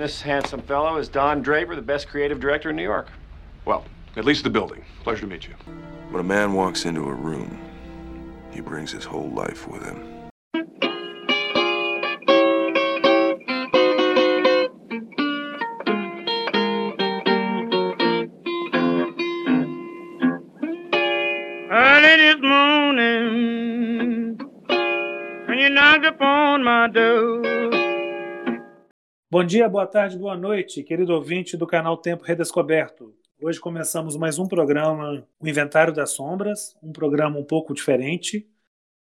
This 0.00 0.22
handsome 0.22 0.62
fellow 0.62 0.96
is 0.96 1.10
Don 1.10 1.42
Draper, 1.42 1.76
the 1.76 1.82
best 1.82 2.08
creative 2.08 2.40
director 2.40 2.70
in 2.70 2.76
New 2.76 2.82
York. 2.82 3.08
Well, 3.66 3.84
at 4.16 4.24
least 4.24 4.44
the 4.44 4.48
building. 4.48 4.82
Pleasure 5.02 5.20
to 5.20 5.26
meet 5.26 5.46
you. 5.46 5.52
When 6.08 6.20
a 6.20 6.26
man 6.26 6.54
walks 6.54 6.86
into 6.86 7.02
a 7.02 7.12
room, 7.12 7.60
he 8.50 8.62
brings 8.62 8.90
his 8.90 9.04
whole 9.04 9.28
life 9.28 9.68
with 9.68 9.84
him. 9.84 10.19
Bom 29.32 29.44
dia, 29.44 29.68
boa 29.68 29.86
tarde, 29.86 30.18
boa 30.18 30.36
noite, 30.36 30.82
querido 30.82 31.14
ouvinte 31.14 31.56
do 31.56 31.64
canal 31.64 31.96
Tempo 31.96 32.24
Redescoberto. 32.24 33.14
Hoje 33.40 33.60
começamos 33.60 34.16
mais 34.16 34.40
um 34.40 34.48
programa, 34.48 35.24
o 35.38 35.46
Inventário 35.46 35.94
das 35.94 36.10
Sombras, 36.10 36.76
um 36.82 36.90
programa 36.90 37.38
um 37.38 37.44
pouco 37.44 37.72
diferente. 37.72 38.50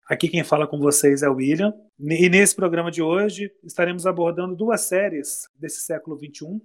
Aqui 0.06 0.28
quem 0.28 0.44
fala 0.44 0.66
com 0.66 0.78
vocês 0.78 1.22
é 1.22 1.30
o 1.30 1.36
William. 1.36 1.72
E 1.98 2.28
nesse 2.28 2.54
programa 2.54 2.90
de 2.90 3.00
hoje 3.00 3.50
estaremos 3.64 4.06
abordando 4.06 4.54
duas 4.54 4.82
séries 4.82 5.48
desse 5.58 5.80
século 5.80 6.18
XXI, 6.18 6.60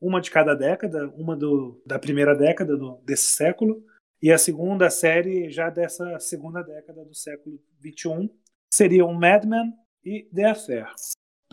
uma 0.00 0.20
de 0.20 0.32
cada 0.32 0.52
década, 0.56 1.08
uma 1.16 1.36
do, 1.36 1.80
da 1.86 2.00
primeira 2.00 2.34
década 2.34 2.76
do, 2.76 2.96
desse 3.04 3.28
século 3.28 3.80
e 4.20 4.32
a 4.32 4.38
segunda 4.38 4.90
série 4.90 5.48
já 5.50 5.70
dessa 5.70 6.18
segunda 6.18 6.62
década 6.62 7.04
do 7.04 7.14
século 7.14 7.60
XXI 7.80 8.28
seriam 8.72 9.12
Mad 9.14 9.44
Men 9.44 9.72
e 10.04 10.28
The 10.34 10.46
Affair. 10.46 10.88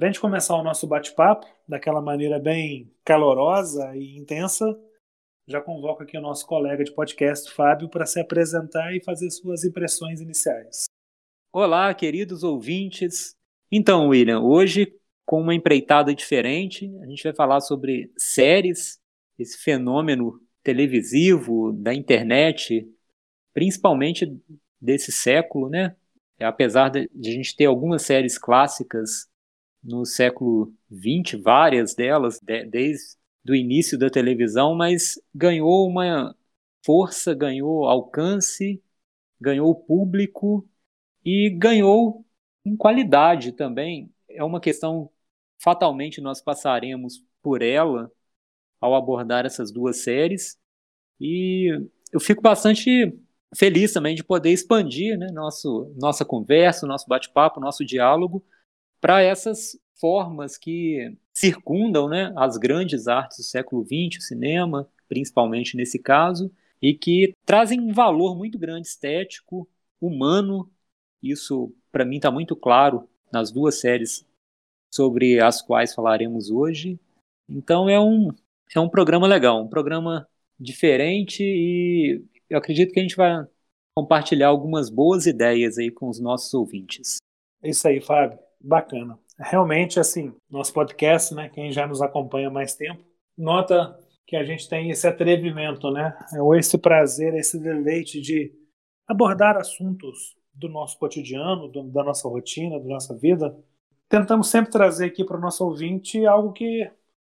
Para 0.01 0.07
a 0.07 0.11
gente 0.13 0.19
começar 0.19 0.55
o 0.55 0.63
nosso 0.63 0.87
bate-papo 0.87 1.45
daquela 1.67 2.01
maneira 2.01 2.39
bem 2.39 2.91
calorosa 3.05 3.95
e 3.95 4.17
intensa, 4.17 4.65
já 5.45 5.61
convoco 5.61 6.01
aqui 6.01 6.17
o 6.17 6.21
nosso 6.21 6.43
colega 6.47 6.83
de 6.83 6.91
podcast, 6.91 7.53
Fábio, 7.53 7.87
para 7.87 8.07
se 8.07 8.19
apresentar 8.19 8.95
e 8.95 9.03
fazer 9.03 9.29
suas 9.29 9.63
impressões 9.63 10.19
iniciais. 10.19 10.85
Olá, 11.53 11.93
queridos 11.93 12.43
ouvintes. 12.43 13.35
Então, 13.71 14.07
William, 14.07 14.39
hoje 14.39 14.91
com 15.23 15.39
uma 15.39 15.53
empreitada 15.53 16.15
diferente, 16.15 16.91
a 17.03 17.05
gente 17.05 17.21
vai 17.21 17.35
falar 17.35 17.61
sobre 17.61 18.11
séries, 18.17 18.99
esse 19.37 19.59
fenômeno 19.59 20.41
televisivo, 20.63 21.73
da 21.73 21.93
internet, 21.93 22.91
principalmente 23.53 24.35
desse 24.81 25.11
século, 25.11 25.69
né? 25.69 25.95
Apesar 26.39 26.89
de 26.89 27.07
a 27.07 27.31
gente 27.31 27.55
ter 27.55 27.65
algumas 27.65 28.01
séries 28.01 28.39
clássicas 28.39 29.29
no 29.83 30.05
século 30.05 30.73
XX, 30.91 31.41
várias 31.41 31.95
delas, 31.95 32.39
de, 32.41 32.65
desde 32.65 33.17
o 33.49 33.55
início 33.55 33.97
da 33.97 34.09
televisão, 34.09 34.75
mas 34.75 35.19
ganhou 35.33 35.87
uma 35.87 36.35
força, 36.85 37.33
ganhou 37.33 37.85
alcance, 37.85 38.81
ganhou 39.39 39.75
público 39.75 40.67
e 41.25 41.49
ganhou 41.49 42.25
em 42.65 42.75
qualidade 42.75 43.51
também. 43.53 44.11
É 44.29 44.43
uma 44.43 44.59
questão, 44.61 45.09
fatalmente, 45.61 46.21
nós 46.21 46.41
passaremos 46.41 47.23
por 47.41 47.61
ela 47.61 48.11
ao 48.79 48.95
abordar 48.95 49.45
essas 49.45 49.71
duas 49.71 50.03
séries. 50.03 50.59
E 51.19 51.69
eu 52.11 52.19
fico 52.19 52.41
bastante 52.41 53.17
feliz 53.55 53.93
também 53.93 54.15
de 54.15 54.23
poder 54.23 54.51
expandir 54.51 55.17
né, 55.17 55.27
nosso, 55.31 55.93
nossa 55.99 56.25
conversa, 56.25 56.87
nosso 56.87 57.07
bate-papo, 57.07 57.59
nosso 57.59 57.85
diálogo 57.85 58.43
para 59.01 59.21
essas 59.21 59.77
formas 59.99 60.57
que 60.57 61.17
circundam 61.33 62.07
né, 62.07 62.31
as 62.37 62.57
grandes 62.57 63.07
artes 63.07 63.37
do 63.37 63.43
século 63.43 63.83
XX, 63.83 64.17
o 64.19 64.21
cinema, 64.21 64.89
principalmente 65.09 65.75
nesse 65.75 65.99
caso, 65.99 66.51
e 66.81 66.93
que 66.93 67.35
trazem 67.45 67.79
um 67.79 67.91
valor 67.91 68.37
muito 68.37 68.57
grande 68.57 68.87
estético, 68.87 69.67
humano. 69.99 70.71
Isso, 71.21 71.73
para 71.91 72.05
mim, 72.05 72.15
está 72.15 72.31
muito 72.31 72.55
claro 72.55 73.09
nas 73.31 73.51
duas 73.51 73.79
séries 73.79 74.25
sobre 74.93 75.39
as 75.39 75.61
quais 75.61 75.93
falaremos 75.93 76.49
hoje. 76.49 76.99
Então, 77.49 77.89
é 77.89 77.99
um, 77.99 78.29
é 78.75 78.79
um 78.79 78.89
programa 78.89 79.27
legal, 79.27 79.63
um 79.63 79.67
programa 79.67 80.27
diferente 80.59 81.43
e 81.43 82.23
eu 82.49 82.57
acredito 82.57 82.91
que 82.91 82.99
a 82.99 83.03
gente 83.03 83.15
vai 83.15 83.45
compartilhar 83.95 84.47
algumas 84.47 84.89
boas 84.89 85.25
ideias 85.25 85.77
aí 85.77 85.89
com 85.91 86.07
os 86.07 86.19
nossos 86.19 86.53
ouvintes. 86.53 87.17
É 87.63 87.69
isso 87.69 87.87
aí, 87.87 88.01
Fábio. 88.01 88.39
Bacana. 88.63 89.17
Realmente, 89.39 89.99
assim, 89.99 90.33
nosso 90.49 90.73
podcast, 90.73 91.33
né, 91.33 91.49
quem 91.49 91.71
já 91.71 91.87
nos 91.87 92.01
acompanha 92.01 92.47
há 92.47 92.51
mais 92.51 92.75
tempo, 92.75 93.03
nota 93.37 93.97
que 94.27 94.35
a 94.35 94.43
gente 94.43 94.69
tem 94.69 94.89
esse 94.89 95.07
atrevimento, 95.07 95.89
né, 95.91 96.17
ou 96.39 96.55
esse 96.55 96.77
prazer, 96.77 97.33
esse 97.33 97.59
deleite 97.59 98.21
de 98.21 98.53
abordar 99.07 99.57
assuntos 99.57 100.35
do 100.53 100.69
nosso 100.69 100.97
cotidiano, 100.97 101.67
do, 101.67 101.83
da 101.83 102.03
nossa 102.03 102.27
rotina, 102.27 102.79
da 102.79 102.85
nossa 102.85 103.17
vida. 103.17 103.57
Tentamos 104.07 104.49
sempre 104.49 104.71
trazer 104.71 105.05
aqui 105.05 105.23
para 105.23 105.37
o 105.37 105.41
nosso 105.41 105.65
ouvinte 105.65 106.25
algo 106.25 106.53
que 106.53 106.89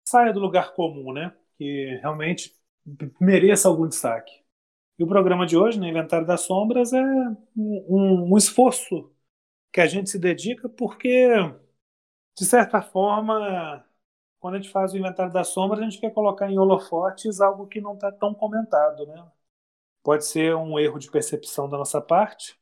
saia 0.08 0.32
do 0.32 0.40
lugar 0.40 0.74
comum, 0.74 1.12
né? 1.12 1.34
Que 1.58 1.98
realmente 2.02 2.54
mereça 3.20 3.68
algum 3.68 3.88
destaque. 3.88 4.32
E 4.98 5.04
o 5.04 5.08
programa 5.08 5.46
de 5.46 5.58
hoje, 5.58 5.80
no 5.80 5.88
Inventário 5.88 6.28
das 6.28 6.42
Sombras, 6.42 6.94
é 6.94 7.04
um, 7.56 8.32
um 8.32 8.38
esforço 8.38 9.12
que 9.76 9.82
a 9.82 9.88
gente 9.88 10.10
se 10.10 10.18
dedica 10.18 10.70
porque, 10.70 11.28
de 12.38 12.46
certa 12.46 12.82
forma, 12.82 13.86
quando 14.40 14.56
a 14.56 14.58
gente 14.58 14.72
faz 14.72 14.94
o 14.94 14.98
Inventário 14.98 15.34
das 15.34 15.50
Sombras, 15.50 15.82
a 15.82 15.84
gente 15.84 16.00
quer 16.00 16.14
colocar 16.14 16.50
em 16.50 16.58
holofotes 16.58 17.42
algo 17.42 17.68
que 17.68 17.82
não 17.82 17.94
está 17.96 18.10
tão 18.10 18.34
comentado. 18.34 19.06
Né? 19.06 19.30
Pode 20.02 20.26
ser 20.26 20.56
um 20.56 20.80
erro 20.80 20.98
de 20.98 21.12
percepção 21.12 21.68
da 21.70 21.78
nossa 21.78 22.00
parte, 22.00 22.58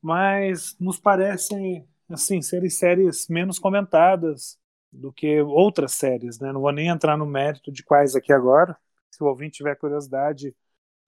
mas 0.00 0.74
nos 0.80 0.98
parecem 0.98 1.86
assim 2.08 2.40
serem 2.40 2.70
séries 2.70 3.28
menos 3.28 3.58
comentadas 3.58 4.58
do 4.90 5.12
que 5.12 5.42
outras 5.42 5.92
séries. 5.92 6.38
Né? 6.40 6.50
Não 6.50 6.62
vou 6.62 6.72
nem 6.72 6.88
entrar 6.88 7.18
no 7.18 7.26
mérito 7.26 7.70
de 7.70 7.84
quais 7.84 8.16
aqui 8.16 8.32
agora. 8.32 8.74
Se 9.10 9.22
o 9.22 9.26
ouvinte 9.26 9.58
tiver 9.58 9.76
curiosidade, 9.76 10.56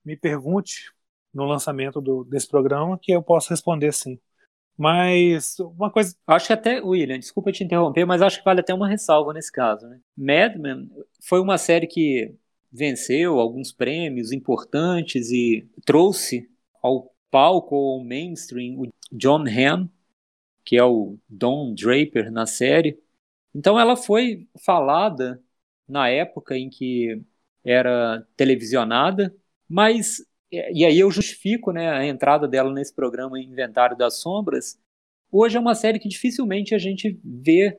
me 0.05 0.19
pergunte 0.19 0.93
no 1.33 1.47
lançamento 1.47 1.99
do, 1.99 2.25
desse 2.25 2.47
programa 2.47 2.99
que 3.01 3.13
eu 3.13 3.23
posso 3.23 3.49
responder 3.49 3.91
sim. 3.95 4.21
Mas 4.81 5.59
uma 5.59 5.91
coisa. 5.91 6.17
Acho 6.27 6.47
que 6.47 6.53
até, 6.55 6.81
William, 6.81 7.19
desculpa 7.19 7.53
te 7.53 7.63
interromper, 7.63 8.07
mas 8.07 8.23
acho 8.23 8.39
que 8.39 8.45
vale 8.47 8.61
até 8.61 8.73
uma 8.73 8.89
ressalva 8.89 9.35
nesse 9.35 9.53
caso. 9.53 9.87
Né? 9.87 10.01
Mad 10.17 10.57
Men 10.57 10.91
foi 11.21 11.39
uma 11.39 11.59
série 11.59 11.87
que 11.87 12.35
venceu 12.73 13.39
alguns 13.39 13.73
prêmios 13.73 14.33
importantes 14.33 15.31
e 15.31 15.69
trouxe 15.85 16.49
ao 16.83 17.15
palco 17.31 17.77
ou 17.77 18.03
mainstream 18.03 18.81
o 18.81 18.89
John 19.13 19.45
Hamm, 19.47 19.87
que 20.65 20.79
é 20.79 20.85
o 20.85 21.19
Don 21.29 21.75
Draper 21.75 22.33
na 22.33 22.47
série. 22.47 22.99
Então 23.55 23.79
ela 23.79 23.97
foi 23.97 24.49
falada 24.65 25.43
na 25.87 26.09
época 26.09 26.57
em 26.57 26.71
que 26.71 27.21
era 27.63 28.27
televisionada, 28.35 29.37
mas 29.69 30.25
e 30.51 30.85
aí 30.85 30.99
eu 30.99 31.11
justifico 31.11 31.73
né, 31.73 31.91
a 31.91 32.05
entrada 32.05 32.49
dela 32.49 32.73
nesse 32.73 32.95
programa 32.95 33.39
Inventário 33.41 33.97
das 33.97 34.21
Sombras. 34.21 34.79
Hoje 35.31 35.57
é 35.57 35.61
uma 35.61 35.75
série 35.75 35.99
que 35.99 36.09
dificilmente 36.09 36.75
a 36.75 36.79
gente 36.79 37.19
vê 37.25 37.79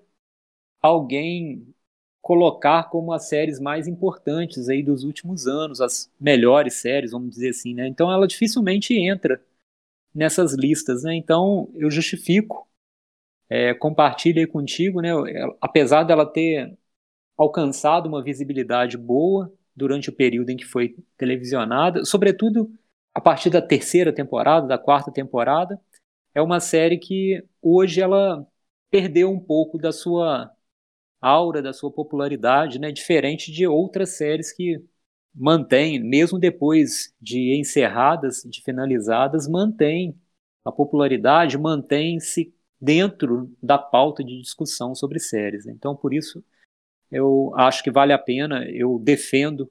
alguém 0.81 1.73
colocar 2.21 2.83
como 2.89 3.11
as 3.13 3.27
séries 3.27 3.59
mais 3.59 3.87
importantes 3.87 4.69
aí 4.69 4.83
dos 4.83 5.03
últimos 5.03 5.47
anos, 5.47 5.81
as 5.81 6.11
melhores 6.19 6.75
séries, 6.75 7.11
vamos 7.11 7.31
dizer 7.31 7.49
assim, 7.49 7.73
né? 7.73 7.87
Então 7.87 8.11
ela 8.11 8.27
dificilmente 8.27 8.93
entra 8.93 9.43
nessas 10.13 10.53
listas, 10.53 11.03
né? 11.03 11.15
Então 11.15 11.69
eu 11.75 11.89
justifico, 11.91 12.67
é, 13.49 13.73
compartilho 13.73 14.39
aí 14.39 14.47
contigo, 14.47 15.01
né? 15.01 15.11
Apesar 15.59 16.03
dela 16.03 16.25
ter 16.25 16.77
alcançado 17.37 18.07
uma 18.07 18.23
visibilidade 18.23 18.97
boa, 18.97 19.51
durante 19.81 20.09
o 20.09 20.13
período 20.13 20.51
em 20.51 20.57
que 20.57 20.65
foi 20.65 20.95
televisionada, 21.17 22.05
sobretudo 22.05 22.71
a 23.15 23.19
partir 23.19 23.49
da 23.49 23.61
terceira 23.61 24.13
temporada, 24.13 24.67
da 24.67 24.77
quarta 24.77 25.11
temporada, 25.11 25.81
é 26.35 26.41
uma 26.41 26.59
série 26.59 26.99
que 26.99 27.43
hoje 27.61 27.99
ela 27.99 28.45
perdeu 28.91 29.31
um 29.31 29.39
pouco 29.39 29.79
da 29.79 29.91
sua 29.91 30.51
aura, 31.19 31.61
da 31.63 31.73
sua 31.73 31.91
popularidade, 31.91 32.79
né, 32.79 32.91
diferente 32.91 33.51
de 33.51 33.65
outras 33.67 34.17
séries 34.17 34.51
que 34.53 34.83
mantêm, 35.33 35.99
mesmo 35.99 36.37
depois 36.37 37.13
de 37.19 37.59
encerradas, 37.59 38.43
de 38.45 38.61
finalizadas, 38.63 39.47
mantém 39.47 40.15
a 40.63 40.71
popularidade, 40.71 41.57
mantém-se 41.57 42.53
dentro 42.79 43.51
da 43.63 43.79
pauta 43.79 44.23
de 44.23 44.39
discussão 44.41 44.93
sobre 44.93 45.19
séries. 45.19 45.65
Então, 45.65 45.95
por 45.95 46.13
isso, 46.13 46.43
eu 47.11 47.53
acho 47.55 47.83
que 47.83 47.91
vale 47.91 48.13
a 48.13 48.17
pena, 48.17 48.65
eu 48.69 48.97
defendo 48.99 49.69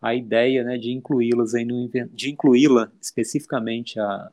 a 0.00 0.14
ideia 0.14 0.64
né, 0.64 0.78
de 0.78 0.90
incluí-las 0.90 1.52
de 2.12 2.30
incluí-la 2.30 2.90
especificamente 3.00 4.00
a 4.00 4.32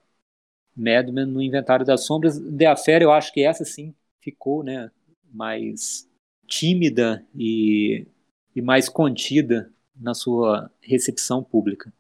Madman 0.76 1.26
no 1.26 1.42
inventário 1.42 1.86
das 1.86 2.06
sombras. 2.06 2.40
The 2.40 2.66
Affair, 2.68 3.02
eu 3.02 3.12
acho 3.12 3.34
que 3.34 3.44
essa 3.44 3.66
sim 3.66 3.94
ficou 4.22 4.64
né, 4.64 4.90
mais 5.32 6.10
tímida 6.48 7.26
e, 7.36 8.08
e 8.56 8.62
mais 8.62 8.90
contida 8.90 9.72
na 9.96 10.14
sua 10.14 10.72
recepção 10.82 11.44
pública. 11.44 11.94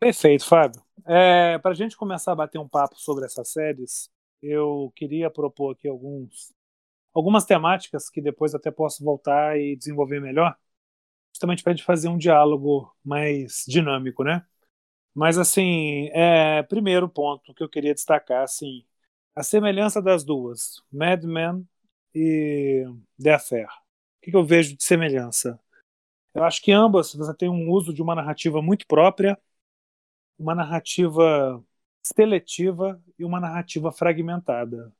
Perfeito, 0.00 0.44
Fábio. 0.44 0.82
É, 1.06 1.58
Para 1.58 1.70
a 1.72 1.74
gente 1.74 1.96
começar 1.96 2.32
a 2.32 2.36
bater 2.36 2.58
um 2.58 2.68
papo 2.68 2.98
sobre 2.98 3.24
essas 3.24 3.48
séries, 3.50 4.10
eu 4.42 4.92
queria 4.96 5.30
propor 5.30 5.72
aqui 5.72 5.86
alguns, 5.86 6.52
algumas 7.14 7.44
temáticas 7.44 8.08
que 8.10 8.20
depois 8.20 8.54
até 8.54 8.70
posso 8.70 9.04
voltar 9.04 9.58
e 9.58 9.76
desenvolver 9.76 10.20
melhor, 10.20 10.56
justamente 11.32 11.62
para 11.62 11.72
a 11.72 11.76
gente 11.76 11.84
fazer 11.84 12.08
um 12.08 12.18
diálogo 12.18 12.94
mais 13.04 13.64
dinâmico, 13.66 14.24
né? 14.24 14.44
Mas 15.14 15.38
assim, 15.38 16.08
é, 16.12 16.62
primeiro 16.64 17.08
ponto 17.08 17.54
que 17.54 17.62
eu 17.62 17.68
queria 17.68 17.94
destacar, 17.94 18.42
assim, 18.44 18.84
a 19.34 19.42
semelhança 19.42 20.00
das 20.02 20.24
duas, 20.24 20.82
Mad 20.92 21.24
Men 21.24 21.66
e 22.14 22.84
The 23.22 23.34
Affair. 23.34 23.68
O 23.68 24.30
que, 24.30 24.36
eu 24.36 24.44
vejo 24.44 24.76
de 24.76 24.84
semelhança? 24.84 25.60
Eu 26.34 26.44
acho 26.44 26.62
que 26.62 26.72
ambas 26.72 27.14
você 27.14 27.34
tem 27.34 27.48
um 27.48 27.70
uso 27.70 27.92
de 27.92 28.02
uma 28.02 28.14
narrativa 28.14 28.62
muito 28.62 28.86
própria, 28.86 29.38
uma 30.38 30.54
narrativa 30.54 31.62
seletiva 32.02 33.02
e 33.18 33.24
uma 33.24 33.40
narrativa 33.40 33.92
fragmentada. 33.92 34.92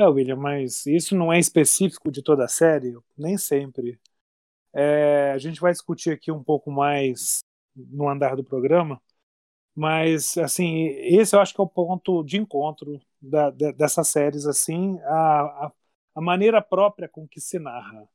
É, 0.00 0.06
William, 0.08 0.36
mas 0.36 0.86
isso 0.86 1.14
não 1.14 1.30
é 1.30 1.38
específico 1.38 2.10
de 2.10 2.22
toda 2.22 2.44
a 2.46 2.48
série? 2.48 2.96
Nem 3.18 3.36
sempre. 3.36 4.00
É, 4.72 5.32
a 5.34 5.38
gente 5.38 5.60
vai 5.60 5.72
discutir 5.72 6.10
aqui 6.10 6.32
um 6.32 6.42
pouco 6.42 6.70
mais 6.70 7.40
no 7.76 8.08
andar 8.08 8.34
do 8.34 8.42
programa, 8.42 8.98
mas 9.74 10.38
assim 10.38 10.86
esse 10.86 11.36
eu 11.36 11.40
acho 11.40 11.54
que 11.54 11.60
é 11.60 11.64
o 11.64 11.68
ponto 11.68 12.24
de 12.24 12.38
encontro 12.38 13.00
da, 13.20 13.50
de, 13.50 13.72
dessas 13.72 14.08
séries 14.08 14.46
assim 14.46 14.98
a, 15.04 15.66
a, 15.66 15.72
a, 16.16 16.20
maneira 16.20 16.62
própria 16.62 17.08
com 17.08 17.26
que 17.28 17.40
se 17.40 17.58
narra 17.58 18.08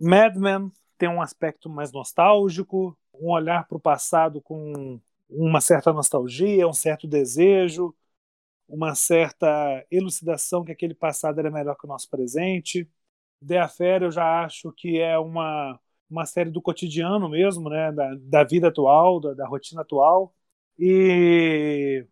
Mad 0.00 0.36
Men 0.36 0.72
tem 0.98 1.08
um 1.08 1.22
aspecto 1.22 1.70
mais 1.70 1.92
nostálgico 1.92 2.96
um 3.14 3.30
olhar 3.30 3.66
para 3.68 3.76
o 3.76 3.80
passado 3.80 4.40
com 4.42 5.00
uma 5.30 5.60
certa 5.60 5.92
nostalgia 5.92 6.68
um 6.68 6.72
certo 6.72 7.06
desejo 7.06 7.94
uma 8.68 8.94
certa 8.94 9.84
elucidação 9.90 10.64
que 10.64 10.72
aquele 10.72 10.94
passado 10.94 11.38
era 11.38 11.50
melhor 11.50 11.76
que 11.76 11.86
o 11.86 11.88
nosso 11.88 12.08
presente 12.10 12.88
The 13.46 13.58
Affair 13.60 14.02
eu 14.02 14.10
já 14.10 14.44
acho 14.44 14.72
que 14.72 14.98
é 15.00 15.18
uma 15.18 15.78
uma 16.10 16.26
série 16.26 16.50
do 16.50 16.62
cotidiano 16.62 17.28
mesmo 17.28 17.68
né 17.70 17.92
da, 17.92 18.14
da 18.20 18.44
vida 18.44 18.68
atual 18.68 19.20
da, 19.20 19.34
da 19.34 19.46
rotina 19.46 19.82
atual 19.82 20.34
e 20.78 22.06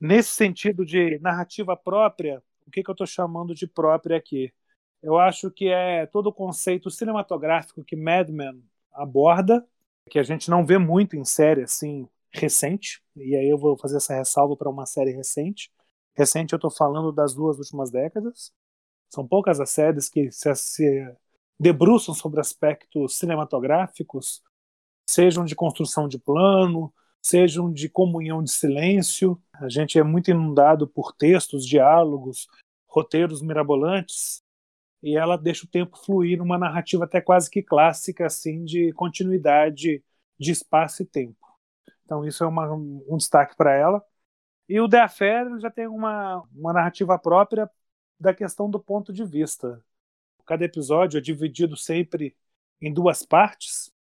nesse 0.00 0.30
sentido 0.30 0.84
de 0.84 1.18
narrativa 1.20 1.76
própria, 1.76 2.42
o 2.66 2.70
que, 2.70 2.82
que 2.82 2.90
eu 2.90 2.92
estou 2.92 3.06
chamando 3.06 3.54
de 3.54 3.66
própria 3.66 4.16
aqui? 4.16 4.52
Eu 5.02 5.18
acho 5.18 5.50
que 5.50 5.68
é 5.68 6.06
todo 6.06 6.28
o 6.28 6.32
conceito 6.32 6.90
cinematográfico 6.90 7.84
que 7.84 7.96
Mad 7.96 8.28
Men 8.30 8.62
aborda, 8.92 9.66
que 10.08 10.18
a 10.18 10.22
gente 10.22 10.50
não 10.50 10.64
vê 10.64 10.78
muito 10.78 11.16
em 11.16 11.24
série 11.24 11.62
assim 11.62 12.08
recente, 12.32 13.02
e 13.16 13.36
aí 13.36 13.48
eu 13.48 13.58
vou 13.58 13.76
fazer 13.76 13.98
essa 13.98 14.14
ressalva 14.14 14.56
para 14.56 14.70
uma 14.70 14.86
série 14.86 15.12
recente. 15.12 15.70
Recente 16.14 16.52
eu 16.52 16.56
estou 16.56 16.70
falando 16.70 17.10
das 17.12 17.34
duas 17.34 17.58
últimas 17.58 17.90
décadas. 17.90 18.52
São 19.08 19.26
poucas 19.26 19.60
as 19.60 19.70
séries 19.70 20.08
que 20.08 20.30
se, 20.30 20.54
se 20.54 21.16
debruçam 21.58 22.14
sobre 22.14 22.40
aspectos 22.40 23.18
cinematográficos, 23.18 24.42
sejam 25.06 25.44
de 25.44 25.54
construção 25.54 26.08
de 26.08 26.18
plano, 26.18 26.92
sejam 27.20 27.72
de 27.72 27.88
comunhão 27.88 28.42
de 28.42 28.50
silêncio. 28.50 29.40
A 29.54 29.68
gente 29.68 29.98
é 29.98 30.02
muito 30.02 30.30
inundado 30.30 30.86
por 30.88 31.12
textos, 31.12 31.66
diálogos, 31.66 32.48
roteiros 32.88 33.40
mirabolantes, 33.40 34.42
e 35.02 35.16
ela 35.16 35.36
deixa 35.36 35.64
o 35.64 35.68
tempo 35.68 35.96
fluir 35.96 36.38
numa 36.38 36.58
narrativa 36.58 37.04
até 37.04 37.20
quase 37.20 37.50
que 37.50 37.62
clássica, 37.62 38.26
assim, 38.26 38.64
de 38.64 38.92
continuidade 38.92 40.02
de 40.38 40.50
espaço 40.50 41.02
e 41.02 41.06
tempo. 41.06 41.36
Então 42.04 42.24
isso 42.24 42.44
é 42.44 42.46
uma, 42.46 42.72
um 42.72 43.16
destaque 43.16 43.56
para 43.56 43.74
ela. 43.74 44.04
E 44.68 44.80
o 44.80 44.88
The 44.88 45.00
Affair 45.00 45.58
já 45.60 45.70
tem 45.70 45.86
uma, 45.86 46.42
uma 46.54 46.72
narrativa 46.72 47.18
própria 47.18 47.70
da 48.18 48.32
questão 48.32 48.70
do 48.70 48.78
ponto 48.78 49.12
de 49.12 49.24
vista. 49.24 49.84
Cada 50.46 50.64
episódio 50.64 51.18
é 51.18 51.20
dividido 51.20 51.76
sempre 51.76 52.36
em 52.80 52.92
duas 52.92 53.24
partes, 53.24 53.92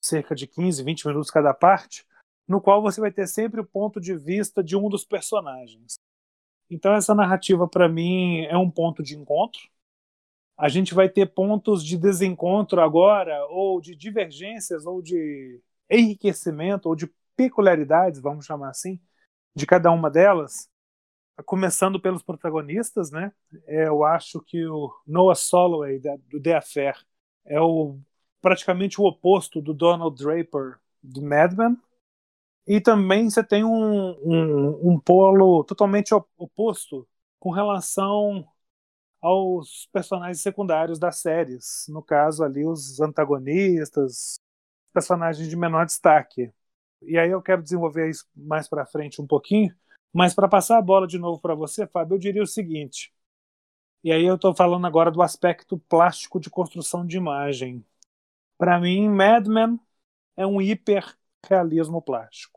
cerca 0.00 0.34
de 0.34 0.46
15, 0.46 0.82
20 0.82 1.06
minutos 1.06 1.30
cada 1.30 1.54
parte, 1.54 2.06
no 2.46 2.60
qual 2.60 2.82
você 2.82 3.00
vai 3.00 3.10
ter 3.10 3.26
sempre 3.26 3.60
o 3.60 3.64
ponto 3.64 4.00
de 4.00 4.14
vista 4.14 4.62
de 4.62 4.76
um 4.76 4.88
dos 4.88 5.04
personagens. 5.04 5.98
Então 6.70 6.94
essa 6.94 7.14
narrativa 7.14 7.68
para 7.68 7.88
mim 7.88 8.42
é 8.42 8.56
um 8.56 8.70
ponto 8.70 9.02
de 9.02 9.16
encontro. 9.16 9.60
A 10.56 10.68
gente 10.68 10.94
vai 10.94 11.08
ter 11.08 11.26
pontos 11.26 11.84
de 11.84 11.96
desencontro 11.96 12.80
agora, 12.80 13.44
ou 13.46 13.80
de 13.80 13.94
divergências, 13.96 14.86
ou 14.86 15.02
de 15.02 15.60
enriquecimento, 15.90 16.88
ou 16.88 16.94
de 16.94 17.10
peculiaridades, 17.36 18.20
vamos 18.20 18.46
chamar 18.46 18.70
assim, 18.70 19.00
de 19.54 19.66
cada 19.66 19.90
uma 19.90 20.10
delas. 20.10 20.68
Começando 21.46 22.00
pelos 22.00 22.22
protagonistas, 22.22 23.10
né? 23.10 23.32
É, 23.66 23.88
eu 23.88 24.04
acho 24.04 24.40
que 24.40 24.66
o 24.66 24.92
Noah 25.06 25.34
Soloway, 25.34 26.00
do 26.30 26.40
The 26.40 26.56
Affair, 26.56 26.96
é 27.44 27.60
o, 27.60 27.98
praticamente 28.40 29.00
o 29.00 29.04
oposto 29.04 29.60
do 29.60 29.74
Donald 29.74 30.16
Draper 30.22 30.78
de 31.02 31.20
Mad 31.20 31.52
Men 31.54 31.76
e 32.66 32.80
também 32.80 33.28
você 33.28 33.44
tem 33.44 33.64
um, 33.64 34.10
um, 34.22 34.92
um 34.94 35.00
polo 35.00 35.64
totalmente 35.64 36.14
oposto 36.38 37.06
com 37.38 37.50
relação 37.50 38.46
aos 39.20 39.88
personagens 39.92 40.40
secundários 40.40 40.98
das 40.98 41.18
séries. 41.18 41.86
No 41.88 42.02
caso 42.02 42.44
ali, 42.44 42.64
os 42.66 43.00
antagonistas, 43.00 44.40
personagens 44.92 45.48
de 45.48 45.56
menor 45.56 45.86
destaque. 45.86 46.52
E 47.06 47.18
aí 47.18 47.30
eu 47.30 47.42
quero 47.42 47.62
desenvolver 47.62 48.08
isso 48.08 48.26
mais 48.34 48.68
para 48.68 48.86
frente 48.86 49.20
um 49.20 49.26
pouquinho, 49.26 49.74
mas 50.12 50.34
para 50.34 50.48
passar 50.48 50.78
a 50.78 50.82
bola 50.82 51.06
de 51.06 51.18
novo 51.18 51.40
para 51.40 51.54
você, 51.54 51.86
Fábio, 51.86 52.14
eu 52.14 52.18
diria 52.18 52.42
o 52.42 52.46
seguinte. 52.46 53.12
E 54.02 54.12
aí 54.12 54.24
eu 54.24 54.36
estou 54.36 54.54
falando 54.54 54.86
agora 54.86 55.10
do 55.10 55.22
aspecto 55.22 55.78
plástico 55.88 56.38
de 56.38 56.50
construção 56.50 57.06
de 57.06 57.16
imagem. 57.16 57.84
Para 58.58 58.78
mim, 58.80 59.08
Mad 59.08 59.46
Men 59.46 59.80
é 60.36 60.46
um 60.46 60.60
hiperrealismo 60.60 62.02
plástico 62.02 62.54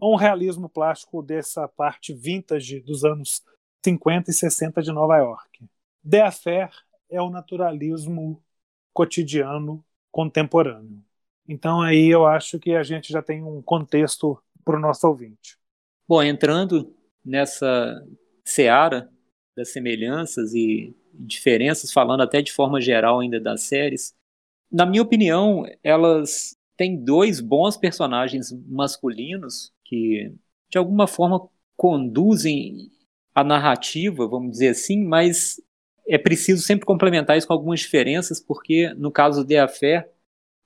um 0.00 0.16
realismo 0.16 0.68
plástico 0.68 1.22
dessa 1.22 1.68
parte 1.68 2.12
vintage 2.12 2.80
dos 2.80 3.04
anos 3.04 3.42
50 3.84 4.30
e 4.30 4.34
60 4.34 4.82
de 4.82 4.92
Nova 4.92 5.16
York. 5.18 5.64
The 6.08 6.22
Affair 6.22 6.70
é 7.08 7.20
o 7.20 7.30
naturalismo 7.30 8.42
cotidiano 8.92 9.84
contemporâneo. 10.10 11.02
Então 11.48 11.80
aí 11.80 12.08
eu 12.08 12.26
acho 12.26 12.58
que 12.58 12.72
a 12.74 12.82
gente 12.82 13.12
já 13.12 13.22
tem 13.22 13.42
um 13.42 13.60
contexto 13.60 14.40
para 14.64 14.76
o 14.76 14.80
nosso 14.80 15.06
ouvinte. 15.06 15.58
Bom, 16.08 16.22
entrando 16.22 16.94
nessa 17.24 18.02
seara 18.44 19.10
das 19.56 19.70
semelhanças 19.72 20.54
e 20.54 20.94
diferenças, 21.12 21.92
falando 21.92 22.22
até 22.22 22.42
de 22.42 22.52
forma 22.52 22.80
geral 22.80 23.20
ainda 23.20 23.40
das 23.40 23.62
séries, 23.62 24.14
na 24.70 24.84
minha 24.84 25.02
opinião, 25.02 25.64
elas 25.82 26.56
têm 26.76 26.96
dois 26.96 27.40
bons 27.40 27.76
personagens 27.76 28.52
masculinos 28.66 29.72
que 29.84 30.32
de 30.68 30.78
alguma 30.78 31.06
forma 31.06 31.48
conduzem 31.76 32.90
a 33.34 33.44
narrativa, 33.44 34.26
vamos 34.26 34.52
dizer 34.52 34.68
assim, 34.68 35.04
mas 35.04 35.60
é 36.06 36.18
preciso 36.18 36.62
sempre 36.62 36.86
complementar 36.86 37.36
isso 37.36 37.46
com 37.46 37.52
algumas 37.52 37.80
diferenças, 37.80 38.40
porque 38.40 38.92
no 38.94 39.10
caso 39.10 39.42
de 39.42 39.48
The 39.48 39.60
Affair, 39.60 40.08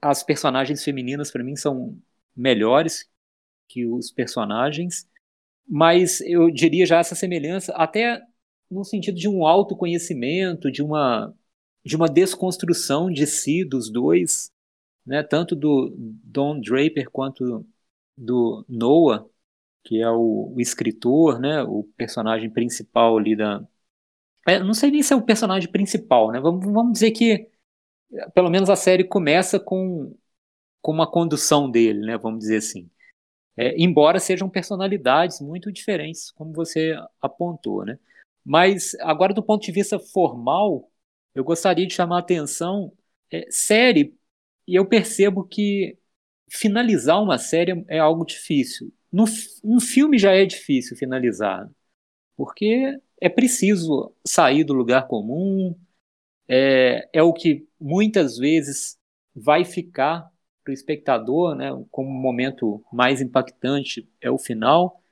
as 0.01 0.23
personagens 0.23 0.85
femininas 0.85 1.31
para 1.31 1.45
mim 1.45 1.57
são 1.57 1.99
melhores 2.37 3.09
que 3.69 3.87
os 3.87 4.11
personagens, 4.11 5.09
mas 5.69 6.21
eu 6.23 6.51
diria 6.51 6.87
já 6.87 6.99
essa 6.99 7.15
semelhança 7.15 7.73
até 7.75 8.23
no 8.71 8.85
sentido 8.85 9.17
de 9.17 9.29
um 9.29 9.47
autoconhecimento, 9.47 10.71
de 10.71 10.83
uma 10.83 11.35
de 11.85 11.97
uma 11.97 12.09
desconstrução 12.09 13.11
de 13.11 13.27
si 13.27 13.65
dos 13.65 13.91
dois, 13.91 14.53
né, 15.07 15.23
tanto 15.23 15.57
do 15.57 15.95
Don 15.97 16.61
Draper 16.61 17.11
quanto 17.11 17.67
do 18.17 18.65
Noah, 18.69 19.27
que 19.85 20.01
é 20.03 20.11
o, 20.11 20.53
o 20.55 20.61
escritor, 20.61 21.41
né, 21.41 21.63
o 21.63 21.85
personagem 21.97 22.51
principal 22.51 23.17
ali 23.19 23.37
da. 23.37 23.67
É, 24.47 24.61
não 24.61 24.75
sei 24.75 24.91
nem 24.91 25.03
se 25.03 25.13
é 25.13 25.17
o 25.17 25.23
personagem 25.23 25.71
principal, 25.71 26.31
né? 26.33 26.41
Vamos, 26.41 26.65
vamos 26.65 26.93
dizer 26.93 27.11
que 27.13 27.49
pelo 28.35 28.51
menos 28.51 28.71
a 28.71 28.77
série 28.77 29.05
começa 29.05 29.61
com, 29.61 30.15
com 30.83 30.93
uma 30.93 31.11
condução 31.11 31.71
dele, 31.71 32.01
né? 32.01 32.19
Vamos 32.19 32.41
dizer 32.41 32.59
assim. 32.59 32.91
É, 33.57 33.75
embora 33.81 34.21
sejam 34.21 34.49
personalidades 34.49 35.41
muito 35.41 35.73
diferentes, 35.73 36.31
como 36.33 36.53
você 36.53 36.95
apontou, 37.21 37.85
né? 37.85 37.99
Mas 38.45 38.95
agora 39.01 39.35
do 39.35 39.43
ponto 39.43 39.65
de 39.65 39.73
vista 39.73 39.99
formal, 39.99 40.91
eu 41.35 41.45
gostaria 41.45 41.87
de 41.87 41.95
chamar 41.95 42.17
a 42.17 42.21
atenção 42.21 42.93
é, 43.31 43.47
série 43.51 44.17
e 44.67 44.75
eu 44.77 44.87
percebo 44.87 45.45
que 45.45 45.99
finalizar 46.51 47.23
uma 47.23 47.39
série 47.39 47.85
é 47.89 47.99
algo 47.99 48.25
difícil. 48.25 48.93
No, 49.13 49.25
um 49.65 49.81
filme 49.81 50.19
já 50.19 50.33
é 50.33 50.45
difícil 50.47 50.97
finalizar, 50.97 51.69
porque 52.37 52.99
é 53.21 53.29
preciso 53.29 54.15
sair 54.25 54.65
do 54.65 54.73
lugar 54.75 55.09
comum, 55.09 55.77
é, 56.49 57.09
é 57.13 57.23
o 57.23 57.33
que 57.33 57.68
muitas 57.81 58.37
vezes 58.39 58.99
vai 59.35 59.65
ficar 59.65 60.31
para 60.65 60.71
o 60.73 60.75
espectador, 60.75 61.55
né, 61.55 61.71
como 61.91 62.09
um 62.11 62.21
momento 62.21 62.85
mais 62.93 63.21
impactante 63.21 64.09
é 64.21 64.31
o 64.31 64.39
final. 64.39 65.03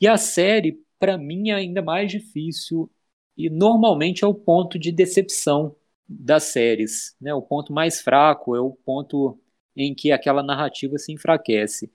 E 0.00 0.08
a 0.08 0.16
série, 0.16 0.82
para 0.98 1.18
mim, 1.18 1.50
é 1.50 1.54
ainda 1.54 1.82
mais 1.82 2.10
difícil 2.10 2.90
e 3.36 3.50
normalmente 3.50 4.24
é 4.24 4.26
o 4.26 4.34
ponto 4.34 4.78
de 4.78 4.92
decepção 4.92 5.76
das 6.08 6.44
séries. 6.44 7.16
Né? 7.20 7.34
O 7.34 7.42
ponto 7.42 7.72
mais 7.72 8.00
fraco 8.00 8.56
é 8.56 8.60
o 8.60 8.72
ponto 8.72 9.38
em 9.76 9.94
que 9.94 10.12
aquela 10.12 10.42
narrativa 10.42 10.98
se 10.98 11.12
enfraquece. 11.12 11.92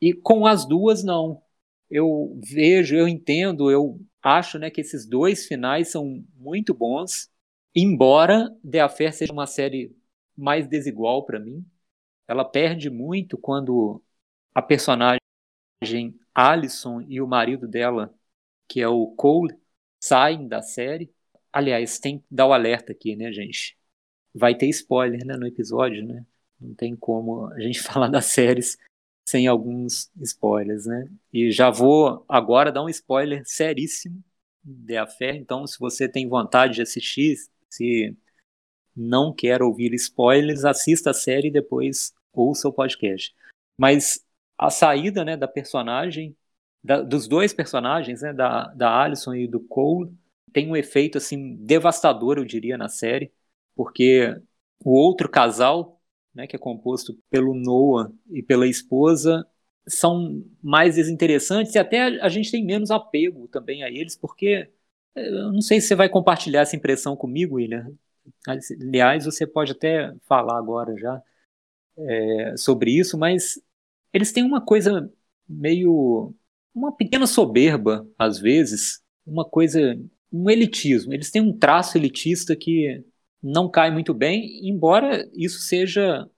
E 0.00 0.12
com 0.14 0.46
as 0.46 0.66
duas, 0.66 1.04
não. 1.04 1.42
Eu 1.90 2.38
vejo, 2.42 2.94
eu 2.96 3.08
entendo, 3.08 3.70
eu 3.70 4.00
acho 4.22 4.58
né, 4.58 4.70
que 4.70 4.80
esses 4.80 5.06
dois 5.06 5.46
finais 5.46 5.88
são 5.90 6.24
muito 6.36 6.72
bons, 6.74 7.30
embora 7.74 8.54
The 8.68 8.80
Affair 8.80 9.12
seja 9.12 9.32
uma 9.32 9.46
série 9.46 9.96
mais 10.36 10.66
desigual 10.66 11.24
para 11.24 11.38
mim. 11.38 11.64
Ela 12.26 12.44
perde 12.44 12.90
muito 12.90 13.36
quando 13.36 14.02
a 14.54 14.62
personagem 14.62 15.20
Alison 16.34 17.00
e 17.02 17.20
o 17.20 17.26
marido 17.26 17.66
dela, 17.68 18.14
que 18.68 18.80
é 18.80 18.88
o 18.88 19.08
Cole, 19.08 19.56
saem 20.00 20.48
da 20.48 20.62
série. 20.62 21.12
Aliás, 21.52 21.98
tem 21.98 22.18
que 22.20 22.26
dar 22.30 22.46
o 22.46 22.52
alerta 22.52 22.92
aqui, 22.92 23.16
né, 23.16 23.32
gente? 23.32 23.76
Vai 24.34 24.54
ter 24.54 24.68
spoiler 24.68 25.24
né, 25.24 25.36
no 25.36 25.46
episódio, 25.46 26.06
né? 26.06 26.24
Não 26.60 26.74
tem 26.74 26.94
como 26.96 27.46
a 27.46 27.60
gente 27.60 27.80
falar 27.82 28.08
das 28.08 28.26
séries 28.26 28.78
sem 29.28 29.46
alguns 29.46 30.10
spoilers, 30.20 30.86
né? 30.86 31.08
E 31.32 31.50
já 31.50 31.70
vou 31.70 32.24
agora 32.28 32.72
dar 32.72 32.82
um 32.82 32.88
spoiler 32.88 33.42
seríssimo 33.44 34.22
de 34.62 34.96
A 34.96 35.06
Fé. 35.06 35.36
Então, 35.36 35.66
se 35.66 35.78
você 35.78 36.08
tem 36.08 36.28
vontade 36.28 36.74
de 36.74 36.82
assistir, 36.82 37.36
se 37.70 38.16
não 38.96 39.32
quer 39.34 39.62
ouvir 39.62 39.94
spoilers, 39.94 40.64
assista 40.64 41.10
a 41.10 41.14
série 41.14 41.48
e 41.48 41.52
depois 41.52 42.12
ouça 42.32 42.68
o 42.68 42.72
podcast. 42.72 43.34
Mas 43.78 44.24
a 44.58 44.70
saída 44.70 45.24
né, 45.24 45.36
da 45.36 45.48
personagem, 45.48 46.36
da, 46.82 47.00
dos 47.02 47.28
dois 47.28 47.52
personagens, 47.54 48.22
né, 48.22 48.32
da, 48.32 48.66
da 48.68 49.02
Alison 49.02 49.34
e 49.34 49.46
do 49.46 49.60
Cole, 49.60 50.12
tem 50.52 50.68
um 50.68 50.76
efeito 50.76 51.18
assim 51.18 51.56
devastador, 51.56 52.38
eu 52.38 52.44
diria, 52.44 52.76
na 52.76 52.88
série, 52.88 53.32
porque 53.74 54.36
o 54.84 54.92
outro 54.92 55.28
casal 55.28 56.00
né, 56.34 56.46
que 56.46 56.56
é 56.56 56.58
composto 56.58 57.18
pelo 57.28 57.54
Noah 57.54 58.10
e 58.30 58.42
pela 58.42 58.66
esposa, 58.66 59.46
são 59.86 60.44
mais 60.62 60.96
desinteressantes 60.96 61.74
e 61.74 61.78
até 61.78 62.20
a, 62.20 62.28
gente 62.28 62.50
tem 62.50 62.64
menos 62.64 62.90
apego 62.90 63.48
também 63.48 63.82
a 63.82 63.88
eles, 63.88 64.16
porque 64.16 64.70
eu 65.14 65.52
não 65.52 65.60
sei 65.60 65.80
se 65.80 65.88
você 65.88 65.94
vai 65.94 66.08
compartilhar 66.08 66.62
essa 66.62 66.76
impressão 66.76 67.16
comigo, 67.16 67.56
William. 67.56 67.92
Aliás, 68.46 69.24
você 69.24 69.46
pode 69.46 69.72
até 69.72 70.14
falar 70.28 70.58
agora 70.58 70.94
já 70.96 71.22
é, 71.98 72.56
sobre 72.56 72.92
isso, 72.98 73.18
mas 73.18 73.60
eles 74.12 74.32
têm 74.32 74.44
uma 74.44 74.60
coisa 74.60 75.12
meio. 75.48 76.34
uma 76.74 76.94
pequena 76.94 77.26
soberba, 77.26 78.06
às 78.18 78.38
vezes, 78.38 79.02
uma 79.26 79.44
coisa. 79.44 79.98
um 80.32 80.50
elitismo. 80.50 81.12
Eles 81.14 81.30
têm 81.30 81.42
um 81.42 81.56
traço 81.56 81.98
elitista 81.98 82.56
que 82.56 83.04
não 83.42 83.70
cai 83.70 83.90
muito 83.90 84.14
bem, 84.14 84.68
embora 84.68 85.28
isso 85.34 85.60
seja 85.60 86.28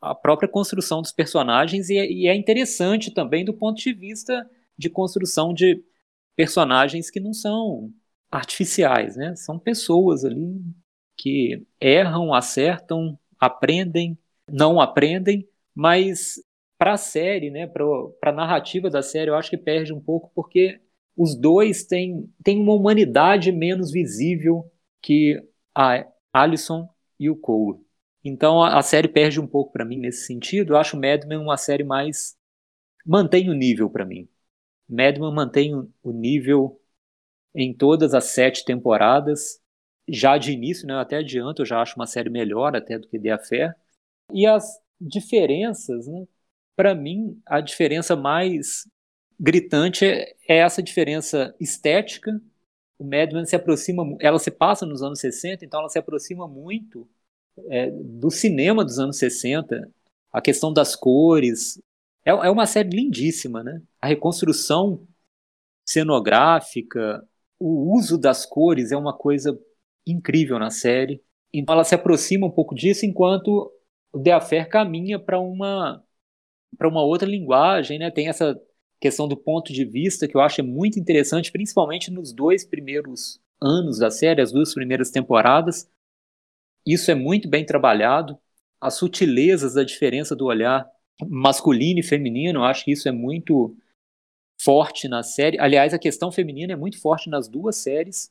a 0.00 0.14
própria 0.14 0.48
construção 0.48 1.02
dos 1.02 1.12
personagens 1.12 1.90
e 1.90 1.98
é, 1.98 2.10
e 2.10 2.26
é 2.26 2.34
interessante 2.34 3.12
também 3.12 3.44
do 3.44 3.54
ponto 3.54 3.78
de 3.78 3.92
vista 3.92 4.48
de 4.76 4.88
construção 4.88 5.52
de 5.52 5.84
personagens 6.36 7.10
que 7.10 7.20
não 7.20 7.34
são 7.34 7.92
artificiais, 8.30 9.16
né? 9.16 9.34
São 9.36 9.58
pessoas 9.58 10.24
ali 10.24 10.60
que 11.16 11.66
erram, 11.80 12.32
acertam, 12.32 13.18
aprendem, 13.38 14.18
não 14.48 14.80
aprendem, 14.80 15.48
mas 15.74 16.36
para 16.78 16.94
a 16.94 16.96
série, 16.96 17.50
né, 17.50 17.66
para 17.66 17.86
a 18.22 18.32
narrativa 18.32 18.88
da 18.88 19.02
série, 19.02 19.30
eu 19.30 19.34
acho 19.34 19.50
que 19.50 19.58
perde 19.58 19.92
um 19.92 20.00
pouco 20.00 20.32
porque 20.34 20.80
os 21.14 21.34
dois 21.38 21.84
têm, 21.84 22.32
têm 22.42 22.58
uma 22.58 22.72
humanidade 22.72 23.52
menos 23.52 23.92
visível 23.92 24.70
que 25.02 25.38
a 25.74 26.06
Alison 26.32 26.88
e 27.18 27.28
o 27.28 27.36
Cole. 27.36 27.78
Então 28.24 28.62
a, 28.62 28.78
a 28.78 28.82
série 28.82 29.08
perde 29.08 29.38
um 29.38 29.46
pouco 29.46 29.72
para 29.72 29.84
mim 29.84 29.98
nesse 29.98 30.26
sentido. 30.26 30.72
Eu 30.72 30.78
acho 30.78 30.96
Mad 30.96 31.24
Men 31.26 31.38
uma 31.38 31.58
série 31.58 31.84
mais 31.84 32.34
mantém 33.04 33.50
o 33.50 33.54
nível 33.54 33.90
para 33.90 34.06
mim. 34.06 34.26
Mad 34.88 35.18
Men 35.18 35.34
mantém 35.34 35.74
o 36.02 36.12
nível 36.12 36.79
em 37.54 37.74
todas 37.74 38.14
as 38.14 38.24
sete 38.24 38.64
temporadas. 38.64 39.60
Já 40.08 40.38
de 40.38 40.52
início, 40.52 40.86
né, 40.86 40.94
até 40.94 41.16
adianto, 41.18 41.62
eu 41.62 41.66
já 41.66 41.80
acho 41.80 41.96
uma 41.96 42.06
série 42.06 42.30
melhor 42.30 42.76
até 42.76 42.98
do 42.98 43.08
que 43.08 43.18
The 43.18 43.30
Affair. 43.30 43.74
E 44.32 44.46
as 44.46 44.64
diferenças, 45.00 46.06
né, 46.06 46.26
para 46.76 46.94
mim, 46.94 47.40
a 47.46 47.60
diferença 47.60 48.16
mais 48.16 48.88
gritante 49.38 50.04
é, 50.04 50.34
essa 50.48 50.82
diferença 50.82 51.54
estética 51.60 52.40
o 53.00 53.04
Mad 53.04 53.32
Men 53.32 53.46
se 53.46 53.56
aproxima, 53.56 54.04
ela 54.20 54.38
se 54.38 54.50
passa 54.50 54.84
nos 54.84 55.02
anos 55.02 55.20
60, 55.20 55.64
então 55.64 55.80
ela 55.80 55.88
se 55.88 55.98
aproxima 55.98 56.46
muito 56.46 57.08
é, 57.70 57.90
do 57.90 58.30
cinema 58.30 58.84
dos 58.84 58.98
anos 58.98 59.16
60, 59.16 59.90
a 60.30 60.40
questão 60.42 60.70
das 60.70 60.94
cores. 60.94 61.80
É, 62.24 62.30
é 62.30 62.50
uma 62.50 62.66
série 62.66 62.90
lindíssima, 62.90 63.64
né? 63.64 63.82
A 64.02 64.06
reconstrução 64.06 65.08
cenográfica, 65.86 67.26
o 67.60 67.94
uso 67.94 68.18
das 68.18 68.46
cores 68.46 68.90
é 68.90 68.96
uma 68.96 69.16
coisa 69.16 69.56
incrível 70.06 70.58
na 70.58 70.70
série. 70.70 71.22
Então 71.52 71.74
ela 71.74 71.84
se 71.84 71.94
aproxima 71.94 72.46
um 72.46 72.50
pouco 72.50 72.74
disso, 72.74 73.04
enquanto 73.04 73.70
o 74.12 74.18
The 74.18 74.32
Affair 74.32 74.68
caminha 74.68 75.18
para 75.18 75.38
uma 75.38 76.02
para 76.78 76.88
uma 76.88 77.02
outra 77.02 77.28
linguagem, 77.28 77.98
né? 77.98 78.10
Tem 78.10 78.28
essa 78.28 78.58
questão 79.00 79.26
do 79.26 79.36
ponto 79.36 79.72
de 79.72 79.84
vista, 79.84 80.28
que 80.28 80.36
eu 80.36 80.40
acho 80.40 80.62
muito 80.62 80.98
interessante, 81.00 81.50
principalmente 81.50 82.10
nos 82.10 82.32
dois 82.32 82.64
primeiros 82.64 83.40
anos 83.60 83.98
da 83.98 84.10
série, 84.10 84.40
as 84.40 84.52
duas 84.52 84.72
primeiras 84.72 85.10
temporadas. 85.10 85.90
Isso 86.86 87.10
é 87.10 87.14
muito 87.14 87.48
bem 87.48 87.66
trabalhado. 87.66 88.38
As 88.80 88.94
sutilezas 88.94 89.74
da 89.74 89.84
diferença 89.84 90.34
do 90.36 90.46
olhar 90.46 90.88
masculino 91.28 92.00
e 92.00 92.04
feminino, 92.04 92.60
eu 92.60 92.64
acho 92.64 92.84
que 92.84 92.92
isso 92.92 93.08
é 93.08 93.12
muito 93.12 93.76
forte 94.64 95.08
na 95.08 95.22
série. 95.22 95.58
Aliás, 95.58 95.94
a 95.94 95.98
questão 95.98 96.30
feminina 96.30 96.72
é 96.72 96.76
muito 96.76 97.00
forte 97.00 97.30
nas 97.30 97.48
duas 97.48 97.76
séries. 97.76 98.30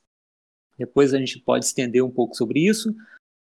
Depois 0.78 1.14
a 1.14 1.18
gente 1.18 1.40
pode 1.40 1.66
estender 1.66 2.04
um 2.04 2.12
pouco 2.12 2.36
sobre 2.36 2.60
isso. 2.60 2.94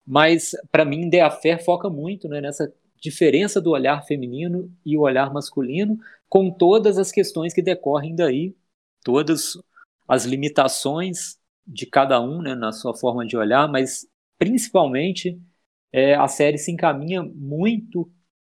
Mas, 0.06 0.52
para 0.72 0.86
mim, 0.86 1.10
The 1.10 1.22
Affair 1.22 1.64
foca 1.64 1.90
muito 1.90 2.28
né, 2.28 2.40
nessa 2.40 2.72
diferença 3.00 3.62
do 3.62 3.72
olhar 3.72 4.06
feminino 4.06 4.72
e 4.86 4.98
o 4.98 5.02
olhar 5.02 5.34
masculino, 5.34 5.98
com 6.30 6.52
todas 6.52 6.98
as 6.98 7.12
questões 7.12 7.54
que 7.54 7.62
decorrem 7.62 8.16
daí, 8.16 8.56
todas 9.04 9.58
as 10.08 10.26
limitações 10.26 11.38
de 11.66 11.86
cada 11.86 12.22
um 12.22 12.42
né, 12.42 12.56
na 12.56 12.72
sua 12.72 12.96
forma 12.96 13.26
de 13.26 13.36
olhar, 13.36 13.68
mas 13.68 14.08
principalmente 14.38 15.40
é, 15.92 16.16
a 16.16 16.28
série 16.28 16.58
se 16.58 16.72
encaminha 16.72 17.24
muito, 17.24 18.12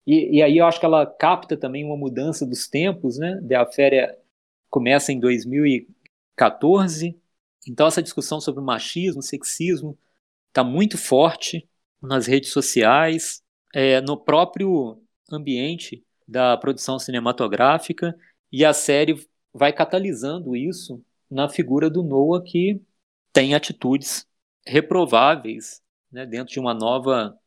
e, 0.05 0.37
e, 0.37 0.43
aí 0.43 0.57
eu 0.57 0.65
acho 0.65 0.79
que 0.79 0.85
ela 0.85 1.05
capta 1.05 1.57
também 1.57 1.85
uma 1.85 1.97
mudança 1.97 2.45
dos 2.45 2.67
tempos, 2.67 3.17
né? 3.17 3.39
A 3.55 3.65
Féria 3.65 4.17
começa 4.69 5.11
em 5.11 5.19
2014, 5.19 7.19
então 7.67 7.87
essa 7.87 8.01
discussão 8.01 8.39
sobre 8.41 8.63
machismo, 8.63 9.21
sexismo, 9.21 9.97
está 10.47 10.63
muito 10.63 10.97
forte 10.97 11.67
nas 12.01 12.27
redes 12.27 12.51
sociais, 12.51 13.43
é, 13.73 14.01
no 14.01 14.17
próprio 14.17 15.01
ambiente 15.31 16.03
da 16.27 16.57
produção 16.57 16.99
cinematográfica 16.99 18.15
e 18.51 18.65
a 18.65 18.73
série 18.73 19.27
vai 19.53 19.73
catalisando 19.73 20.55
isso 20.55 21.03
na 21.29 21.49
figura 21.49 21.89
do 21.89 22.03
Noah 22.03 22.43
que 22.43 22.81
tem 23.33 23.53
atitudes 23.53 24.25
reprováveis 24.65 25.81
né, 26.11 26.25
dentro 26.25 26.53
de 26.53 26.59
uma 26.59 26.73
nova 26.73 27.37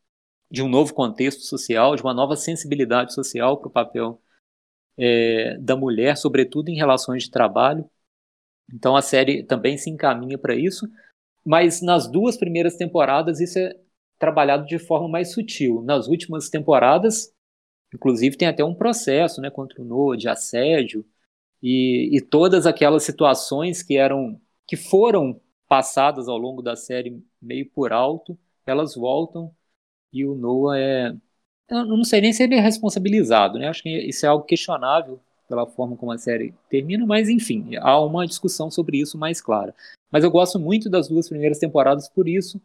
de 0.52 0.62
um 0.62 0.68
novo 0.68 0.92
contexto 0.92 1.40
social, 1.42 1.96
de 1.96 2.02
uma 2.02 2.12
nova 2.12 2.36
sensibilidade 2.36 3.14
social 3.14 3.56
para 3.56 3.68
o 3.68 3.72
papel 3.72 4.22
é, 4.98 5.56
da 5.58 5.74
mulher, 5.74 6.16
sobretudo 6.16 6.68
em 6.68 6.76
relações 6.76 7.24
de 7.24 7.30
trabalho. 7.30 7.88
Então 8.72 8.94
a 8.94 9.00
série 9.00 9.42
também 9.44 9.78
se 9.78 9.88
encaminha 9.88 10.36
para 10.36 10.54
isso, 10.54 10.86
mas 11.44 11.80
nas 11.80 12.06
duas 12.06 12.36
primeiras 12.36 12.76
temporadas 12.76 13.40
isso 13.40 13.58
é 13.58 13.74
trabalhado 14.18 14.66
de 14.66 14.78
forma 14.78 15.08
mais 15.08 15.32
sutil. 15.32 15.82
Nas 15.82 16.06
últimas 16.06 16.50
temporadas, 16.50 17.34
inclusive, 17.94 18.36
tem 18.36 18.48
até 18.48 18.62
um 18.62 18.74
processo 18.74 19.40
né, 19.40 19.50
contra 19.50 19.80
o 19.80 19.84
Noah 19.86 20.18
de 20.18 20.28
assédio 20.28 21.04
e, 21.62 22.10
e 22.14 22.20
todas 22.20 22.66
aquelas 22.66 23.04
situações 23.04 23.82
que 23.82 23.96
eram 23.96 24.38
que 24.66 24.76
foram 24.76 25.40
passadas 25.66 26.28
ao 26.28 26.36
longo 26.36 26.62
da 26.62 26.76
série 26.76 27.24
meio 27.40 27.70
por 27.70 27.92
alto, 27.92 28.38
elas 28.66 28.94
voltam 28.94 29.54
e 30.12 30.24
o 30.24 30.34
Noah 30.34 30.78
é 30.78 31.16
eu 31.72 31.86
não 31.86 32.04
sei 32.04 32.20
nem 32.20 32.32
se 32.32 32.42
ele 32.42 32.54
é 32.54 32.60
responsabilizado, 32.60 33.58
né? 33.58 33.68
Acho 33.68 33.82
que 33.82 33.88
isso 33.88 34.26
é 34.26 34.28
algo 34.28 34.44
questionável 34.44 35.18
pela 35.48 35.66
forma 35.66 35.96
como 35.96 36.12
a 36.12 36.18
série 36.18 36.54
termina, 36.68 37.06
mas 37.06 37.28
enfim, 37.28 37.76
há 37.76 37.98
uma 38.00 38.26
discussão 38.26 38.70
sobre 38.70 38.98
isso 38.98 39.16
mais 39.16 39.40
clara. 39.40 39.74
Mas 40.10 40.24
eu 40.24 40.30
gosto 40.30 40.58
muito 40.58 40.90
das 40.90 41.08
duas 41.08 41.28
primeiras 41.28 41.58
temporadas 41.58 42.08
por 42.08 42.28
isso, 42.28 42.60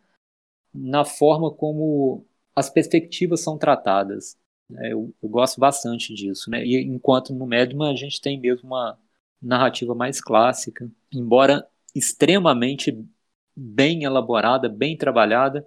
na 0.74 1.06
forma 1.06 1.50
como 1.51 2.25
as 2.56 2.70
perspectivas 2.70 3.42
são 3.42 3.58
tratadas. 3.58 4.38
É, 4.80 4.92
eu, 4.92 5.13
eu, 5.24 5.30
gosto 5.30 5.60
bastante 5.60 6.13
disso, 6.13 6.50
né? 6.50 6.66
E 6.66 6.75
enquanto 6.82 7.34
no 7.34 7.48
Madman 7.48 7.92
a 7.92 7.96
gente 7.96 8.20
tem 8.20 8.39
mesmo 8.39 8.68
uma 8.68 9.00
narrativa 9.42 9.96
mais 9.96 10.20
clássica, 10.20 10.89
embora 11.13 11.66
extremamente 11.96 12.98
bem 13.56 14.04
elaborada, 14.04 14.68
bem 14.68 14.98
trabalhada, 14.98 15.66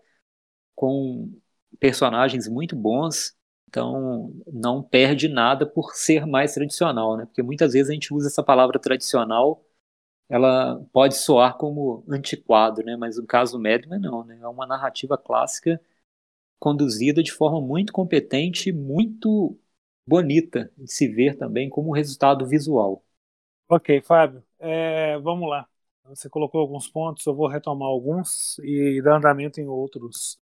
com 0.74 1.30
personagens 1.78 2.48
muito 2.48 2.76
bons, 2.76 3.36
então 3.68 4.32
não 4.52 4.82
perde 4.82 5.28
nada 5.28 5.66
por 5.66 5.94
ser 5.94 6.26
mais 6.26 6.54
tradicional, 6.54 7.16
né? 7.16 7.26
Porque 7.26 7.42
muitas 7.42 7.72
vezes 7.72 7.90
a 7.90 7.94
gente 7.94 8.12
usa 8.12 8.28
essa 8.28 8.42
palavra 8.42 8.78
tradicional, 8.78 9.64
ela 10.28 10.84
pode 10.92 11.16
soar 11.16 11.56
como 11.58 12.04
antiquado, 12.08 12.82
né? 12.84 12.96
Mas 12.96 13.16
no 13.18 13.26
caso 13.26 13.58
do 13.58 13.62
Madman 13.62 14.00
não, 14.00 14.24
né? 14.24 14.38
É 14.42 14.48
uma 14.48 14.66
narrativa 14.66 15.18
clássica 15.18 15.80
conduzida 16.58 17.22
de 17.22 17.32
forma 17.32 17.60
muito 17.60 17.92
competente, 17.92 18.72
muito 18.72 19.58
bonita 20.06 20.72
de 20.76 20.92
se 20.92 21.08
ver 21.08 21.36
também 21.36 21.68
como 21.70 21.92
resultado 21.94 22.46
visual. 22.46 23.04
Ok, 23.68 24.00
Fábio, 24.02 24.42
é, 24.58 25.16
vamos 25.18 25.48
lá. 25.48 25.68
Você 26.04 26.28
colocou 26.28 26.60
alguns 26.60 26.88
pontos, 26.88 27.24
eu 27.26 27.34
vou 27.34 27.46
retomar 27.46 27.88
alguns 27.88 28.58
e 28.60 29.00
dar 29.02 29.16
andamento 29.18 29.60
em 29.60 29.66
outros. 29.68 30.40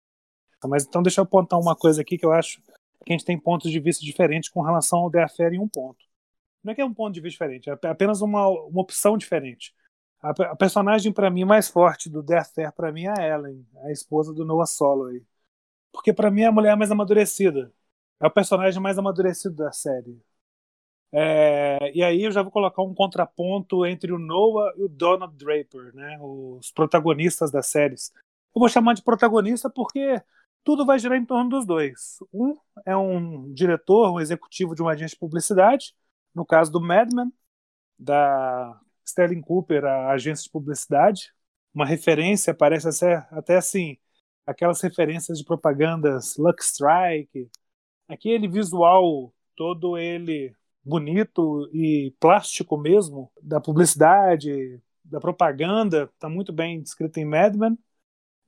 Mas 0.67 0.85
então 0.85 1.01
deixa 1.01 1.21
eu 1.21 1.23
apontar 1.23 1.59
uma 1.59 1.75
coisa 1.75 2.01
aqui 2.01 2.17
que 2.17 2.25
eu 2.25 2.31
acho 2.31 2.61
que 3.05 3.13
a 3.13 3.17
gente 3.17 3.25
tem 3.25 3.39
pontos 3.39 3.71
de 3.71 3.79
vista 3.79 4.03
diferentes 4.03 4.49
com 4.49 4.61
relação 4.61 4.99
ao 4.99 5.11
Affair 5.19 5.53
em 5.53 5.59
um 5.59 5.67
ponto. 5.67 6.05
Não 6.63 6.71
é 6.71 6.75
que 6.75 6.81
é 6.81 6.85
um 6.85 6.93
ponto 6.93 7.13
de 7.13 7.21
vista 7.21 7.47
diferente, 7.47 7.69
é 7.69 7.87
apenas 7.89 8.21
uma, 8.21 8.47
uma 8.47 8.81
opção 8.81 9.17
diferente. 9.17 9.73
A, 10.21 10.29
a 10.29 10.55
personagem 10.55 11.11
para 11.11 11.29
mim 11.29 11.45
mais 11.45 11.69
forte 11.69 12.09
do 12.09 12.25
Affair 12.35 12.71
para 12.73 12.91
mim 12.91 13.05
é 13.05 13.11
a 13.11 13.35
Ellen, 13.35 13.65
a 13.83 13.91
esposa 13.91 14.33
do 14.33 14.43
Noah 14.43 14.65
Soloway. 14.65 15.23
Porque 15.91 16.13
para 16.13 16.29
mim 16.29 16.41
é 16.41 16.47
a 16.47 16.51
mulher 16.51 16.75
mais 16.75 16.91
amadurecida. 16.91 17.71
É 18.19 18.27
o 18.27 18.31
personagem 18.31 18.81
mais 18.81 18.97
amadurecido 18.97 19.55
da 19.55 19.71
série. 19.71 20.19
É, 21.11 21.91
e 21.95 22.03
aí 22.03 22.23
eu 22.23 22.31
já 22.31 22.41
vou 22.41 22.51
colocar 22.51 22.81
um 22.81 22.93
contraponto 22.93 23.85
entre 23.85 24.11
o 24.11 24.19
Noah 24.19 24.73
e 24.77 24.83
o 24.83 24.89
Donald 24.89 25.35
Draper, 25.37 25.95
né, 25.95 26.17
os 26.21 26.71
protagonistas 26.71 27.49
das 27.49 27.67
séries. 27.67 28.11
Eu 28.55 28.59
vou 28.59 28.69
chamar 28.69 28.93
de 28.93 29.03
protagonista 29.03 29.69
porque 29.69 30.21
tudo 30.67 30.85
vai 30.85 30.99
girar 30.99 31.17
em 31.17 31.23
torno 31.25 31.49
dos 31.49 31.65
dois. 31.65 32.17
Um 32.33 32.57
é 32.85 32.93
um 32.93 33.53
diretor, 33.53 34.11
um 34.11 34.19
executivo 34.19 34.75
de 34.75 34.81
uma 34.81 34.91
agência 34.91 35.15
de 35.15 35.19
publicidade, 35.19 35.95
no 36.35 36.45
caso 36.45 36.69
do 36.69 36.81
Madman, 36.81 37.31
da 37.97 38.77
Sterling 39.05 39.39
Cooper, 39.39 39.85
a 39.85 40.11
agência 40.11 40.43
de 40.43 40.49
publicidade. 40.49 41.33
Uma 41.73 41.85
referência, 41.85 42.53
parece 42.53 42.91
ser 42.91 43.25
até 43.31 43.55
assim, 43.55 43.97
aquelas 44.45 44.81
referências 44.81 45.37
de 45.37 45.45
propagandas 45.45 46.35
Luck 46.35 46.61
Strike, 46.61 47.49
aquele 48.05 48.45
visual 48.49 49.33
todo 49.55 49.97
ele 49.97 50.53
bonito 50.83 51.69
e 51.73 52.13
plástico 52.19 52.77
mesmo 52.77 53.31
da 53.41 53.61
publicidade, 53.61 54.81
da 55.01 55.21
propaganda, 55.21 56.11
está 56.13 56.27
muito 56.27 56.51
bem 56.51 56.81
descrito 56.81 57.21
em 57.21 57.25
Mad 57.25 57.55
Men. 57.55 57.77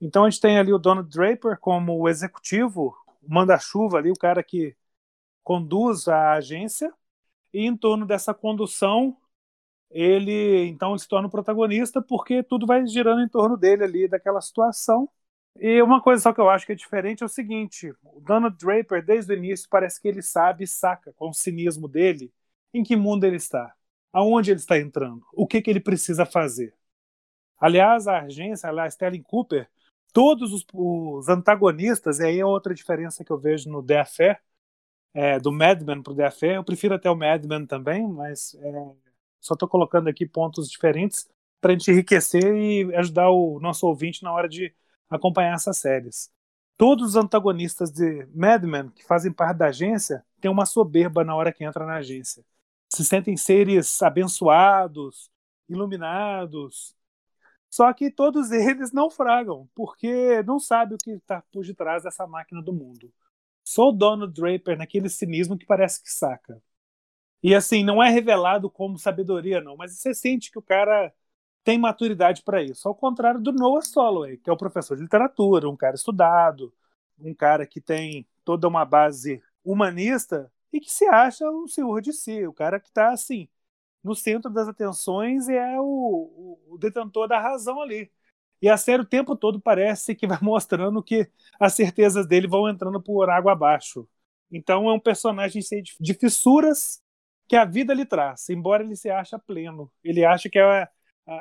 Então 0.02 0.26
a 0.26 0.30
gente 0.30 0.42
tem 0.42 0.58
ali 0.58 0.74
o 0.74 0.80
Donald 0.80 1.10
Draper 1.10 1.60
como 1.60 1.98
o 1.98 2.08
executivo, 2.10 2.96
o 3.22 3.34
manda-chuva 3.34 3.98
ali, 3.98 4.12
o 4.12 4.16
cara 4.16 4.44
que 4.44 4.76
conduz 5.44 6.08
a 6.08 6.34
agência, 6.34 6.94
e 7.54 7.66
em 7.66 7.76
torno 7.76 8.06
dessa 8.06 8.34
condução 8.34 9.18
ele 9.92 10.68
então 10.68 10.92
ele 10.92 11.00
se 11.00 11.08
torna 11.08 11.28
o 11.28 11.32
protagonista 11.32 12.02
porque 12.02 12.44
tudo 12.44 12.66
vai 12.68 12.86
girando 12.88 13.22
em 13.22 13.28
torno 13.30 13.58
dele 13.58 13.84
ali 13.84 14.08
daquela 14.08 14.42
situação. 14.42 15.10
E 15.60 15.82
uma 15.82 16.02
coisa 16.02 16.22
só 16.22 16.34
que 16.34 16.40
eu 16.40 16.50
acho 16.50 16.66
que 16.66 16.72
é 16.74 16.76
diferente 16.76 17.24
é 17.24 17.26
o 17.26 17.30
seguinte: 17.30 17.94
o 18.04 18.22
Donald 18.22 18.56
Draper, 18.58 19.04
desde 19.04 19.34
o 19.34 19.38
início, 19.38 19.68
parece 19.70 20.02
que 20.02 20.08
ele 20.08 20.22
sabe 20.22 20.64
e 20.64 20.68
saca, 20.68 21.14
com 21.14 21.30
o 21.30 21.34
cinismo 21.34 21.88
dele, 21.88 22.32
em 22.74 22.84
que 22.84 22.96
mundo 22.96 23.26
ele 23.26 23.38
está, 23.38 23.74
aonde 24.14 24.52
ele 24.52 24.60
está 24.60 24.78
entrando, 24.80 25.26
o 25.34 25.48
que, 25.48 25.62
que 25.62 25.70
ele 25.70 25.80
precisa 25.80 26.26
fazer. 26.26 26.74
Aliás, 27.60 28.08
a 28.08 28.22
agência, 28.22 28.70
a 28.70 28.88
Sterling 28.88 29.24
Cooper, 29.24 29.70
todos 30.14 30.54
os, 30.54 30.66
os, 30.74 31.30
antagonistas, 31.30 32.20
e 32.20 32.26
aí 32.26 32.40
é 32.40 32.46
outra 32.46 32.74
diferença 32.74 33.24
que 33.24 33.32
eu 33.32 33.38
vejo 33.38 33.70
no 33.70 33.86
Affair, 34.00 34.40
é, 35.14 35.40
do 35.40 35.52
Madman 35.52 36.02
para 36.04 36.14
o 36.14 36.16
The 36.16 36.26
Affair, 36.26 36.56
eu 36.56 36.64
prefiro 36.64 36.96
até 36.96 37.10
o 37.10 37.16
Madman 37.16 37.66
também, 37.66 38.08
mas 38.08 38.56
é, 38.56 38.72
só 39.40 39.54
estou 39.54 39.68
colocando 39.68 40.08
aqui 40.08 40.26
pontos 40.26 40.70
diferentes 40.70 41.28
para 41.60 41.72
a 41.72 41.74
gente 41.74 41.92
enriquecer 41.92 42.56
e 42.56 42.96
ajudar 42.96 43.30
o 43.30 43.60
nosso 43.60 43.88
ouvinte 43.88 44.24
na 44.24 44.32
hora 44.32 44.48
de 44.48 44.74
acompanhar 45.10 45.56
essas 45.56 45.78
séries. 45.78 46.32
Todos 46.78 47.10
os 47.10 47.16
antagonistas 47.16 47.92
de 47.92 48.26
Madman 48.34 48.90
que 48.92 49.04
fazem 49.06 49.34
parte 49.34 49.58
da 49.58 49.68
agência 49.68 50.24
têm 50.40 50.50
uma 50.50 50.66
soberba 50.66 51.24
na 51.24 51.36
hora 51.36 51.52
que 51.52 51.64
entra 51.64 51.86
na 51.86 51.96
agência. 51.98 52.44
Se 52.90 53.04
sentem 53.04 53.36
seres 53.36 54.02
abençoados, 54.02 55.30
iluminados, 55.68 56.96
só 57.70 57.92
que 57.94 58.12
todos 58.12 58.52
eles 58.52 58.92
naufragam, 58.92 59.70
porque 59.76 60.42
não 60.44 60.60
sabe 60.60 60.96
o 60.96 60.98
que 60.98 61.12
está 61.12 61.42
por 61.52 61.66
detrás 61.66 62.04
dessa 62.04 62.28
máquina 62.28 62.62
do 62.62 62.74
mundo. 62.74 63.12
Só 63.64 63.90
o 63.90 63.92
Donald 63.92 64.34
Draper 64.34 64.78
naquele 64.78 65.10
cinismo 65.10 65.58
que 65.58 65.66
parece 65.66 66.02
que 66.02 66.12
saca. 66.12 66.62
E 67.42 67.56
assim, 67.56 67.84
não 67.84 68.04
é 68.04 68.10
revelado 68.10 68.70
como 68.70 68.98
sabedoria, 68.98 69.62
não, 69.62 69.78
mas 69.78 69.94
você 69.98 70.14
sente 70.14 70.52
que 70.52 70.60
o 70.60 70.62
cara 70.62 71.14
tem 71.64 71.78
maturidade 71.78 72.44
para 72.44 72.64
isso. 72.64 72.88
Ao 72.88 72.96
contrário 72.96 73.40
do 73.42 73.52
Noah 73.54 73.82
Soloway, 73.82 74.38
que 74.38 74.50
é 74.50 74.54
o 74.54 74.58
professor 74.58 74.98
de 74.98 75.04
literatura, 75.04 75.70
um 75.70 75.78
cara 75.78 75.96
estudado, 75.96 76.74
um 77.20 77.34
cara 77.34 77.66
que 77.68 77.82
tem 77.82 78.28
toda 78.44 78.68
uma 78.68 78.86
base 78.86 79.42
humanista 79.64 80.52
e 80.72 80.80
que 80.80 80.92
se 80.92 81.06
acha 81.06 81.50
o 81.50 81.68
senhor 81.68 82.02
de 82.02 82.14
si, 82.14 82.46
o 82.48 82.54
cara 82.54 82.80
que 82.80 82.88
está 82.88 83.12
assim, 83.12 83.48
no 84.04 84.16
centro 84.16 84.50
das 84.50 84.68
atenções 84.68 85.48
e 85.48 85.56
é 85.56 85.80
o, 85.80 86.62
o, 86.70 86.78
detentor 86.78 87.28
da 87.28 87.40
razão 87.40 87.82
ali. 87.82 88.12
E 88.62 88.70
a 88.70 88.78
série 88.78 89.02
o 89.02 89.06
tempo 89.06 89.36
todo 89.36 89.60
parece 89.60 90.16
que 90.16 90.28
vai 90.28 90.40
mostrando 90.42 91.04
que 91.04 91.30
as 91.60 91.74
certezas 91.74 92.28
dele 92.28 92.48
vão 92.48 92.70
entrando 92.70 93.02
por 93.02 93.30
água 93.30 93.54
abaixo. 93.54 94.08
Então 94.52 94.90
é 94.90 94.94
um 94.94 95.00
personagem 95.00 95.62
cheio 95.62 95.84
de 96.00 96.14
fissuras 96.14 97.02
que 97.48 97.56
a 97.56 97.66
vida 97.66 97.94
lhe 97.94 98.06
traz, 98.06 98.50
embora 98.50 98.84
ele 98.84 98.96
se 98.96 99.10
ache 99.10 99.38
pleno. 99.40 99.92
Ele 100.04 100.24
acha 100.26 100.50
que 100.50 100.60
é 100.60 100.88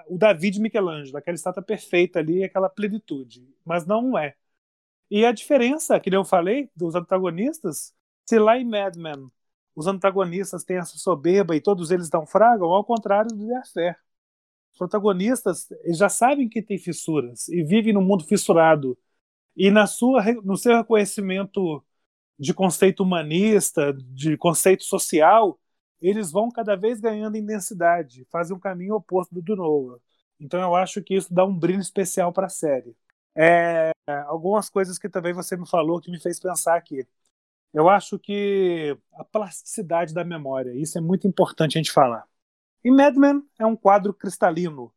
o 0.06 0.18
Davi 0.18 0.50
de 0.50 0.60
Michelangelo, 0.60 1.16
aquela 1.16 1.34
estátua 1.34 1.62
perfeita 1.62 2.18
ali, 2.18 2.44
aquela 2.44 2.68
plenitude. 2.68 3.46
Mas 3.64 3.86
não 3.86 4.16
é. 4.18 4.34
E 5.10 5.24
a 5.24 5.32
diferença, 5.32 5.98
que 6.00 6.14
eu 6.14 6.24
falei, 6.24 6.70
dos 6.76 6.94
antagonistas, 6.94 7.94
se 8.26 8.38
lá 8.38 8.58
em 8.58 8.64
Mad 8.64 8.96
Men 8.96 9.30
os 9.78 9.86
antagonistas 9.86 10.64
têm 10.64 10.78
essa 10.78 10.98
soberba 10.98 11.54
e 11.54 11.60
todos 11.60 11.92
eles 11.92 12.10
naufragam, 12.10 12.68
ao 12.68 12.84
contrário 12.84 13.30
do 13.30 13.54
Affair. 13.54 13.96
Os 14.72 14.78
protagonistas 14.78 15.68
já 15.94 16.08
sabem 16.08 16.48
que 16.48 16.60
tem 16.60 16.78
fissuras 16.78 17.48
e 17.48 17.62
vivem 17.62 17.92
no 17.92 18.02
mundo 18.02 18.24
fissurado. 18.24 18.98
E 19.56 19.70
na 19.70 19.86
sua, 19.86 20.24
no 20.44 20.56
seu 20.56 20.76
reconhecimento 20.76 21.84
de 22.38 22.52
conceito 22.54 23.04
humanista, 23.04 23.92
de 23.94 24.36
conceito 24.36 24.84
social, 24.84 25.60
eles 26.02 26.32
vão 26.32 26.50
cada 26.50 26.76
vez 26.76 27.00
ganhando 27.00 27.36
em 27.36 27.46
densidade, 27.46 28.26
fazem 28.32 28.56
um 28.56 28.60
caminho 28.60 28.96
oposto 28.96 29.32
do 29.34 29.42
do 29.42 29.56
Noah. 29.56 30.00
Então 30.40 30.60
eu 30.60 30.74
acho 30.74 31.02
que 31.02 31.14
isso 31.14 31.32
dá 31.32 31.44
um 31.44 31.56
brilho 31.56 31.80
especial 31.80 32.32
para 32.32 32.46
a 32.46 32.50
série. 32.50 32.96
É, 33.36 33.92
algumas 34.26 34.68
coisas 34.70 34.98
que 34.98 35.08
também 35.08 35.32
você 35.32 35.56
me 35.56 35.68
falou 35.68 36.00
que 36.00 36.10
me 36.10 36.20
fez 36.20 36.40
pensar 36.40 36.76
aqui. 36.76 37.06
Eu 37.72 37.88
acho 37.88 38.18
que 38.18 38.96
a 39.14 39.24
plasticidade 39.24 40.14
da 40.14 40.24
memória, 40.24 40.72
isso 40.74 40.98
é 40.98 41.00
muito 41.00 41.26
importante 41.28 41.76
a 41.76 41.80
gente 41.80 41.92
falar. 41.92 42.26
E 42.84 42.90
Mad 42.90 43.16
Men 43.16 43.42
é 43.58 43.66
um 43.66 43.76
quadro 43.76 44.14
cristalino. 44.14 44.92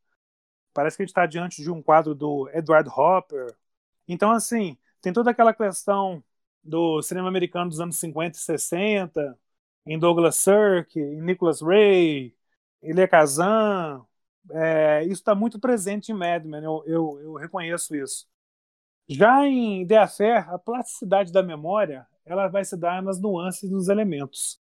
Parece 0.74 0.98
que 0.98 1.04
a 1.04 1.06
gente 1.06 1.12
está 1.12 1.26
diante 1.26 1.62
de 1.62 1.70
um 1.72 1.82
quadro 1.82 2.16
do 2.16 2.50
Edward 2.54 2.90
Hopper. 2.90 3.56
Então, 4.08 4.32
assim, 4.32 4.78
tem 5.02 5.14
toda 5.14 5.32
aquela 5.32 5.54
questão 5.54 6.24
do 6.64 7.02
cinema 7.02 7.28
americano 7.28 7.70
dos 7.70 7.82
anos 7.82 7.98
50 7.98 8.38
e 8.38 8.42
60, 8.42 9.40
em 9.86 10.00
Douglas 10.00 10.36
Sirk, 10.38 11.00
em 11.00 11.22
Nicholas 11.22 11.62
Ray, 11.62 12.36
Elia 12.82 13.08
Kazan. 13.08 14.06
É, 14.52 15.04
isso 15.04 15.14
está 15.22 15.36
muito 15.36 15.60
presente 15.60 16.12
em 16.12 16.16
Mad 16.16 16.46
Men, 16.46 16.64
eu, 16.64 16.84
eu, 16.88 17.20
eu 17.22 17.34
reconheço 17.36 17.96
isso. 17.96 18.28
Já 19.08 19.46
em 19.46 19.86
The 19.86 19.98
Affair, 19.98 20.50
a 20.50 20.58
plasticidade 20.60 21.32
da 21.32 21.44
memória 21.44 22.08
ela 22.26 22.48
vai 22.48 22.64
se 22.64 22.78
dar 22.78 23.02
nas 23.02 23.20
nuances 23.20 23.70
dos 23.70 23.88
elementos. 23.90 24.60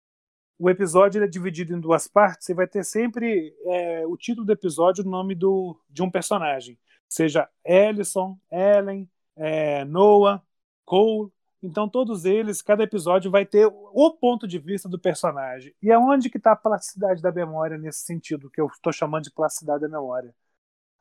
O 0.58 0.70
episódio 0.70 1.24
é 1.24 1.28
dividido 1.28 1.76
em 1.76 1.80
duas 1.80 2.08
partes 2.08 2.48
e 2.50 2.54
vai 2.54 2.68
ter 2.68 2.84
sempre 2.84 3.56
é, 3.66 4.06
o 4.06 4.16
título 4.16 4.46
do 4.46 4.52
episódio, 4.52 5.04
o 5.04 5.10
nome 5.10 5.34
do, 5.34 5.76
de 5.90 6.04
um 6.04 6.12
personagem, 6.12 6.78
seja 7.10 7.50
Ellison, 7.66 8.38
Ellen, 8.52 9.10
é, 9.36 9.84
Noah, 9.86 10.42
Cole. 10.86 11.32
Então 11.64 11.90
todos 11.90 12.26
eles, 12.26 12.62
cada 12.62 12.84
episódio 12.84 13.32
vai 13.32 13.46
ter 13.46 13.66
o 13.66 14.12
ponto 14.12 14.48
de 14.48 14.60
vista 14.60 14.88
do 14.88 15.00
personagem. 15.00 15.74
E 15.82 15.92
aonde 15.92 16.30
que 16.30 16.38
está 16.38 16.52
a 16.52 16.56
plasticidade 16.56 17.22
da 17.22 17.32
memória 17.32 17.78
nesse 17.78 18.02
sentido 18.02 18.50
que 18.50 18.62
eu 18.62 18.68
estou 18.68 18.94
chamando 18.94 19.24
de 19.24 19.32
plasticidade 19.32 19.82
da 19.82 19.90
memória? 19.90 20.34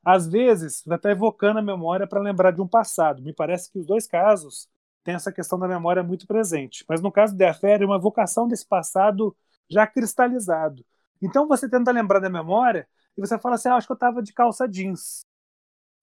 Às 0.05 0.27
vezes, 0.27 0.83
vai 0.87 0.97
estar 0.97 1.11
evocando 1.11 1.59
a 1.59 1.63
memória 1.63 2.07
para 2.07 2.21
lembrar 2.21 2.53
de 2.53 2.63
um 2.63 2.69
passado. 2.69 3.23
Me 3.23 3.35
parece 3.35 3.71
que 3.71 3.79
os 3.79 3.87
dois 3.87 4.07
casos 4.07 4.69
têm 5.05 5.15
essa 5.15 5.33
questão 5.33 5.59
da 5.59 5.69
memória 5.69 6.03
muito 6.03 6.27
presente. 6.27 6.85
Mas 6.89 7.01
no 7.01 7.13
caso 7.13 7.35
de 7.35 7.45
Affair, 7.45 7.83
é 7.83 7.87
uma 7.87 7.97
evocação 7.97 8.47
desse 8.49 8.67
passado 8.67 9.37
já 9.69 9.87
cristalizado. 9.87 10.85
Então 11.23 11.47
você 11.47 11.69
tenta 11.69 11.91
lembrar 11.93 12.21
da 12.21 12.31
memória 12.31 12.89
e 13.17 13.21
você 13.21 13.39
fala 13.39 13.57
assim: 13.57 13.69
ah, 13.69 13.77
acho 13.77 13.87
que 13.87 13.93
eu 13.93 13.95
estava 13.95 14.23
de 14.23 14.33
calça 14.33 14.69
jeans. 14.69 15.25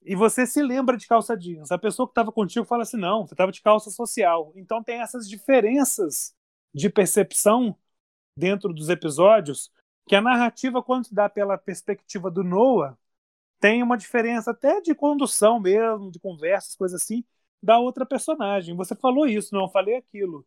E 0.04 0.16
você 0.16 0.46
se 0.46 0.62
lembra 0.62 0.96
de 0.98 1.08
calça 1.08 1.36
jeans. 1.38 1.72
A 1.72 1.78
pessoa 1.78 2.08
que 2.08 2.12
estava 2.12 2.32
contigo 2.32 2.66
fala 2.66 2.84
assim: 2.84 2.98
não, 2.98 3.26
você 3.28 3.34
estava 3.34 3.52
de 3.52 3.62
calça 3.62 3.90
social. 3.90 4.52
Então 4.56 4.84
tem 4.84 5.02
essas 5.02 5.28
diferenças 5.28 6.34
de 6.74 6.90
percepção 6.90 7.76
dentro 8.38 8.74
dos 8.74 8.90
episódios 8.90 9.72
que 10.08 10.16
a 10.16 10.22
narrativa, 10.22 10.82
quando 10.82 11.06
se 11.06 11.14
dá 11.14 11.28
pela 11.28 11.58
perspectiva 11.58 12.32
do 12.32 12.44
Noah, 12.44 12.98
tem 13.60 13.84
uma 13.84 13.98
diferença 13.98 14.52
até 14.52 14.80
de 14.82 14.96
condução 14.96 15.60
mesmo, 15.60 16.12
de 16.12 16.20
conversas, 16.20 16.76
coisas 16.76 17.02
assim, 17.02 17.26
da 17.62 17.80
outra 17.80 18.06
personagem. 18.06 18.76
Você 18.76 18.96
falou 18.96 19.28
isso, 19.28 19.54
não, 19.56 19.70
falei 19.70 19.96
aquilo. 19.96 20.46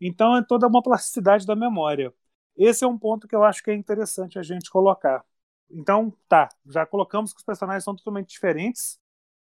Então 0.00 0.36
é 0.36 0.44
toda 0.44 0.66
uma 0.66 0.82
plasticidade 0.82 1.46
da 1.46 1.56
memória. 1.56 2.12
Esse 2.56 2.84
é 2.84 2.88
um 2.88 2.98
ponto 2.98 3.28
que 3.28 3.36
eu 3.36 3.44
acho 3.44 3.62
que 3.62 3.70
é 3.70 3.74
interessante 3.74 4.38
a 4.38 4.42
gente 4.42 4.70
colocar. 4.70 5.24
Então, 5.70 6.12
tá, 6.28 6.48
já 6.66 6.86
colocamos 6.86 7.32
que 7.32 7.38
os 7.38 7.44
personagens 7.44 7.84
são 7.84 7.94
totalmente 7.94 8.30
diferentes. 8.30 8.98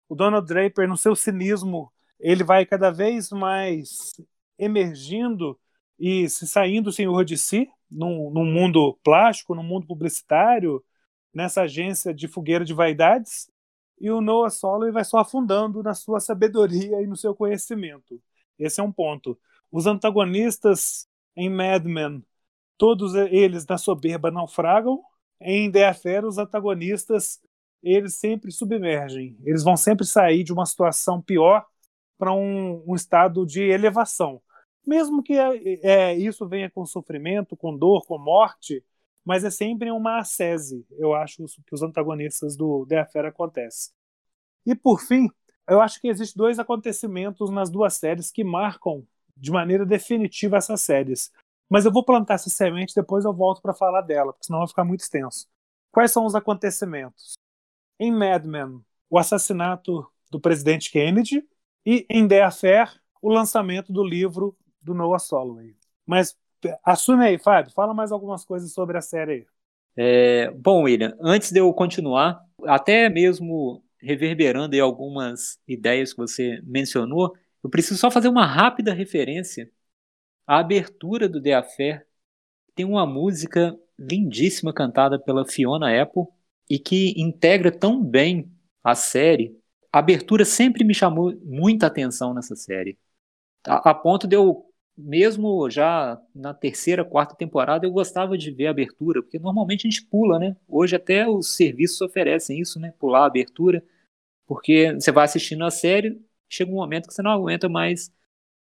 O 0.08 0.14
Donald 0.14 0.46
Draper, 0.46 0.88
no 0.88 0.96
seu 0.96 1.14
cinismo, 1.14 1.92
ele 2.18 2.44
vai 2.44 2.66
cada 2.66 2.90
vez 2.90 3.30
mais 3.30 4.14
emergindo 4.58 5.58
e 5.98 6.28
se 6.28 6.46
saindo 6.46 6.92
senhor 6.92 7.24
de 7.24 7.36
si, 7.38 7.70
num, 7.90 8.30
num 8.30 8.44
mundo 8.44 8.98
plástico, 9.04 9.54
num 9.54 9.62
mundo 9.62 9.86
publicitário, 9.86 10.84
nessa 11.32 11.62
agência 11.62 12.14
de 12.14 12.28
fogueira 12.28 12.64
de 12.64 12.72
vaidades, 12.74 13.50
e 14.04 14.10
o 14.10 14.20
Noah 14.20 14.50
Solo 14.50 14.92
vai 14.92 15.02
só 15.02 15.20
afundando 15.20 15.82
na 15.82 15.94
sua 15.94 16.20
sabedoria 16.20 17.00
e 17.00 17.06
no 17.06 17.16
seu 17.16 17.34
conhecimento. 17.34 18.20
Esse 18.58 18.78
é 18.78 18.84
um 18.84 18.92
ponto. 18.92 19.38
Os 19.72 19.86
antagonistas 19.86 21.08
em 21.34 21.48
Mad 21.48 21.86
Men, 21.86 22.22
todos 22.76 23.14
eles 23.14 23.64
na 23.64 23.78
soberba 23.78 24.30
naufragam. 24.30 25.02
Em 25.40 25.72
The 25.72 26.20
os 26.22 26.36
antagonistas 26.36 27.40
eles 27.82 28.16
sempre 28.16 28.52
submergem. 28.52 29.38
Eles 29.42 29.64
vão 29.64 29.74
sempre 29.74 30.04
sair 30.04 30.44
de 30.44 30.52
uma 30.52 30.66
situação 30.66 31.22
pior 31.22 31.64
para 32.18 32.30
um, 32.30 32.84
um, 32.86 32.94
estado 32.94 33.46
de 33.46 33.62
elevação. 33.62 34.42
Mesmo 34.86 35.22
que 35.22 35.32
é, 35.32 35.80
é, 35.82 36.14
isso 36.14 36.46
venha 36.46 36.68
com 36.68 36.84
sofrimento, 36.84 37.56
com 37.56 37.74
dor, 37.74 38.04
com 38.04 38.18
morte, 38.18 38.84
mas 39.24 39.44
é 39.44 39.50
sempre 39.50 39.90
uma 39.90 40.18
ascese, 40.18 40.86
eu 40.98 41.14
acho, 41.14 41.44
que 41.66 41.74
os 41.74 41.82
antagonistas 41.82 42.56
do 42.56 42.84
The 42.86 43.00
Affair 43.00 43.26
acontecem. 43.26 43.92
E 44.66 44.74
por 44.74 45.00
fim, 45.00 45.30
eu 45.68 45.80
acho 45.80 46.00
que 46.00 46.08
existem 46.08 46.36
dois 46.36 46.58
acontecimentos 46.58 47.50
nas 47.50 47.70
duas 47.70 47.94
séries 47.94 48.30
que 48.30 48.44
marcam 48.44 49.06
de 49.36 49.50
maneira 49.50 49.86
definitiva 49.86 50.56
essas 50.56 50.80
séries. 50.82 51.32
Mas 51.68 51.84
eu 51.84 51.92
vou 51.92 52.04
plantar 52.04 52.34
essa 52.34 52.50
semente 52.50 52.94
depois 52.94 53.24
eu 53.24 53.32
volto 53.32 53.62
para 53.62 53.74
falar 53.74 54.02
dela, 54.02 54.32
porque 54.32 54.46
senão 54.46 54.60
vai 54.60 54.68
ficar 54.68 54.84
muito 54.84 55.00
extenso. 55.00 55.48
Quais 55.90 56.10
são 56.10 56.26
os 56.26 56.34
acontecimentos? 56.34 57.34
Em 57.98 58.12
Mad 58.12 58.44
Men, 58.44 58.84
o 59.08 59.18
assassinato 59.18 60.06
do 60.30 60.40
presidente 60.40 60.90
Kennedy 60.90 61.46
e 61.86 62.06
em 62.10 62.26
The 62.28 62.42
Affair, 62.42 63.00
o 63.22 63.32
lançamento 63.32 63.92
do 63.92 64.04
livro 64.04 64.56
do 64.82 64.92
Noah 64.92 65.18
Soloway. 65.18 65.74
Mas 66.04 66.36
Assume 66.84 67.26
aí, 67.26 67.38
Fábio. 67.38 67.72
Fala 67.72 67.94
mais 67.94 68.12
algumas 68.12 68.44
coisas 68.44 68.72
sobre 68.72 68.96
a 68.96 69.00
série 69.00 69.32
aí. 69.32 69.46
É, 69.96 70.50
bom, 70.50 70.82
William, 70.82 71.16
antes 71.20 71.52
de 71.52 71.60
eu 71.60 71.72
continuar, 71.72 72.40
até 72.64 73.08
mesmo 73.08 73.84
reverberando 74.00 74.74
aí 74.74 74.80
algumas 74.80 75.58
ideias 75.66 76.12
que 76.12 76.18
você 76.18 76.60
mencionou, 76.64 77.34
eu 77.62 77.70
preciso 77.70 77.98
só 77.98 78.10
fazer 78.10 78.28
uma 78.28 78.46
rápida 78.46 78.92
referência 78.92 79.70
à 80.46 80.58
abertura 80.58 81.28
do 81.28 81.40
The 81.42 81.54
Affair. 81.54 82.06
Tem 82.74 82.84
uma 82.84 83.06
música 83.06 83.76
lindíssima 83.98 84.72
cantada 84.72 85.18
pela 85.18 85.46
Fiona 85.46 86.00
Apple 86.02 86.24
e 86.68 86.78
que 86.78 87.14
integra 87.20 87.70
tão 87.70 88.02
bem 88.02 88.50
a 88.82 88.94
série. 88.94 89.56
A 89.92 90.00
abertura 90.00 90.44
sempre 90.44 90.84
me 90.84 90.94
chamou 90.94 91.32
muita 91.44 91.86
atenção 91.86 92.34
nessa 92.34 92.56
série, 92.56 92.98
a, 93.66 93.90
a 93.90 93.94
ponto 93.94 94.26
de 94.26 94.36
eu 94.36 94.66
mesmo 94.96 95.68
já 95.70 96.20
na 96.34 96.54
terceira, 96.54 97.04
quarta 97.04 97.34
temporada, 97.34 97.86
eu 97.86 97.90
gostava 97.90 98.38
de 98.38 98.50
ver 98.50 98.68
a 98.68 98.70
abertura, 98.70 99.22
porque 99.22 99.38
normalmente 99.38 99.86
a 99.86 99.90
gente 99.90 100.04
pula, 100.06 100.38
né? 100.38 100.56
Hoje 100.68 100.96
até 100.96 101.28
os 101.28 101.56
serviços 101.56 102.00
oferecem 102.00 102.60
isso, 102.60 102.78
né? 102.80 102.92
Pular 102.98 103.22
a 103.22 103.26
abertura, 103.26 103.84
porque 104.46 104.92
você 104.94 105.12
vai 105.12 105.24
assistindo 105.24 105.64
a 105.64 105.70
série, 105.70 106.20
chega 106.48 106.70
um 106.70 106.76
momento 106.76 107.08
que 107.08 107.14
você 107.14 107.22
não 107.22 107.32
aguenta 107.32 107.68
mais 107.68 108.12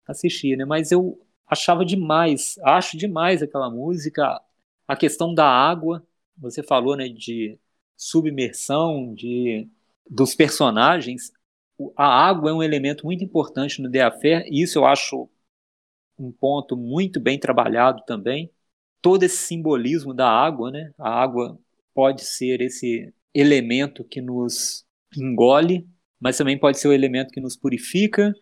assistir, 0.06 0.56
né? 0.56 0.64
Mas 0.64 0.92
eu 0.92 1.20
achava 1.46 1.84
demais, 1.84 2.58
acho 2.64 2.96
demais 2.96 3.42
aquela 3.42 3.70
música, 3.70 4.40
a 4.88 4.96
questão 4.96 5.34
da 5.34 5.46
água, 5.46 6.06
você 6.36 6.62
falou, 6.62 6.96
né, 6.96 7.08
de 7.08 7.58
submersão, 7.96 9.14
de 9.14 9.68
dos 10.08 10.34
personagens, 10.34 11.32
a 11.96 12.06
água 12.06 12.50
é 12.50 12.52
um 12.52 12.62
elemento 12.62 13.06
muito 13.06 13.24
importante 13.24 13.80
no 13.80 13.90
The 13.90 14.02
Affair, 14.02 14.46
e 14.48 14.62
isso 14.62 14.78
eu 14.78 14.84
acho 14.84 15.28
um 16.18 16.32
ponto 16.32 16.76
muito 16.76 17.20
bem 17.20 17.38
trabalhado 17.38 18.02
também. 18.06 18.50
Todo 19.02 19.22
esse 19.24 19.36
simbolismo 19.36 20.14
da 20.14 20.28
água, 20.28 20.70
né? 20.70 20.92
A 20.98 21.10
água 21.10 21.58
pode 21.94 22.24
ser 22.24 22.60
esse 22.60 23.12
elemento 23.34 24.04
que 24.04 24.20
nos 24.20 24.84
engole, 25.16 25.86
mas 26.20 26.38
também 26.38 26.58
pode 26.58 26.78
ser 26.78 26.88
o 26.88 26.92
elemento 26.92 27.32
que 27.32 27.40
nos 27.40 27.56
purifica. 27.56 28.34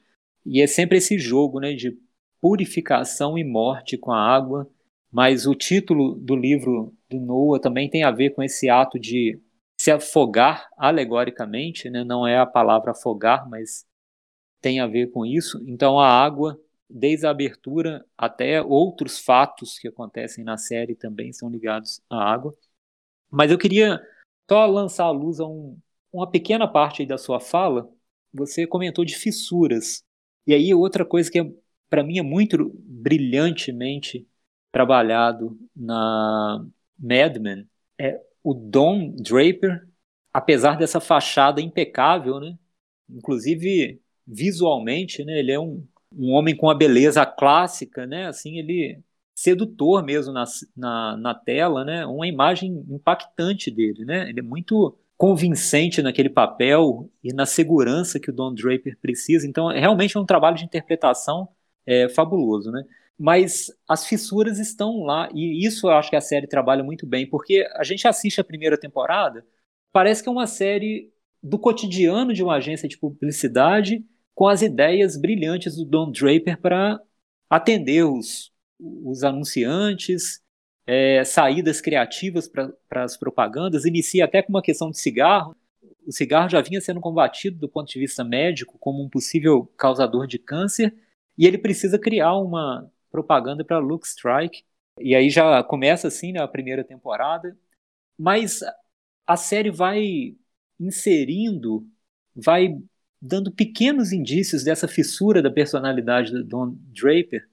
E 0.45 0.61
é 0.61 0.67
sempre 0.67 0.99
esse 0.99 1.19
jogo, 1.19 1.61
né, 1.61 1.75
de 1.75 1.97
purificação 2.41 3.39
e 3.39 3.45
morte 3.45 3.97
com 3.97 4.13
a 4.13 4.21
água. 4.21 4.69
Mas 5.11 5.47
o 5.47 5.55
título 5.55 6.15
do 6.15 6.35
livro 6.35 6.95
do 7.09 7.21
Noah 7.21 7.61
também 7.61 7.89
tem 7.89 8.03
a 8.03 8.11
ver 8.11 8.31
com 8.31 8.43
esse 8.43 8.69
ato 8.69 8.99
de 8.99 9.39
se 9.77 9.91
afogar 9.91 10.69
alegoricamente, 10.79 11.91
né? 11.91 12.05
não 12.05 12.27
é 12.27 12.39
a 12.39 12.47
palavra 12.47 12.93
afogar, 12.93 13.49
mas 13.49 13.85
tem 14.61 14.81
a 14.81 14.87
ver 14.87 15.11
com 15.11 15.27
isso. 15.27 15.63
Então 15.67 15.99
a 15.99 16.09
água 16.09 16.59
desde 16.93 17.27
a 17.27 17.31
abertura 17.31 18.05
até 18.17 18.63
outros 18.63 19.19
fatos 19.19 19.79
que 19.79 19.89
acontecem 19.89 20.45
na 20.45 20.59
série 20.59 20.95
também 20.95 21.33
são 21.33 21.49
ligados 21.49 22.03
à 22.11 22.17
água. 22.33 22.57
Mas 23.31 23.51
eu 23.51 23.59
queria 23.59 24.01
só 24.51 24.67
lançar 24.67 25.05
à 25.07 25.11
luz 25.11 25.41
a 25.41 25.47
um, 25.47 25.79
uma 26.13 26.31
pequena 26.31 26.69
parte 26.69 27.07
da 27.07 27.17
sua 27.17 27.41
fala. 27.41 27.91
Você 28.33 28.67
comentou 28.67 29.05
de 29.05 29.17
fissuras. 29.17 30.05
E 30.47 30.55
aí 30.55 30.75
outra 30.75 31.05
coisa 31.05 31.31
que 31.31 31.41
é, 31.41 31.53
para 31.89 32.05
mim 32.05 32.19
é 32.19 32.23
muito 32.23 32.71
brilhantemente 32.85 34.29
trabalhado 34.71 35.59
na 35.75 36.67
Mad 36.99 37.37
Men 37.39 37.69
é 37.99 38.21
o 38.43 38.55
Don 38.55 39.15
Draper, 39.17 39.89
apesar 40.33 40.77
dessa 40.77 41.01
fachada 41.01 41.61
impecável, 41.61 42.41
né? 42.41 42.59
Inclusive 43.09 44.01
visualmente, 44.27 45.25
né? 45.25 45.39
Ele 45.39 45.53
é 45.53 45.61
um 45.61 45.87
um 46.19 46.33
homem 46.33 46.57
com 46.57 46.71
a 46.71 46.75
beleza 46.75 47.25
clássica, 47.27 48.07
né? 48.07 48.27
Assim, 48.27 48.59
ele 48.59 49.03
sedutor 49.35 50.05
mesmo 50.05 50.33
na, 50.33 50.45
na, 50.77 51.17
na, 51.17 51.35
tela, 51.35 51.85
né? 51.85 52.07
Uma 52.07 52.27
imagem 52.27 52.85
impactante 52.91 53.71
dele, 53.71 54.05
né? 54.05 54.29
Ele 54.29 54.41
é 54.41 54.43
muito 54.43 54.97
convincente 55.17 56.03
naquele 56.03 56.29
papel 56.29 57.11
e 57.23 57.33
na 57.33 57.47
segurança 57.47 58.19
que 58.21 58.31
o 58.31 58.33
Don 58.33 58.55
Draper 58.55 58.99
precisa. 59.01 59.47
Então, 59.47 59.71
é 59.71 59.79
realmente 59.81 60.17
é 60.17 60.21
um 60.21 60.27
trabalho 60.27 60.57
de 60.57 60.65
interpretação 60.65 61.49
é, 61.87 62.09
fabuloso, 62.09 62.71
né? 62.71 62.85
Mas 63.19 63.71
as 63.89 64.07
fissuras 64.07 64.59
estão 64.59 65.05
lá 65.05 65.29
e 65.35 65.65
isso 65.65 65.87
eu 65.87 65.93
acho 65.93 66.11
que 66.11 66.17
a 66.17 66.21
série 66.21 66.47
trabalha 66.47 66.83
muito 66.83 67.07
bem, 67.07 67.29
porque 67.29 67.67
a 67.77 67.85
gente 67.85 68.07
assiste 68.09 68.41
a 68.41 68.45
primeira 68.45 68.79
temporada, 68.79 69.47
parece 69.93 70.23
que 70.23 70.29
é 70.29 70.33
uma 70.33 70.47
série 70.47 71.13
do 71.43 71.59
cotidiano 71.59 72.33
de 72.33 72.43
uma 72.43 72.57
agência 72.57 72.89
de 72.89 72.99
publicidade 72.99 74.05
com 74.35 74.49
as 74.49 74.63
ideias 74.63 75.17
brilhantes 75.17 75.77
do 75.77 75.85
Don 75.85 76.11
Draper 76.11 76.61
para 76.61 77.01
atender 77.49 78.05
os, 78.05 78.53
os 78.79 79.23
anunciantes, 79.25 80.43
é, 80.87 81.25
saídas 81.25 81.81
criativas 81.81 82.49
para 82.49 83.05
as 83.05 83.17
propagandas, 83.17 83.85
inicia 83.85 84.25
até 84.25 84.43
com 84.43 84.51
uma 84.53 84.63
questão 84.63 84.91
de 84.91 84.99
cigarro. 84.99 85.57
O 86.07 86.13
cigarro 86.13 86.49
já 86.49 86.61
vinha 86.61 86.81
sendo 86.81 87.01
combatido 87.01 87.59
do 87.59 87.69
ponto 87.69 87.91
de 87.93 87.99
vista 87.99 88.25
médico 88.25 88.77
como 88.79 89.03
um 89.03 89.09
possível 89.09 89.67
causador 89.77 90.27
de 90.27 90.39
câncer, 90.39 90.95
e 91.39 91.47
ele 91.47 91.59
precisa 91.59 91.99
criar 91.99 92.37
uma 92.37 92.91
propaganda 93.11 93.65
para 93.65 93.79
Luke 93.79 94.07
Strike. 94.07 94.65
E 95.01 95.15
aí 95.15 95.31
já 95.31 95.63
começa 95.63 96.09
assim 96.09 96.33
né, 96.33 96.41
a 96.41 96.49
primeira 96.49 96.85
temporada, 96.85 97.57
mas 98.19 98.61
a 99.27 99.37
série 99.37 99.71
vai 99.71 100.37
inserindo, 100.79 101.87
vai 102.35 102.79
dando 103.23 103.53
pequenos 103.53 104.13
indícios 104.13 104.65
dessa 104.65 104.89
fissura 104.89 105.41
da 105.41 105.51
personalidade 105.51 106.33
do 106.33 106.43
Don 106.43 106.75
Draper 106.93 107.49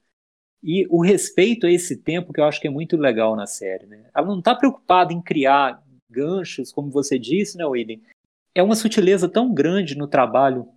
e 0.62 0.86
o 0.90 1.00
respeito 1.00 1.66
a 1.66 1.70
esse 1.70 1.96
tempo 1.96 2.32
que 2.32 2.40
eu 2.40 2.44
acho 2.44 2.60
que 2.60 2.66
é 2.66 2.70
muito 2.70 2.96
legal 2.96 3.36
na 3.36 3.46
série. 3.46 3.86
Né? 3.86 4.10
Ela 4.12 4.26
não 4.26 4.40
está 4.40 4.54
preocupada 4.54 5.12
em 5.12 5.22
criar 5.22 5.82
ganchos, 6.10 6.72
como 6.72 6.90
você 6.90 7.18
disse, 7.18 7.56
né, 7.56 7.64
William? 7.64 8.00
é 8.54 8.62
uma 8.62 8.74
sutileza 8.74 9.28
tão 9.28 9.52
grande 9.52 9.96
no 9.96 10.08
trabalho 10.08 10.68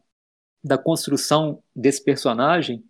da 0.64 0.78
construção 0.78 1.62
desse 1.76 2.04
personagem 2.04 2.84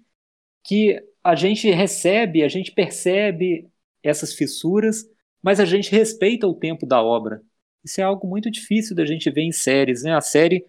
que 0.63 1.01
a 1.23 1.35
gente 1.35 1.69
recebe, 1.71 2.43
a 2.43 2.47
gente 2.47 2.71
percebe 2.71 3.69
essas 4.03 4.33
fissuras, 4.33 5.05
mas 5.41 5.59
a 5.59 5.65
gente 5.65 5.91
respeita 5.91 6.47
o 6.47 6.53
tempo 6.53 6.85
da 6.85 7.01
obra. 7.01 7.41
Isso 7.83 7.99
é 7.99 8.03
algo 8.03 8.27
muito 8.27 8.51
difícil 8.51 8.95
da 8.95 9.05
gente 9.05 9.29
ver 9.29 9.41
em 9.41 9.51
séries, 9.51 10.03
né? 10.03 10.13
A 10.13 10.21
série, 10.21 10.65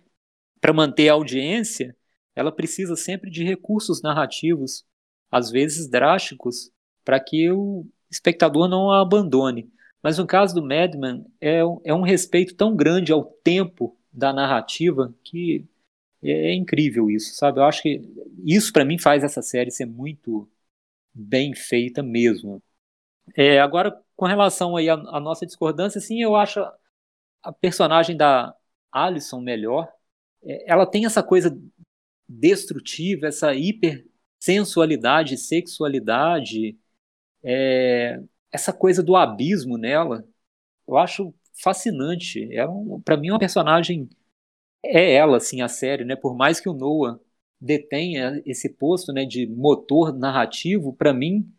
para 0.64 0.72
manter 0.72 1.10
a 1.10 1.12
audiência, 1.12 1.94
ela 2.34 2.50
precisa 2.50 2.96
sempre 2.96 3.30
de 3.30 3.44
recursos 3.44 4.00
narrativos, 4.00 4.82
às 5.30 5.50
vezes 5.50 5.90
drásticos, 5.90 6.70
para 7.04 7.20
que 7.20 7.50
o 7.50 7.86
espectador 8.10 8.66
não 8.66 8.90
a 8.90 9.02
abandone. 9.02 9.70
Mas 10.02 10.16
no 10.16 10.26
caso 10.26 10.54
do 10.54 10.66
Madman, 10.66 11.26
é, 11.38 11.58
é 11.84 11.92
um 11.92 12.00
respeito 12.00 12.54
tão 12.54 12.74
grande 12.74 13.12
ao 13.12 13.22
tempo 13.22 13.94
da 14.10 14.32
narrativa 14.32 15.14
que 15.22 15.66
é, 16.22 16.30
é 16.30 16.54
incrível 16.54 17.10
isso, 17.10 17.34
sabe? 17.34 17.60
Eu 17.60 17.64
acho 17.64 17.82
que 17.82 18.00
isso 18.42 18.72
para 18.72 18.86
mim 18.86 18.98
faz 18.98 19.22
essa 19.22 19.42
série 19.42 19.70
ser 19.70 19.84
muito 19.84 20.48
bem 21.12 21.54
feita 21.54 22.02
mesmo. 22.02 22.62
É, 23.36 23.60
agora, 23.60 24.02
com 24.16 24.24
relação 24.24 24.76
aí 24.76 24.88
à, 24.88 24.94
à 24.94 25.20
nossa 25.20 25.44
discordância, 25.44 26.00
sim, 26.00 26.22
eu 26.22 26.34
acho 26.34 26.60
a 27.42 27.52
personagem 27.52 28.16
da 28.16 28.56
Alison 28.90 29.42
melhor. 29.42 29.93
É, 30.44 30.70
ela 30.72 30.86
tem 30.86 31.06
essa 31.06 31.22
coisa 31.22 31.56
destrutiva, 32.28 33.26
essa 33.28 33.54
hipersensualidade, 33.54 35.36
sexualidade, 35.38 36.78
é, 37.42 38.20
essa 38.52 38.72
coisa 38.72 39.02
do 39.02 39.16
abismo 39.16 39.78
nela. 39.78 40.26
Eu 40.88 40.96
acho 40.98 41.34
fascinante. 41.62 42.52
É 42.54 42.68
um, 42.68 43.00
para 43.02 43.16
mim, 43.16 43.30
uma 43.30 43.38
personagem 43.38 44.08
é 44.84 45.14
ela, 45.14 45.38
assim, 45.38 45.62
a 45.62 45.68
série, 45.68 46.04
né? 46.04 46.16
Por 46.16 46.36
mais 46.36 46.60
que 46.60 46.68
o 46.68 46.74
Noah 46.74 47.18
detenha 47.60 48.42
esse 48.46 48.68
posto, 48.68 49.12
né, 49.12 49.24
de 49.24 49.46
motor 49.46 50.12
narrativo, 50.16 50.92
para 50.94 51.14
mim, 51.14 51.50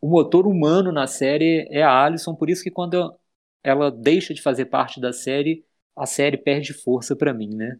o 0.00 0.08
motor 0.08 0.46
humano 0.46 0.92
na 0.92 1.06
série 1.06 1.66
é 1.70 1.82
a 1.82 2.04
Alison. 2.04 2.34
Por 2.34 2.50
isso 2.50 2.62
que 2.62 2.70
quando 2.70 3.14
ela 3.62 3.90
deixa 3.90 4.34
de 4.34 4.42
fazer 4.42 4.66
parte 4.66 5.00
da 5.00 5.12
série, 5.12 5.64
a 5.96 6.06
série 6.06 6.36
perde 6.38 6.72
força 6.72 7.16
para 7.16 7.34
mim, 7.34 7.50
né? 7.54 7.78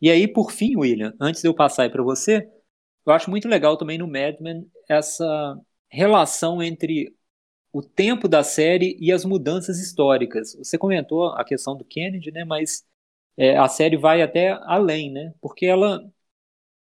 E 0.00 0.10
aí, 0.10 0.26
por 0.26 0.50
fim, 0.50 0.76
William, 0.76 1.14
antes 1.20 1.42
de 1.42 1.48
eu 1.48 1.54
passar 1.54 1.84
aí 1.84 1.90
para 1.90 2.02
você, 2.02 2.48
eu 3.06 3.12
acho 3.12 3.30
muito 3.30 3.48
legal 3.48 3.76
também 3.76 3.98
no 3.98 4.06
Mad 4.06 4.40
Men 4.40 4.66
essa 4.88 5.58
relação 5.88 6.62
entre 6.62 7.14
o 7.72 7.82
tempo 7.82 8.28
da 8.28 8.42
série 8.42 8.96
e 9.00 9.12
as 9.12 9.24
mudanças 9.24 9.78
históricas. 9.78 10.54
Você 10.56 10.78
comentou 10.78 11.28
a 11.28 11.44
questão 11.44 11.76
do 11.76 11.84
Kennedy, 11.84 12.32
né? 12.32 12.44
Mas 12.44 12.84
é, 13.36 13.56
a 13.56 13.68
série 13.68 13.96
vai 13.96 14.22
até 14.22 14.50
além, 14.64 15.10
né? 15.12 15.34
Porque 15.40 15.66
ela 15.66 16.02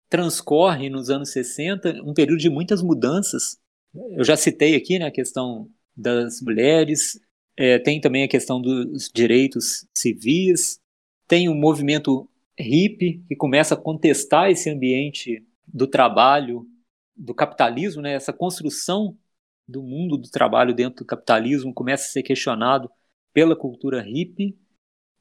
transcorre 0.09 0.89
nos 0.89 1.09
anos 1.09 1.31
60 1.31 2.01
um 2.03 2.13
período 2.13 2.39
de 2.39 2.49
muitas 2.49 2.81
mudanças. 2.81 3.57
Eu 3.93 4.23
já 4.23 4.35
citei 4.35 4.75
aqui 4.75 4.99
né, 4.99 5.05
a 5.05 5.11
questão 5.11 5.69
das 5.95 6.41
mulheres, 6.41 7.19
é, 7.57 7.79
tem 7.79 8.01
também 8.01 8.23
a 8.23 8.27
questão 8.27 8.61
dos 8.61 9.09
direitos 9.13 9.85
civis, 9.95 10.79
tem 11.27 11.49
o 11.49 11.55
movimento 11.55 12.29
hippie 12.59 13.23
que 13.27 13.35
começa 13.35 13.75
a 13.75 13.77
contestar 13.77 14.49
esse 14.49 14.69
ambiente 14.69 15.45
do 15.67 15.87
trabalho, 15.87 16.67
do 17.15 17.33
capitalismo, 17.33 18.01
né, 18.01 18.13
essa 18.13 18.33
construção 18.33 19.17
do 19.67 19.81
mundo 19.81 20.17
do 20.17 20.29
trabalho 20.29 20.73
dentro 20.73 21.03
do 21.03 21.07
capitalismo 21.07 21.73
começa 21.73 22.05
a 22.05 22.11
ser 22.11 22.23
questionado 22.23 22.91
pela 23.33 23.55
cultura 23.55 24.01
hippie 24.01 24.57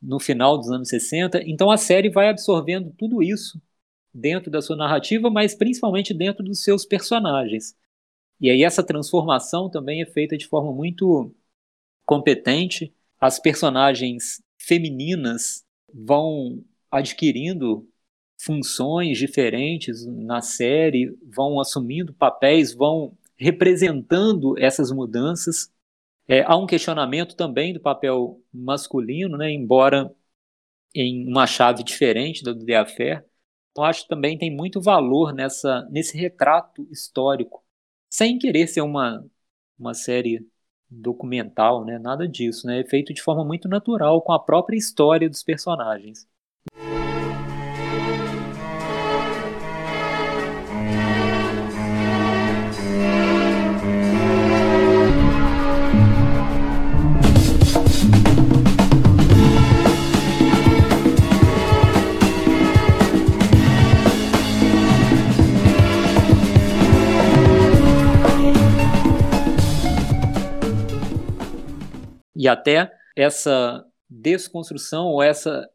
no 0.03 0.19
final 0.19 0.57
dos 0.57 0.71
anos 0.71 0.89
60. 0.89 1.43
Então 1.47 1.71
a 1.71 1.77
série 1.77 2.11
vai 2.11 2.29
absorvendo 2.29 2.93
tudo 2.97 3.23
isso 3.23 3.61
dentro 4.13 4.51
da 4.51 4.61
sua 4.61 4.77
narrativa, 4.77 5.31
mas 5.31 5.55
principalmente 5.55 6.13
dentro 6.13 6.43
dos 6.43 6.63
seus 6.65 6.85
personagens. 6.85 7.77
E 8.41 8.51
aí 8.51 8.65
essa 8.65 8.83
transformação 8.83 9.71
também 9.71 10.03
é 10.03 10.07
feita 10.07 10.37
de 10.37 10.47
forma 10.47 10.73
muito 10.73 11.33
competente. 12.05 12.93
As 13.21 13.39
personagens 13.39 14.43
femininas 14.59 15.65
vão 15.93 16.65
adquirindo 16.91 17.89
funções 18.39 19.19
diferentes 19.19 20.07
na 20.07 20.41
série, 20.41 21.17
vão 21.25 21.61
assumindo 21.61 22.15
papéis, 22.15 22.73
vão 22.75 23.17
representando 23.37 24.59
essas 24.59 24.91
mudanças. 24.91 25.73
É, 26.29 26.43
há 26.43 26.57
um 26.57 26.67
questionamento 26.67 27.37
também 27.37 27.73
do 27.73 27.81
papel 27.81 28.43
masculino, 28.53 29.37
né, 29.37 29.51
embora 29.51 30.15
em 30.95 31.29
uma 31.29 31.47
chave 31.47 31.83
diferente 31.85 32.43
da 32.43 32.53
do 32.53 32.65
The 32.65 32.77
Affair. 32.77 33.25
Então, 33.71 33.85
acho 33.85 34.03
que 34.03 34.09
também 34.09 34.39
tem 34.39 34.55
muito 34.55 34.81
valor 34.81 35.33
nessa, 35.33 35.89
nesse 35.91 36.17
retrato 36.19 36.87
histórico, 36.91 37.65
sem 38.11 38.39
querer 38.39 38.67
ser 38.67 38.83
uma, 38.83 39.25
uma 39.79 39.95
série 39.95 40.47
documental, 40.91 41.85
né? 41.85 41.99
nada 41.99 42.29
disso. 42.29 42.67
Né? 42.67 42.81
É 42.81 42.85
feito 42.85 43.15
de 43.15 43.23
forma 43.23 43.45
muito 43.45 43.69
natural, 43.69 44.23
com 44.23 44.33
a 44.33 44.41
própria 44.41 44.77
história 44.77 45.29
dos 45.31 45.43
personagens. 45.43 46.29
E 72.41 72.49
até 72.49 72.91
essa 73.15 73.85
desconstrução 74.09 75.09
ou 75.09 75.23
essa, 75.23 75.69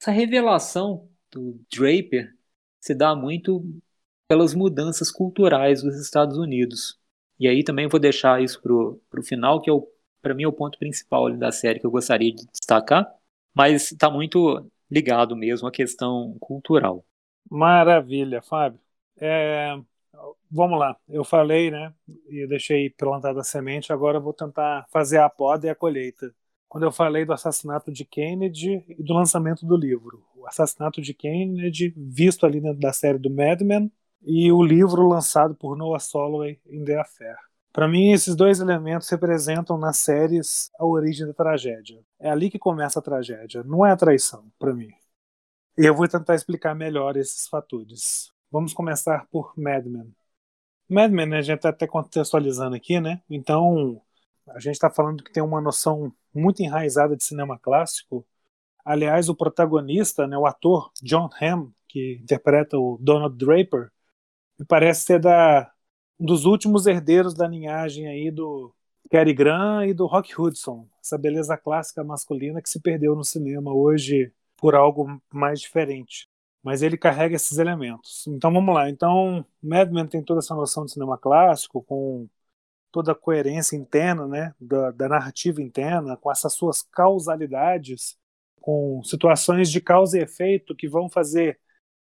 essa 0.00 0.10
revelação 0.10 1.08
do 1.30 1.60
Draper 1.72 2.34
se 2.80 2.94
dá 2.94 3.14
muito 3.14 3.64
pelas 4.26 4.54
mudanças 4.54 5.10
culturais 5.10 5.82
dos 5.82 5.96
Estados 6.00 6.36
Unidos. 6.36 6.98
E 7.38 7.48
aí 7.48 7.64
também 7.64 7.88
vou 7.88 8.00
deixar 8.00 8.42
isso 8.42 8.60
para 8.60 9.20
o 9.20 9.24
final, 9.24 9.60
que 9.60 9.70
é 9.70 9.74
para 10.20 10.34
mim 10.34 10.42
é 10.42 10.48
o 10.48 10.52
ponto 10.52 10.78
principal 10.78 11.32
da 11.36 11.52
série 11.52 11.78
que 11.78 11.86
eu 11.86 11.90
gostaria 11.90 12.34
de 12.34 12.46
destacar, 12.46 13.08
mas 13.54 13.92
está 13.92 14.10
muito 14.10 14.68
ligado 14.90 15.36
mesmo 15.36 15.68
à 15.68 15.70
questão 15.70 16.36
cultural. 16.40 17.04
Maravilha, 17.50 18.42
Fábio. 18.42 18.80
É, 19.16 19.74
vamos 20.50 20.78
lá, 20.78 20.96
eu 21.08 21.24
falei, 21.24 21.70
né, 21.70 21.92
e 22.28 22.46
deixei 22.46 22.90
plantada 22.90 23.40
a 23.40 23.44
semente, 23.44 23.92
agora 23.92 24.18
eu 24.18 24.22
vou 24.22 24.32
tentar 24.32 24.86
fazer 24.90 25.18
a 25.18 25.28
poda 25.28 25.66
e 25.66 25.70
a 25.70 25.74
colheita. 25.74 26.32
Quando 26.68 26.84
eu 26.84 26.92
falei 26.92 27.24
do 27.24 27.32
assassinato 27.32 27.90
de 27.90 28.04
Kennedy 28.04 28.84
e 28.88 29.02
do 29.02 29.14
lançamento 29.14 29.64
do 29.64 29.76
livro. 29.76 30.24
O 30.36 30.46
assassinato 30.46 31.00
de 31.00 31.14
Kennedy, 31.14 31.92
visto 31.96 32.44
ali 32.44 32.60
dentro 32.60 32.80
da 32.80 32.92
série 32.92 33.18
do 33.18 33.30
Mad 33.30 33.60
Men, 33.62 33.90
e 34.22 34.52
o 34.52 34.62
livro 34.62 35.08
lançado 35.08 35.54
por 35.54 35.76
Noah 35.76 35.98
Soloway 35.98 36.60
em 36.66 36.84
The 36.84 37.00
Affair. 37.00 37.36
Para 37.72 37.86
mim, 37.86 38.12
esses 38.12 38.34
dois 38.34 38.60
elementos 38.60 39.08
representam 39.08 39.78
nas 39.78 39.98
séries 39.98 40.70
a 40.78 40.84
origem 40.84 41.26
da 41.26 41.32
tragédia. 41.32 42.00
É 42.18 42.30
ali 42.30 42.50
que 42.50 42.58
começa 42.58 42.98
a 42.98 43.02
tragédia, 43.02 43.62
não 43.62 43.86
é 43.86 43.92
a 43.92 43.96
traição, 43.96 44.50
para 44.58 44.74
mim. 44.74 44.90
E 45.76 45.86
eu 45.86 45.94
vou 45.94 46.08
tentar 46.08 46.34
explicar 46.34 46.74
melhor 46.74 47.16
esses 47.16 47.46
fatores. 47.46 48.32
Vamos 48.50 48.72
começar 48.72 49.26
por 49.30 49.52
Mad 49.56 49.86
Men. 49.86 50.12
Mad 50.88 51.12
Men, 51.12 51.26
né, 51.26 51.38
a 51.38 51.42
gente 51.42 51.56
está 51.58 51.68
até 51.68 51.86
contextualizando 51.86 52.74
aqui, 52.74 53.00
né? 53.00 53.22
Então, 53.30 54.02
a 54.54 54.60
gente 54.60 54.74
está 54.74 54.90
falando 54.90 55.22
que 55.22 55.32
tem 55.32 55.42
uma 55.42 55.60
noção 55.60 56.12
muito 56.34 56.62
enraizada 56.62 57.16
de 57.16 57.24
cinema 57.24 57.58
clássico. 57.58 58.26
Aliás, 58.84 59.28
o 59.28 59.34
protagonista, 59.36 60.26
né, 60.26 60.36
o 60.38 60.46
ator 60.46 60.90
John 61.02 61.28
Hamm, 61.40 61.72
que 61.88 62.18
interpreta 62.22 62.78
o 62.78 62.98
Donald 63.00 63.36
Draper, 63.36 63.90
parece 64.66 65.02
ser 65.04 65.20
da, 65.20 65.70
um 66.18 66.26
dos 66.26 66.44
últimos 66.44 66.86
herdeiros 66.86 67.34
da 67.34 67.46
linhagem 67.48 68.08
aí 68.08 68.30
do 68.30 68.74
Cary 69.10 69.32
Grant 69.34 69.88
e 69.88 69.94
do 69.94 70.06
Rock 70.06 70.40
Hudson, 70.40 70.88
essa 71.02 71.18
beleza 71.18 71.56
clássica 71.56 72.04
masculina 72.04 72.62
que 72.62 72.68
se 72.68 72.80
perdeu 72.80 73.14
no 73.16 73.24
cinema 73.24 73.72
hoje 73.72 74.32
por 74.56 74.74
algo 74.74 75.20
mais 75.32 75.60
diferente 75.60 76.28
mas 76.62 76.82
ele 76.82 76.96
carrega 76.98 77.36
esses 77.36 77.58
elementos. 77.58 78.26
Então 78.26 78.52
vamos 78.52 78.74
lá. 78.74 78.90
Então 78.90 79.44
Mad 79.62 79.90
Men 79.90 80.06
tem 80.06 80.22
toda 80.22 80.40
essa 80.40 80.54
noção 80.54 80.84
de 80.84 80.92
cinema 80.92 81.16
clássico, 81.16 81.82
com 81.82 82.28
toda 82.98 83.12
a 83.12 83.14
coerência 83.14 83.76
interna, 83.76 84.26
né, 84.26 84.54
da, 84.60 84.90
da 84.90 85.08
narrativa 85.08 85.62
interna, 85.62 86.16
com 86.16 86.32
essas 86.32 86.52
suas 86.52 86.82
causalidades, 86.82 88.18
com 88.60 89.00
situações 89.04 89.70
de 89.70 89.80
causa 89.80 90.18
e 90.18 90.22
efeito 90.22 90.74
que 90.74 90.88
vão 90.88 91.08
fazer 91.08 91.60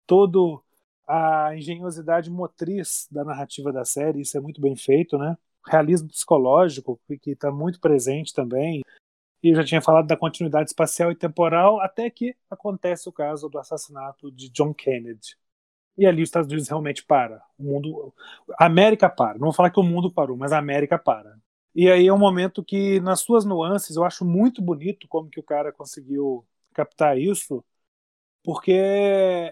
todo 0.05 0.61
a 1.07 1.55
engenhosidade 1.55 2.29
motriz 2.29 3.07
da 3.09 3.23
narrativa 3.23 3.71
da 3.71 3.85
série. 3.85 4.19
Isso 4.19 4.37
é 4.37 4.41
muito 4.41 4.59
bem 4.59 4.75
feito, 4.75 5.17
né? 5.17 5.37
Realismo 5.65 6.09
psicológico 6.09 6.99
que 7.21 7.31
está 7.31 7.49
muito 7.49 7.79
presente 7.79 8.33
também. 8.33 8.81
E 9.41 9.51
eu 9.51 9.55
já 9.55 9.63
tinha 9.63 9.81
falado 9.81 10.07
da 10.07 10.17
continuidade 10.17 10.71
espacial 10.71 11.09
e 11.09 11.15
temporal, 11.15 11.79
até 11.79 12.09
que 12.09 12.35
acontece 12.49 13.07
o 13.07 13.13
caso 13.13 13.47
do 13.47 13.57
assassinato 13.57 14.29
de 14.29 14.49
John 14.49 14.73
Kennedy. 14.73 15.37
E 15.97 16.05
ali 16.05 16.21
os 16.23 16.29
Estados 16.29 16.47
Unidos 16.49 16.67
realmente 16.69 17.03
para. 17.03 17.41
O 17.57 17.63
mundo, 17.63 18.13
a 18.57 18.65
América 18.65 19.09
para. 19.09 19.33
Não 19.33 19.47
vou 19.47 19.53
falar 19.53 19.69
que 19.71 19.79
o 19.79 19.83
mundo 19.83 20.11
parou, 20.11 20.37
mas 20.37 20.51
a 20.51 20.57
América 20.57 20.97
para. 20.97 21.37
E 21.75 21.89
aí 21.89 22.07
é 22.07 22.13
um 22.13 22.17
momento 22.17 22.63
que, 22.63 22.99
nas 23.01 23.21
suas 23.21 23.45
nuances, 23.45 23.95
eu 23.95 24.03
acho 24.03 24.25
muito 24.25 24.61
bonito 24.61 25.07
como 25.07 25.29
que 25.29 25.39
o 25.39 25.43
cara 25.43 25.71
conseguiu 25.71 26.45
captar 26.73 27.17
isso, 27.17 27.63
porque 28.43 28.71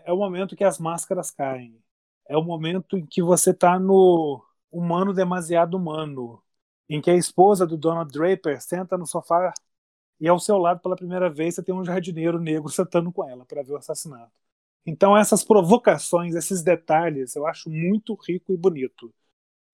é 0.06 0.12
o 0.14 0.18
momento 0.18 0.56
que 0.56 0.64
as 0.64 0.80
máscaras 0.80 1.32
caem. 1.32 1.78
É 2.28 2.38
o 2.38 2.44
momento 2.44 2.98
em 2.98 3.06
que 3.06 3.22
você 3.22 3.52
está 3.52 3.80
no 3.80 4.44
humano 4.72 5.14
demasiado 5.14 5.76
humano, 5.78 6.42
em 6.90 7.02
que 7.02 7.10
a 7.12 7.16
esposa 7.16 7.66
do 7.68 7.78
Donald 7.78 8.12
Draper 8.12 8.62
senta 8.62 8.98
no 8.98 9.06
sofá 9.08 9.54
e 10.20 10.28
ao 10.28 10.40
seu 10.40 10.58
lado 10.58 10.82
pela 10.82 10.96
primeira 10.96 11.30
vez 11.30 11.56
você 11.56 11.64
tem 11.64 11.76
um 11.76 11.86
jardineiro 11.86 12.40
negro 12.40 12.70
sentando 12.72 13.12
com 13.12 13.28
ela 13.30 13.46
para 13.46 13.64
ver 13.64 13.74
o 13.74 13.78
assassinato. 13.78 14.32
Então 14.86 15.16
essas 15.18 15.44
provocações, 15.44 16.36
esses 16.36 16.64
detalhes, 16.64 17.36
eu 17.36 17.46
acho 17.48 17.70
muito 17.70 18.16
rico 18.28 18.54
e 18.54 18.58
bonito. 18.58 19.14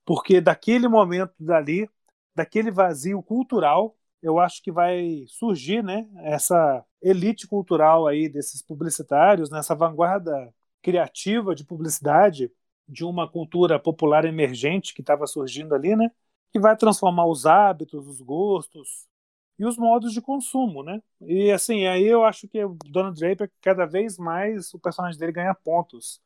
Porque 0.05 0.41
daquele 0.41 0.87
momento 0.87 1.33
dali, 1.39 1.89
daquele 2.35 2.71
vazio 2.71 3.21
cultural, 3.23 3.97
eu 4.21 4.39
acho 4.39 4.61
que 4.63 4.71
vai 4.71 5.25
surgir, 5.27 5.83
né, 5.83 6.07
essa 6.23 6.83
elite 7.01 7.47
cultural 7.47 8.07
aí 8.07 8.29
desses 8.29 8.61
publicitários, 8.61 9.49
nessa 9.49 9.75
vanguarda 9.75 10.53
criativa 10.81 11.55
de 11.55 11.63
publicidade 11.63 12.51
de 12.87 13.03
uma 13.03 13.29
cultura 13.29 13.79
popular 13.79 14.25
emergente 14.25 14.93
que 14.93 15.01
estava 15.01 15.27
surgindo 15.27 15.73
ali, 15.75 15.95
né, 15.95 16.11
que 16.51 16.59
vai 16.59 16.75
transformar 16.77 17.25
os 17.27 17.45
hábitos, 17.45 18.07
os 18.07 18.21
gostos, 18.21 19.07
e 19.57 19.65
os 19.65 19.77
modos 19.77 20.13
de 20.13 20.21
consumo, 20.21 20.83
né? 20.83 21.01
E 21.21 21.51
assim, 21.51 21.85
aí 21.87 22.05
eu 22.05 22.23
acho 22.25 22.47
que 22.47 22.63
o 22.63 22.77
Donald 22.85 23.19
Draper, 23.19 23.51
cada 23.61 23.85
vez 23.85 24.17
mais 24.17 24.73
o 24.73 24.79
personagem 24.79 25.19
dele 25.19 25.31
ganha 25.31 25.53
pontos, 25.55 26.21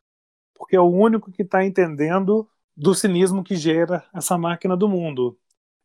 porque 0.54 0.76
é 0.76 0.80
o 0.80 0.88
único 0.90 1.32
que 1.32 1.42
está 1.42 1.64
entendendo 1.64 2.48
do 2.76 2.94
cinismo 2.94 3.44
que 3.44 3.56
gera 3.56 4.04
essa 4.14 4.38
máquina 4.38 4.76
do 4.76 4.88
mundo. 4.88 5.38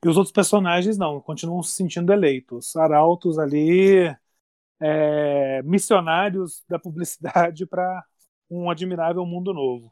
E 0.04 0.10
os 0.10 0.18
outros 0.18 0.34
personagens 0.34 0.98
não, 0.98 1.22
continuam 1.22 1.64
se 1.64 1.74
sentindo 1.74 2.14
eleitos, 2.14 2.76
arautos 2.76 3.40
ali, 3.40 4.16
é, 4.80 5.62
missionários 5.64 6.64
da 6.70 6.80
publicidade 6.80 7.66
para 7.68 8.04
um 8.50 8.70
admirável 8.70 9.26
mundo 9.26 9.54
novo. 9.54 9.92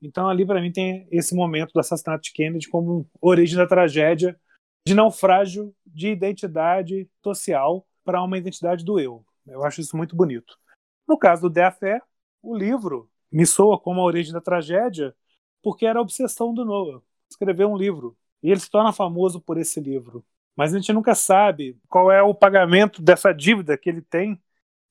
Então 0.00 0.28
ali 0.28 0.44
para 0.44 0.60
mim 0.60 0.72
tem 0.72 1.06
esse 1.10 1.34
momento 1.34 1.72
do 1.72 1.80
assassinato 1.80 2.24
de 2.24 2.32
Kennedy 2.32 2.68
como 2.68 3.08
origem 3.20 3.56
da 3.56 3.66
tragédia 3.66 4.38
de 4.86 4.94
naufrágio 4.94 5.74
de 5.86 6.08
identidade 6.08 7.08
social 7.22 7.86
para 8.04 8.22
uma 8.22 8.38
identidade 8.38 8.84
do 8.84 8.98
eu. 8.98 9.24
Eu 9.46 9.64
acho 9.64 9.80
isso 9.80 9.96
muito 9.96 10.16
bonito. 10.16 10.58
No 11.06 11.18
caso 11.18 11.42
do 11.42 11.50
De 11.50 11.70
Fé, 11.72 12.00
o 12.42 12.56
livro 12.56 13.08
me 13.30 13.46
soa 13.46 13.78
como 13.78 14.00
a 14.00 14.04
origem 14.04 14.32
da 14.32 14.40
tragédia, 14.40 15.14
porque 15.62 15.86
era 15.86 15.98
a 15.98 16.02
obsessão 16.02 16.52
do 16.52 16.64
Noah, 16.64 17.02
escrever 17.30 17.66
um 17.66 17.76
livro. 17.76 18.16
E 18.42 18.50
ele 18.50 18.60
se 18.60 18.70
torna 18.70 18.92
famoso 18.92 19.40
por 19.40 19.56
esse 19.56 19.80
livro. 19.80 20.24
Mas 20.56 20.74
a 20.74 20.78
gente 20.78 20.92
nunca 20.92 21.14
sabe 21.14 21.78
qual 21.88 22.10
é 22.10 22.22
o 22.22 22.34
pagamento 22.34 23.00
dessa 23.00 23.32
dívida 23.32 23.78
que 23.78 23.88
ele 23.88 24.02
tem 24.02 24.40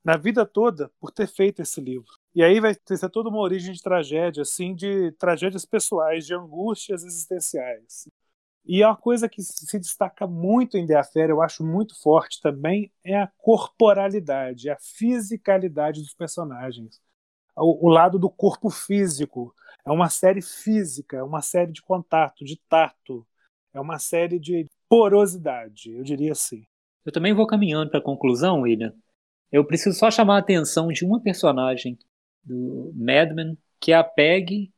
na 0.03 0.17
vida 0.17 0.45
toda 0.45 0.89
por 0.99 1.11
ter 1.11 1.27
feito 1.27 1.61
esse 1.61 1.79
livro. 1.79 2.11
E 2.33 2.41
aí 2.41 2.59
vai 2.59 2.73
ser 2.73 3.09
toda 3.09 3.29
uma 3.29 3.39
origem 3.39 3.73
de 3.73 3.81
tragédia, 3.81 4.41
assim, 4.41 4.73
de 4.73 5.11
tragédias 5.13 5.65
pessoais, 5.65 6.25
de 6.25 6.33
angústias 6.33 7.03
existenciais. 7.03 8.07
E 8.65 8.83
uma 8.83 8.95
coisa 8.95 9.27
que 9.27 9.41
se 9.41 9.79
destaca 9.79 10.27
muito 10.27 10.77
em 10.77 10.93
Affair, 10.93 11.29
eu 11.29 11.41
acho 11.41 11.63
muito 11.63 11.99
forte 11.99 12.39
também, 12.41 12.91
é 13.03 13.17
a 13.17 13.27
corporalidade, 13.37 14.69
a 14.69 14.77
fisicalidade 14.79 16.01
dos 16.01 16.13
personagens. 16.13 17.01
O, 17.55 17.87
o 17.87 17.89
lado 17.89 18.19
do 18.19 18.29
corpo 18.29 18.69
físico. 18.69 19.53
É 19.83 19.91
uma 19.91 20.09
série 20.09 20.43
física, 20.43 21.17
é 21.17 21.23
uma 21.23 21.41
série 21.41 21.71
de 21.71 21.81
contato, 21.81 22.45
de 22.45 22.55
tato, 22.69 23.25
é 23.73 23.79
uma 23.79 23.97
série 23.97 24.39
de 24.39 24.67
porosidade, 24.87 25.91
eu 25.91 26.03
diria 26.03 26.33
assim. 26.33 26.63
Eu 27.03 27.11
também 27.11 27.33
vou 27.33 27.47
caminhando 27.47 27.89
para 27.89 27.99
a 27.99 28.03
conclusão, 28.03 28.61
William. 28.61 28.93
Eu 29.51 29.65
preciso 29.65 29.97
só 29.97 30.11
chamar 30.11 30.35
a 30.35 30.39
atenção 30.39 30.89
de 30.89 31.03
uma 31.03 31.19
personagem 31.19 31.97
do 32.43 32.93
Mad 32.95 33.31
Men, 33.33 33.57
que 33.79 33.91
é 33.91 33.95
a 33.95 34.03
Peg, 34.03 34.71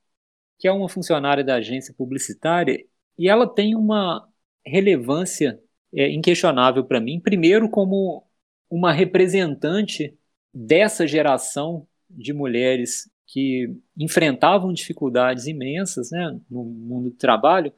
que 0.57 0.67
é 0.67 0.71
uma 0.71 0.87
funcionária 0.87 1.43
da 1.43 1.55
agência 1.55 1.93
publicitária 1.93 2.83
e 3.17 3.29
ela 3.29 3.47
tem 3.47 3.75
uma 3.75 4.27
relevância 4.65 5.59
é, 5.93 6.09
inquestionável 6.11 6.83
para 6.83 6.99
mim, 6.99 7.19
primeiro 7.19 7.69
como 7.69 8.25
uma 8.69 8.91
representante 8.91 10.17
dessa 10.53 11.05
geração 11.07 11.87
de 12.09 12.33
mulheres 12.33 13.09
que 13.27 13.75
enfrentavam 13.97 14.73
dificuldades 14.73 15.47
imensas 15.47 16.11
né, 16.11 16.39
no 16.49 16.63
mundo 16.63 17.09
do 17.09 17.15
trabalho, 17.15 17.73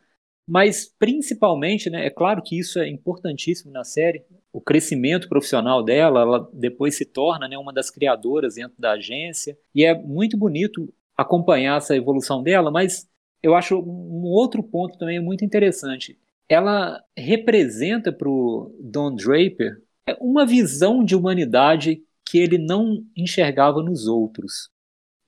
mas 0.48 0.86
principalmente, 1.00 1.90
né, 1.90 2.06
é 2.06 2.10
claro 2.10 2.42
que 2.42 2.60
isso 2.60 2.80
é 2.80 2.88
importantíssimo 2.88 3.72
na 3.72 3.84
série, 3.84 4.24
o 4.54 4.62
crescimento 4.62 5.28
profissional 5.28 5.84
dela, 5.84 6.22
ela 6.22 6.50
depois 6.54 6.96
se 6.96 7.06
torna 7.06 7.48
né, 7.48 7.58
uma 7.58 7.74
das 7.74 7.90
criadoras 7.90 8.56
dentro 8.56 8.76
da 8.80 8.92
agência, 8.92 9.58
e 9.74 9.84
é 9.84 9.94
muito 9.94 10.38
bonito 10.38 10.94
acompanhar 11.18 11.78
essa 11.78 11.96
evolução 11.96 12.44
dela, 12.44 12.70
mas 12.70 13.10
eu 13.46 13.54
acho 13.54 13.78
um 13.80 14.24
outro 14.24 14.64
ponto 14.64 14.98
também 14.98 15.20
muito 15.20 15.46
interessante. 15.46 16.18
Ela 16.50 17.00
representa 17.16 18.12
para 18.12 18.28
o 18.28 18.76
Don 18.82 19.16
Draper 19.16 19.80
uma 20.20 20.48
visão 20.48 21.04
de 21.04 21.16
humanidade 21.16 22.02
que 22.28 22.40
ele 22.40 22.58
não 22.58 23.06
enxergava 23.16 23.84
nos 23.84 24.08
outros. 24.08 24.72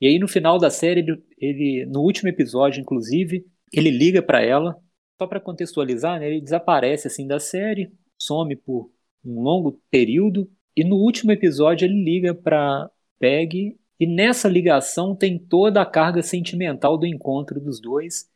E 0.01 0.07
aí 0.07 0.17
no 0.17 0.27
final 0.27 0.57
da 0.57 0.71
série, 0.71 1.01
ele, 1.01 1.23
ele 1.37 1.85
no 1.85 2.01
último 2.01 2.27
episódio, 2.27 2.81
inclusive, 2.81 3.45
ele 3.71 3.91
liga 3.91 4.19
para 4.19 4.41
ela, 4.41 4.75
só 5.19 5.27
para 5.27 5.39
contextualizar, 5.39 6.19
né, 6.19 6.27
ele 6.27 6.41
desaparece 6.41 7.05
assim 7.05 7.27
da 7.27 7.39
série, 7.39 7.91
some 8.17 8.55
por 8.55 8.89
um 9.23 9.43
longo 9.43 9.79
período 9.91 10.49
e 10.75 10.83
no 10.83 10.95
último 10.95 11.31
episódio 11.31 11.85
ele 11.85 12.03
liga 12.03 12.33
para 12.33 12.89
Peg 13.19 13.77
e 13.99 14.05
nessa 14.05 14.47
ligação 14.47 15.15
tem 15.15 15.39
toda 15.39 15.81
a 15.81 15.85
carga 15.85 16.21
sentimental 16.21 16.97
do 16.97 17.05
encontro 17.05 17.59
dos 17.59 17.79
dois 17.81 18.29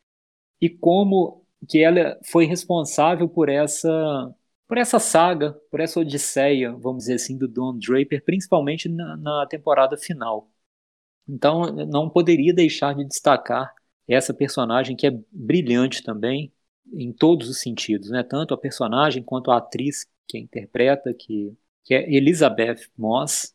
e 0.60 0.68
como 0.68 1.44
que 1.68 1.78
ela 1.82 2.18
foi 2.24 2.46
responsável 2.46 3.28
por 3.28 3.48
essa 3.48 4.34
por 4.68 4.78
essa 4.78 4.98
saga, 4.98 5.52
por 5.70 5.80
essa 5.80 6.00
odisseia, 6.00 6.72
vamos 6.72 7.00
dizer 7.04 7.14
assim, 7.14 7.36
do 7.36 7.46
Don 7.46 7.76
Draper, 7.78 8.24
principalmente 8.24 8.88
na, 8.88 9.18
na 9.18 9.46
temporada 9.46 9.98
final. 9.98 10.50
Então, 11.28 11.70
não 11.86 12.08
poderia 12.08 12.54
deixar 12.54 12.94
de 12.94 13.04
destacar 13.04 13.74
essa 14.08 14.32
personagem 14.34 14.96
que 14.96 15.06
é 15.06 15.10
brilhante 15.30 16.02
também 16.02 16.52
em 16.92 17.12
todos 17.12 17.48
os 17.50 17.60
sentidos, 17.60 18.10
né? 18.10 18.22
Tanto 18.22 18.54
a 18.54 18.58
personagem 18.58 19.22
quanto 19.22 19.50
a 19.50 19.58
atriz 19.58 20.06
que 20.26 20.38
a 20.38 20.40
interpreta, 20.40 21.12
que, 21.14 21.54
que 21.84 21.94
é 21.94 22.10
Elizabeth 22.10 22.88
Moss, 22.96 23.51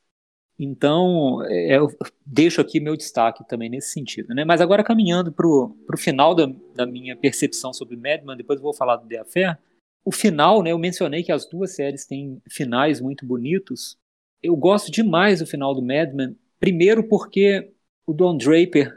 então, 0.59 1.43
é, 1.45 1.77
eu 1.77 1.87
deixo 2.25 2.59
aqui 2.59 2.79
meu 2.79 2.97
destaque 2.97 3.47
também 3.47 3.69
nesse 3.69 3.91
sentido. 3.91 4.33
Né? 4.33 4.43
Mas 4.43 4.59
agora, 4.59 4.83
caminhando 4.83 5.31
para 5.31 5.47
o 5.47 5.75
final 5.97 6.33
da, 6.33 6.47
da, 6.73 6.85
minha 6.85 7.15
percepção 7.15 7.71
sobre 7.71 7.95
Madman, 7.95 8.35
depois 8.35 8.57
eu 8.57 8.63
vou 8.63 8.73
falar 8.73 8.95
do 8.95 9.07
The 9.07 9.19
Affair. 9.19 9.57
O 10.03 10.11
final, 10.11 10.63
né, 10.63 10.71
eu 10.71 10.79
mencionei 10.79 11.21
que 11.21 11.31
as 11.31 11.45
duas 11.45 11.75
séries 11.75 12.05
têm 12.05 12.41
finais 12.49 12.99
muito 12.99 13.25
bonitos. 13.25 13.97
Eu 14.41 14.55
gosto 14.55 14.91
demais 14.91 15.39
do 15.39 15.45
final 15.45 15.75
do 15.75 15.81
Madman, 15.81 16.35
primeiro 16.59 17.03
porque 17.03 17.71
o 18.07 18.13
Don 18.13 18.35
Draper 18.37 18.91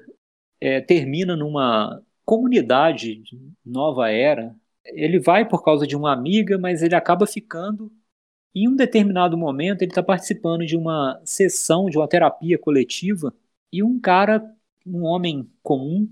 é, 0.60 0.80
termina 0.80 1.36
numa 1.36 2.02
comunidade 2.24 3.16
de 3.16 3.38
nova 3.66 4.10
era. 4.10 4.54
Ele 4.84 5.18
vai 5.18 5.46
por 5.46 5.62
causa 5.62 5.86
de 5.86 5.96
uma 5.96 6.12
amiga, 6.12 6.56
mas 6.56 6.82
ele 6.82 6.94
acaba 6.94 7.26
ficando 7.26 7.92
em 8.54 8.68
um 8.68 8.76
determinado 8.76 9.36
momento, 9.36 9.82
ele 9.82 9.90
está 9.90 10.02
participando 10.02 10.66
de 10.66 10.76
uma 10.76 11.20
sessão, 11.24 11.86
de 11.88 11.96
uma 11.98 12.08
terapia 12.08 12.58
coletiva, 12.58 13.34
e 13.72 13.82
um 13.82 14.00
cara, 14.00 14.42
um 14.86 15.04
homem 15.04 15.48
comum, 15.62 16.08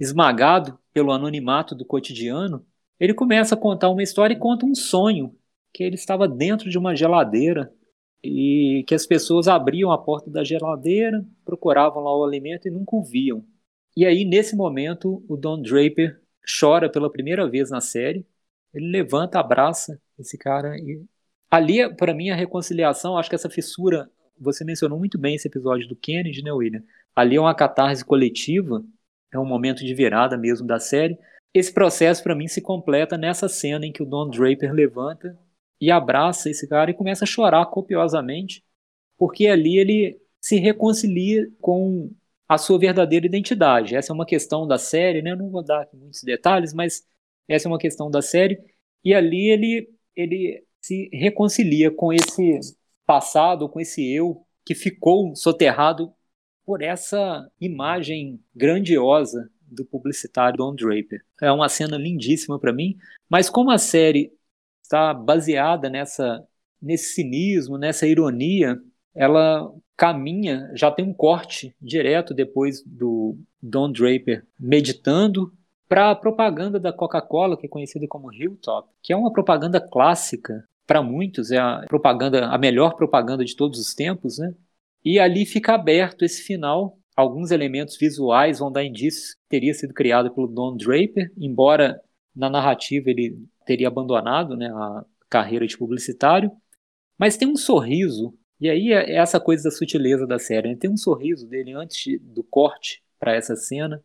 esmagado 0.00 0.78
pelo 0.92 1.12
anonimato 1.12 1.74
do 1.74 1.84
cotidiano, 1.84 2.64
ele 2.98 3.14
começa 3.14 3.54
a 3.54 3.58
contar 3.58 3.90
uma 3.90 4.02
história 4.02 4.34
e 4.34 4.38
conta 4.38 4.64
um 4.66 4.74
sonho, 4.74 5.36
que 5.72 5.82
ele 5.82 5.96
estava 5.96 6.28
dentro 6.28 6.70
de 6.70 6.78
uma 6.78 6.94
geladeira 6.94 7.72
e 8.22 8.84
que 8.86 8.94
as 8.94 9.06
pessoas 9.06 9.48
abriam 9.48 9.90
a 9.90 9.98
porta 9.98 10.30
da 10.30 10.44
geladeira, 10.44 11.24
procuravam 11.44 12.02
lá 12.02 12.16
o 12.16 12.24
alimento 12.24 12.68
e 12.68 12.70
nunca 12.70 12.96
o 12.96 13.02
viam. 13.02 13.44
E 13.96 14.06
aí, 14.06 14.24
nesse 14.24 14.56
momento, 14.56 15.24
o 15.28 15.36
Don 15.36 15.60
Draper 15.60 16.20
chora 16.60 16.90
pela 16.90 17.10
primeira 17.10 17.48
vez 17.48 17.70
na 17.70 17.80
série. 17.80 18.26
Ele 18.72 18.90
levanta, 18.90 19.38
abraça 19.38 20.00
esse 20.18 20.38
cara 20.38 20.76
e 20.78 21.04
Ali, 21.52 21.94
para 21.96 22.14
mim, 22.14 22.30
a 22.30 22.34
reconciliação, 22.34 23.18
acho 23.18 23.28
que 23.28 23.34
essa 23.34 23.50
fissura, 23.50 24.10
você 24.40 24.64
mencionou 24.64 24.98
muito 24.98 25.18
bem 25.18 25.34
esse 25.34 25.48
episódio 25.48 25.86
do 25.86 25.94
Kennedy, 25.94 26.42
né, 26.42 26.50
William? 26.50 26.82
Ali 27.14 27.36
é 27.36 27.40
uma 27.40 27.54
catarse 27.54 28.02
coletiva, 28.02 28.82
é 29.30 29.38
um 29.38 29.44
momento 29.44 29.84
de 29.84 29.94
virada 29.94 30.38
mesmo 30.38 30.66
da 30.66 30.80
série. 30.80 31.18
Esse 31.52 31.70
processo, 31.70 32.22
para 32.22 32.34
mim, 32.34 32.48
se 32.48 32.62
completa 32.62 33.18
nessa 33.18 33.50
cena 33.50 33.84
em 33.84 33.92
que 33.92 34.02
o 34.02 34.06
Don 34.06 34.30
Draper 34.30 34.72
levanta 34.72 35.38
e 35.78 35.90
abraça 35.90 36.48
esse 36.48 36.66
cara 36.66 36.90
e 36.90 36.94
começa 36.94 37.24
a 37.24 37.26
chorar 37.26 37.66
copiosamente, 37.66 38.64
porque 39.18 39.46
ali 39.46 39.76
ele 39.76 40.18
se 40.40 40.56
reconcilia 40.56 41.50
com 41.60 42.10
a 42.48 42.56
sua 42.56 42.78
verdadeira 42.78 43.26
identidade. 43.26 43.94
Essa 43.94 44.10
é 44.10 44.14
uma 44.14 44.24
questão 44.24 44.66
da 44.66 44.78
série, 44.78 45.20
né? 45.20 45.32
Eu 45.32 45.36
não 45.36 45.50
vou 45.50 45.62
dar 45.62 45.86
muitos 45.92 46.22
detalhes, 46.22 46.72
mas 46.72 47.06
essa 47.46 47.68
é 47.68 47.70
uma 47.70 47.78
questão 47.78 48.10
da 48.10 48.22
série. 48.22 48.58
E 49.04 49.14
ali 49.14 49.50
ele, 49.50 49.90
ele 50.16 50.64
se 50.82 51.08
reconcilia 51.12 51.90
com 51.90 52.12
esse 52.12 52.60
passado, 53.06 53.68
com 53.68 53.80
esse 53.80 54.06
eu 54.12 54.44
que 54.64 54.74
ficou 54.74 55.34
soterrado 55.34 56.12
por 56.64 56.82
essa 56.82 57.48
imagem 57.60 58.40
grandiosa 58.54 59.50
do 59.60 59.84
publicitário 59.84 60.58
Don 60.58 60.74
Draper. 60.74 61.24
É 61.40 61.50
uma 61.50 61.68
cena 61.68 61.96
lindíssima 61.96 62.58
para 62.58 62.72
mim, 62.72 62.96
mas 63.28 63.48
como 63.48 63.70
a 63.70 63.78
série 63.78 64.32
está 64.82 65.14
baseada 65.14 65.88
nessa 65.88 66.46
nesse 66.80 67.14
cinismo, 67.14 67.78
nessa 67.78 68.08
ironia, 68.08 68.76
ela 69.14 69.72
caminha, 69.96 70.68
já 70.74 70.90
tem 70.90 71.04
um 71.04 71.14
corte 71.14 71.76
direto 71.80 72.34
depois 72.34 72.82
do 72.84 73.38
Don 73.62 73.92
Draper 73.92 74.44
meditando 74.58 75.52
para 75.88 76.10
a 76.10 76.16
propaganda 76.16 76.80
da 76.80 76.92
Coca-Cola, 76.92 77.56
que 77.56 77.66
é 77.66 77.68
conhecida 77.68 78.08
como 78.08 78.32
Hilltop, 78.32 78.88
que 79.00 79.12
é 79.12 79.16
uma 79.16 79.32
propaganda 79.32 79.80
clássica 79.80 80.66
para 80.86 81.02
muitos, 81.02 81.50
é 81.50 81.58
a 81.58 81.84
propaganda, 81.88 82.46
a 82.46 82.58
melhor 82.58 82.96
propaganda 82.96 83.44
de 83.44 83.56
todos 83.56 83.78
os 83.78 83.94
tempos, 83.94 84.38
né? 84.38 84.54
E 85.04 85.18
ali 85.18 85.44
fica 85.46 85.74
aberto 85.74 86.24
esse 86.24 86.42
final. 86.42 86.98
Alguns 87.16 87.50
elementos 87.50 87.96
visuais 87.96 88.58
vão 88.58 88.70
dar 88.70 88.84
indícios 88.84 89.34
que 89.34 89.40
teria 89.48 89.74
sido 89.74 89.92
criado 89.92 90.32
pelo 90.34 90.46
Don 90.46 90.76
Draper, 90.76 91.32
embora 91.36 92.00
na 92.34 92.48
narrativa 92.48 93.10
ele 93.10 93.38
teria 93.66 93.88
abandonado 93.88 94.56
né, 94.56 94.68
a 94.68 95.04
carreira 95.28 95.66
de 95.66 95.76
publicitário. 95.76 96.50
Mas 97.18 97.36
tem 97.36 97.46
um 97.48 97.56
sorriso, 97.56 98.34
e 98.60 98.68
aí 98.70 98.92
é 98.92 99.16
essa 99.16 99.38
coisa 99.40 99.64
da 99.64 99.70
sutileza 99.70 100.26
da 100.26 100.38
série. 100.38 100.68
Né? 100.70 100.76
Tem 100.76 100.90
um 100.90 100.96
sorriso 100.96 101.46
dele 101.48 101.72
antes 101.72 102.18
do 102.22 102.42
corte 102.44 103.02
para 103.18 103.34
essa 103.34 103.56
cena. 103.56 104.02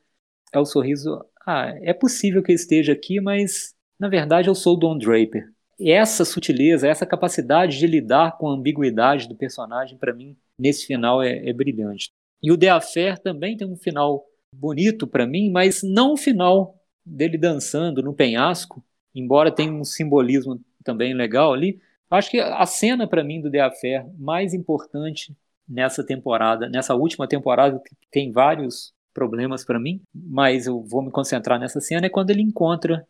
É 0.52 0.60
o 0.60 0.66
sorriso. 0.66 1.24
Ah, 1.46 1.74
é 1.82 1.94
possível 1.94 2.44
que 2.44 2.52
eu 2.52 2.56
esteja 2.56 2.94
aqui, 2.94 3.22
mas 3.22 3.74
na 4.00 4.10
verdade 4.10 4.50
eu 4.50 4.56
sou 4.56 4.76
o 4.76 4.80
Don 4.80 4.98
Draper. 4.98 5.48
Essa 5.80 6.26
sutileza, 6.26 6.88
essa 6.88 7.06
capacidade 7.06 7.78
de 7.78 7.86
lidar 7.86 8.38
com 8.38 8.50
a 8.50 8.54
ambiguidade 8.54 9.28
do 9.28 9.36
personagem, 9.36 9.98
para 9.98 10.14
mim, 10.14 10.36
nesse 10.60 10.86
final 10.86 11.22
é, 11.22 11.50
é, 11.50 11.54
brilhante. 11.54 12.12
E 12.42 12.52
o 12.52 12.58
The 12.58 12.70
Affair 12.70 13.20
também 13.20 13.56
tem 13.56 13.68
um 13.68 13.76
final 13.76 14.26
bonito 14.52 15.06
para 15.06 15.28
mim, 15.28 15.52
mas 15.52 15.84
não 15.84 16.14
o 16.14 16.18
final 16.18 16.76
dele 17.06 17.38
dançando 17.38 18.02
no 18.02 18.14
penhasco, 18.14 18.84
embora 19.14 19.52
tenha 19.52 19.72
um 19.72 19.84
simbolismo 19.84 20.60
também 20.84 21.14
legal 21.14 21.54
ali. 21.54 21.80
Acho 22.10 22.32
que 22.32 22.40
a 22.40 22.66
cena 22.66 23.08
para 23.08 23.24
mim 23.24 23.42
do 23.42 23.52
The 23.52 23.62
Affair 23.62 24.06
mais 24.18 24.54
importante 24.54 25.36
nessa 25.68 26.04
temporada, 26.04 26.70
nessa 26.70 26.96
última 26.96 27.28
temporada, 27.28 27.80
que 27.80 27.96
tem 28.10 28.32
vários 28.32 28.94
problemas 29.14 29.66
para 29.66 29.80
mim, 29.80 30.02
mas 30.14 30.68
eu 30.68 30.82
vou 30.82 31.02
me 31.02 31.12
concentrar 31.12 31.60
nessa 31.60 31.82
cena, 31.82 32.06
é 32.06 32.10
quando 32.10 32.30
ele 32.30 32.42
encontra 32.42 33.06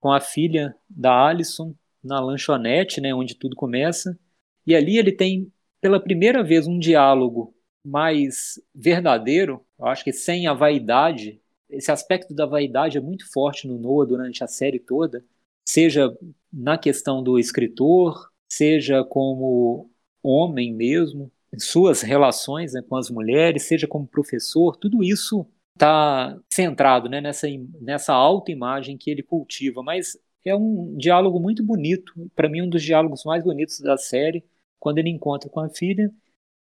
com 0.00 0.10
a 0.10 0.20
filha 0.20 0.74
da 0.90 1.28
Alison 1.28 1.74
na 2.02 2.20
lanchonete, 2.20 3.00
né, 3.00 3.14
onde 3.14 3.34
tudo 3.34 3.56
começa, 3.56 4.18
e 4.66 4.74
ali 4.74 4.98
ele 4.98 5.12
tem 5.12 5.52
pela 5.80 6.00
primeira 6.00 6.42
vez 6.42 6.66
um 6.66 6.78
diálogo 6.78 7.54
mais 7.84 8.60
verdadeiro, 8.74 9.64
eu 9.78 9.86
acho 9.86 10.04
que 10.04 10.12
sem 10.12 10.46
a 10.46 10.54
vaidade. 10.54 11.40
Esse 11.68 11.90
aspecto 11.90 12.32
da 12.34 12.46
vaidade 12.46 12.98
é 12.98 13.00
muito 13.00 13.30
forte 13.32 13.66
no 13.66 13.78
Noah 13.78 14.06
durante 14.06 14.44
a 14.44 14.46
série 14.46 14.78
toda, 14.78 15.24
seja 15.66 16.16
na 16.52 16.78
questão 16.78 17.22
do 17.22 17.38
escritor, 17.38 18.30
seja 18.48 19.02
como 19.02 19.90
homem 20.22 20.72
mesmo, 20.72 21.32
suas 21.58 22.02
relações 22.02 22.72
né, 22.72 22.82
com 22.82 22.96
as 22.96 23.10
mulheres, 23.10 23.64
seja 23.64 23.86
como 23.86 24.06
professor, 24.06 24.76
tudo 24.76 25.02
isso 25.02 25.46
está 25.74 26.38
centrado 26.52 27.08
né, 27.08 27.20
nessa, 27.20 27.46
nessa 27.80 28.12
autoimagem 28.12 28.96
que 28.96 29.10
ele 29.10 29.22
cultiva. 29.22 29.82
Mas 29.82 30.16
é 30.50 30.56
um 30.56 30.96
diálogo 30.96 31.40
muito 31.40 31.62
bonito, 31.62 32.12
para 32.34 32.48
mim, 32.48 32.62
um 32.62 32.68
dos 32.68 32.82
diálogos 32.82 33.24
mais 33.24 33.44
bonitos 33.44 33.80
da 33.80 33.96
série 33.96 34.44
quando 34.78 34.98
ele 34.98 35.10
encontra 35.10 35.48
com 35.48 35.60
a 35.60 35.68
filha 35.68 36.10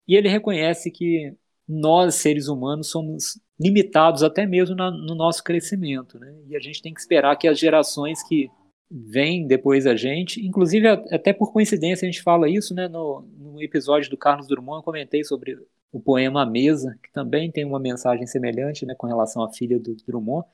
e 0.07 0.15
ele 0.15 0.29
reconhece 0.29 0.91
que 0.91 1.33
nós, 1.67 2.15
seres 2.15 2.47
humanos, 2.47 2.89
somos 2.89 3.39
limitados 3.59 4.23
até 4.23 4.45
mesmo 4.45 4.75
na, 4.75 4.91
no 4.91 5.15
nosso 5.15 5.43
crescimento. 5.43 6.19
Né? 6.19 6.33
E 6.47 6.55
a 6.55 6.59
gente 6.59 6.81
tem 6.81 6.93
que 6.93 6.99
esperar 6.99 7.35
que 7.37 7.47
as 7.47 7.57
gerações 7.59 8.21
que 8.23 8.49
vêm 8.89 9.47
depois 9.47 9.85
da 9.85 9.95
gente, 9.95 10.45
inclusive 10.45 10.87
até 10.87 11.33
por 11.33 11.51
coincidência 11.51 12.07
a 12.07 12.11
gente 12.11 12.21
fala 12.21 12.49
isso 12.49 12.73
né, 12.73 12.87
no, 12.87 13.21
no 13.37 13.61
episódio 13.61 14.09
do 14.09 14.17
Carlos 14.17 14.47
Drummond, 14.47 14.79
eu 14.79 14.83
comentei 14.83 15.23
sobre 15.23 15.57
o 15.91 15.99
poema 15.99 16.43
A 16.43 16.45
Mesa, 16.45 16.97
que 17.01 17.11
também 17.11 17.51
tem 17.51 17.65
uma 17.65 17.79
mensagem 17.79 18.27
semelhante 18.27 18.85
né, 18.85 18.93
com 18.95 19.07
relação 19.07 19.41
à 19.43 19.51
filha 19.51 19.79
do 19.79 19.95
Drummond. 20.05 20.45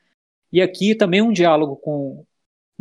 E 0.52 0.62
aqui 0.62 0.94
também 0.94 1.22
um 1.22 1.32
diálogo 1.32 1.76
com. 1.78 2.24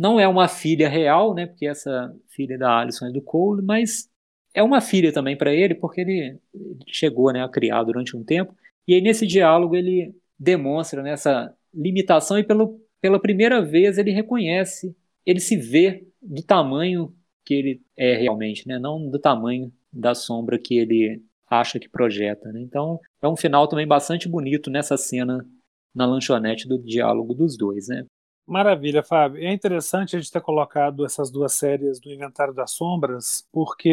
Não 0.01 0.19
é 0.19 0.27
uma 0.27 0.47
filha 0.47 0.89
real, 0.89 1.35
né, 1.35 1.45
porque 1.45 1.67
essa 1.67 2.11
filha 2.27 2.57
da 2.57 2.79
Alison 2.79 3.05
é 3.05 3.11
do 3.11 3.21
Cole, 3.21 3.61
mas 3.61 4.09
é 4.51 4.63
uma 4.63 4.81
filha 4.81 5.13
também 5.13 5.37
para 5.37 5.53
ele, 5.53 5.75
porque 5.75 6.01
ele, 6.01 6.39
chegou 6.87 7.31
né, 7.31 7.43
a 7.43 7.47
criar 7.47 7.83
durante 7.83 8.17
um 8.17 8.23
tempo. 8.23 8.51
E 8.87 8.95
aí, 8.95 9.01
nesse 9.01 9.27
diálogo, 9.27 9.75
ele 9.75 10.15
demonstra 10.39 11.03
nessa 11.03 11.55
limitação 11.71 12.39
e 12.39 12.43
pelo, 12.43 12.81
pela 12.99 13.21
primeira 13.21 13.61
vez 13.61 13.99
ele 13.99 14.09
reconhece, 14.09 14.95
ele 15.23 15.39
se 15.39 15.55
vê 15.55 16.03
do 16.19 16.41
tamanho 16.41 17.15
que 17.45 17.53
ele 17.53 17.81
é 17.95 18.15
realmente, 18.15 18.67
né? 18.67 18.79
não 18.79 19.07
do 19.07 19.19
tamanho 19.19 19.71
da 19.93 20.15
sombra 20.15 20.57
que 20.57 20.79
ele 20.79 21.21
acha 21.47 21.79
que 21.79 21.87
projeta. 21.87 22.51
Né? 22.51 22.61
Então, 22.61 22.99
é 23.21 23.27
um 23.27 23.37
final 23.37 23.67
também 23.67 23.85
bastante 23.85 24.27
bonito 24.27 24.71
nessa 24.71 24.97
cena 24.97 25.45
na 25.93 26.07
lanchonete 26.07 26.67
do 26.67 26.79
diálogo 26.79 27.35
dos 27.35 27.55
dois. 27.55 27.87
Né? 27.87 28.03
Maravilha, 28.51 29.01
Fábio. 29.01 29.41
É 29.41 29.53
interessante 29.53 30.13
a 30.13 30.19
gente 30.19 30.29
ter 30.29 30.41
colocado 30.41 31.05
essas 31.05 31.31
duas 31.31 31.53
séries 31.53 32.01
do 32.01 32.11
Inventário 32.11 32.53
das 32.53 32.71
Sombras, 32.71 33.47
porque 33.49 33.89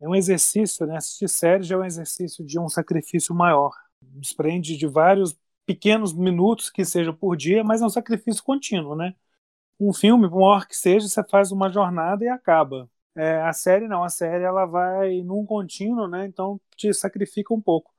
é 0.00 0.08
um 0.08 0.14
exercício, 0.14 0.86
né? 0.86 0.96
Assistir 0.96 1.28
séries 1.28 1.70
é 1.70 1.76
um 1.76 1.84
exercício 1.84 2.42
de 2.42 2.58
um 2.58 2.70
sacrifício 2.70 3.34
maior. 3.34 3.72
Desprende 4.00 4.78
de 4.78 4.86
vários 4.86 5.38
pequenos 5.66 6.14
minutos 6.14 6.70
que 6.70 6.86
seja 6.86 7.12
por 7.12 7.36
dia, 7.36 7.62
mas 7.62 7.82
é 7.82 7.84
um 7.84 7.90
sacrifício 7.90 8.42
contínuo, 8.42 8.96
né? 8.96 9.14
Um 9.80 9.92
filme, 9.92 10.28
por 10.30 10.40
maior 10.40 10.66
que 10.66 10.76
seja, 10.76 11.08
você 11.08 11.22
faz 11.28 11.52
uma 11.52 11.70
jornada 11.70 12.24
e 12.24 12.28
acaba. 12.28 12.90
É, 13.14 13.42
a 13.42 13.52
série 13.52 13.88
não, 13.88 14.04
a 14.04 14.08
série 14.08 14.44
ela 14.44 14.66
vai 14.66 15.22
num 15.22 15.44
contínuo, 15.46 16.08
né? 16.08 16.26
Então 16.26 16.60
te 16.76 16.94
sacrifica 16.94 17.54
um 17.54 17.60
pouco. 17.60 17.92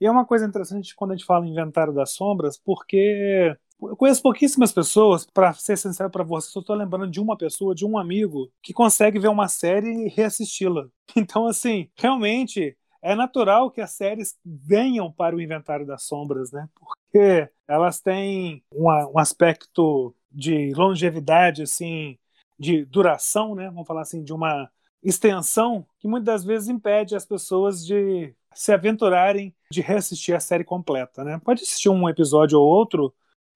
E 0.00 0.06
é 0.06 0.10
uma 0.10 0.26
coisa 0.26 0.46
interessante 0.46 0.94
quando 0.96 1.12
a 1.12 1.16
gente 1.16 1.26
fala 1.26 1.46
Inventário 1.46 1.92
das 1.92 2.12
Sombras, 2.12 2.58
porque 2.58 3.56
eu 3.88 3.96
conheço 3.96 4.22
pouquíssimas 4.22 4.72
pessoas, 4.72 5.26
para 5.26 5.52
ser 5.54 5.76
sincero 5.76 6.10
para 6.10 6.24
você, 6.24 6.50
só 6.50 6.60
estou 6.60 6.76
lembrando 6.76 7.10
de 7.10 7.20
uma 7.20 7.36
pessoa, 7.36 7.74
de 7.74 7.84
um 7.84 7.98
amigo, 7.98 8.50
que 8.62 8.72
consegue 8.72 9.18
ver 9.18 9.28
uma 9.28 9.48
série 9.48 10.06
e 10.06 10.08
reassisti-la. 10.08 10.86
Então, 11.16 11.46
assim, 11.46 11.88
realmente 11.96 12.76
é 13.02 13.14
natural 13.14 13.70
que 13.70 13.80
as 13.80 13.92
séries 13.92 14.36
venham 14.44 15.12
para 15.12 15.36
o 15.36 15.40
inventário 15.40 15.86
das 15.86 16.04
sombras, 16.04 16.50
né? 16.50 16.68
Porque 16.74 17.48
elas 17.68 18.00
têm 18.00 18.64
uma, 18.72 19.06
um 19.08 19.18
aspecto 19.18 20.14
de 20.32 20.72
longevidade, 20.74 21.62
assim, 21.62 22.18
de 22.58 22.84
duração, 22.86 23.54
né? 23.54 23.66
Vamos 23.68 23.86
falar 23.86 24.02
assim, 24.02 24.24
de 24.24 24.32
uma 24.32 24.70
extensão 25.02 25.86
que 26.00 26.08
muitas 26.08 26.24
das 26.24 26.44
vezes 26.44 26.68
impede 26.68 27.14
as 27.14 27.26
pessoas 27.26 27.84
de 27.84 28.34
se 28.54 28.72
aventurarem 28.72 29.54
de 29.70 29.80
reassistir 29.80 30.34
a 30.34 30.40
série 30.40 30.64
completa, 30.64 31.22
né? 31.22 31.40
Pode 31.44 31.62
assistir 31.62 31.90
um 31.90 32.08
episódio 32.08 32.58
ou 32.58 32.66
outro, 32.66 33.14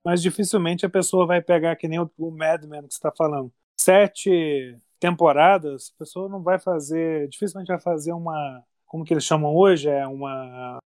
mas 0.09 0.23
dificilmente 0.23 0.87
a 0.87 0.89
pessoa 0.89 1.27
vai 1.27 1.43
pegar 1.43 1.77
que 1.77 1.87
nem 1.87 2.01
o, 2.01 2.11
o 2.17 2.31
Mad 2.31 2.65
Men 2.65 2.81
que 2.87 2.95
está 2.95 3.13
falando. 3.15 3.53
Sete 3.79 4.81
temporadas, 4.99 5.93
a 5.95 5.99
pessoa 5.99 6.31
não 6.31 6.43
vai 6.43 6.59
fazer, 6.59 7.29
dificilmente 7.29 7.69
vai 7.69 7.79
fazer 7.79 8.15
uma, 8.15 8.65
como 8.87 9.05
que 9.05 9.13
eles 9.13 9.25
chamam 9.25 9.55
hoje, 9.55 9.87
é 9.87 10.07
uma 10.07 10.79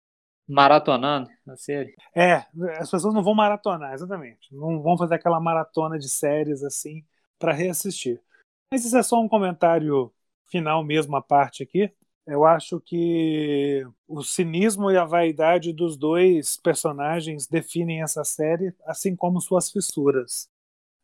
maratonando 0.49 1.29
a 1.47 1.55
série. 1.55 1.93
É, 2.15 2.43
as 2.79 2.89
pessoas 2.89 3.13
não 3.13 3.21
vão 3.21 3.35
maratonar, 3.35 3.93
exatamente. 3.93 4.51
Não 4.51 4.81
vão 4.81 4.97
fazer 4.97 5.13
aquela 5.13 5.39
maratona 5.39 5.99
de 5.99 6.09
séries 6.09 6.63
assim 6.63 7.05
para 7.37 7.53
reassistir. 7.53 8.19
Mas 8.73 8.83
isso 8.85 8.97
é 8.97 9.03
só 9.03 9.21
um 9.21 9.29
comentário 9.29 10.11
final 10.47 10.83
mesmo 10.83 11.15
à 11.15 11.21
parte 11.21 11.61
aqui. 11.61 11.93
Eu 12.31 12.45
acho 12.45 12.79
que 12.79 13.85
o 14.07 14.23
cinismo 14.23 14.89
e 14.89 14.95
a 14.95 15.03
vaidade 15.03 15.73
dos 15.73 15.97
dois 15.97 16.55
personagens 16.55 17.45
definem 17.45 18.01
essa 18.01 18.23
série, 18.23 18.73
assim 18.85 19.17
como 19.17 19.41
suas 19.41 19.69
fissuras. 19.69 20.47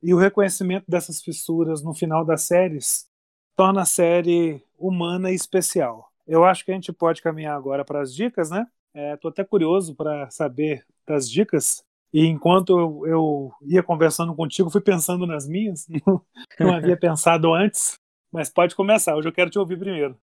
E 0.02 0.14
o 0.14 0.18
reconhecimento 0.18 0.86
dessas 0.88 1.22
fissuras 1.22 1.84
no 1.84 1.94
final 1.94 2.24
das 2.24 2.44
séries 2.44 3.10
torna 3.58 3.82
a 3.82 3.86
série 3.86 4.64
humana 4.80 5.30
e 5.30 5.36
especial. 5.36 6.10
Eu 6.26 6.46
acho 6.46 6.64
que 6.64 6.72
a 6.72 6.76
gente 6.76 6.94
pode 6.94 7.22
caminhar 7.22 7.58
agora 7.58 7.84
para 7.84 8.02
as 8.02 8.16
dicas, 8.16 8.50
né? 8.50 8.66
Estou 9.14 9.30
é, 9.30 9.32
até 9.34 9.44
curioso 9.44 9.94
para 9.96 10.30
saber 10.30 10.86
das 11.06 11.30
dicas. 11.30 11.84
E 12.14 12.26
enquanto 12.26 12.80
eu, 12.80 13.06
eu, 13.06 13.54
ia 13.64 13.84
conversando 13.84 14.34
contigo, 14.34 14.70
fui 14.70 14.80
pensando 14.80 15.28
nas 15.28 15.46
minhas, 15.46 15.90
não, 16.08 16.22
não 16.58 16.74
havia 16.74 16.96
pensado 16.96 17.54
antes. 17.54 17.96
Mas 18.32 18.50
pode 18.50 18.74
começar, 18.76 19.14
hoje 19.18 19.28
eu 19.28 19.34
quero 19.34 19.50
te 19.50 19.60
ouvir 19.60 19.78
primeiro. 19.78 20.18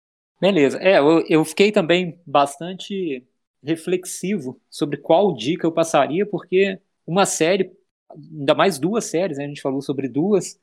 Beleza. 0.43 0.77
É, 0.83 0.99
eu, 0.99 1.25
eu 1.29 1.45
fiquei 1.45 1.71
também 1.71 2.21
bastante 2.27 3.25
reflexivo 3.63 4.61
sobre 4.69 4.97
qual 4.97 5.33
dica 5.37 5.65
eu 5.65 5.71
passaria, 5.71 6.27
porque 6.27 6.81
uma 7.07 7.25
série, 7.25 7.73
ainda 8.11 8.53
mais 8.53 8.77
duas 8.77 9.05
séries, 9.05 9.39
né, 9.39 9.45
a 9.45 9.47
gente 9.47 9.63
falou 9.63 9.81
sobre 9.81 10.09
duas, 10.09 10.59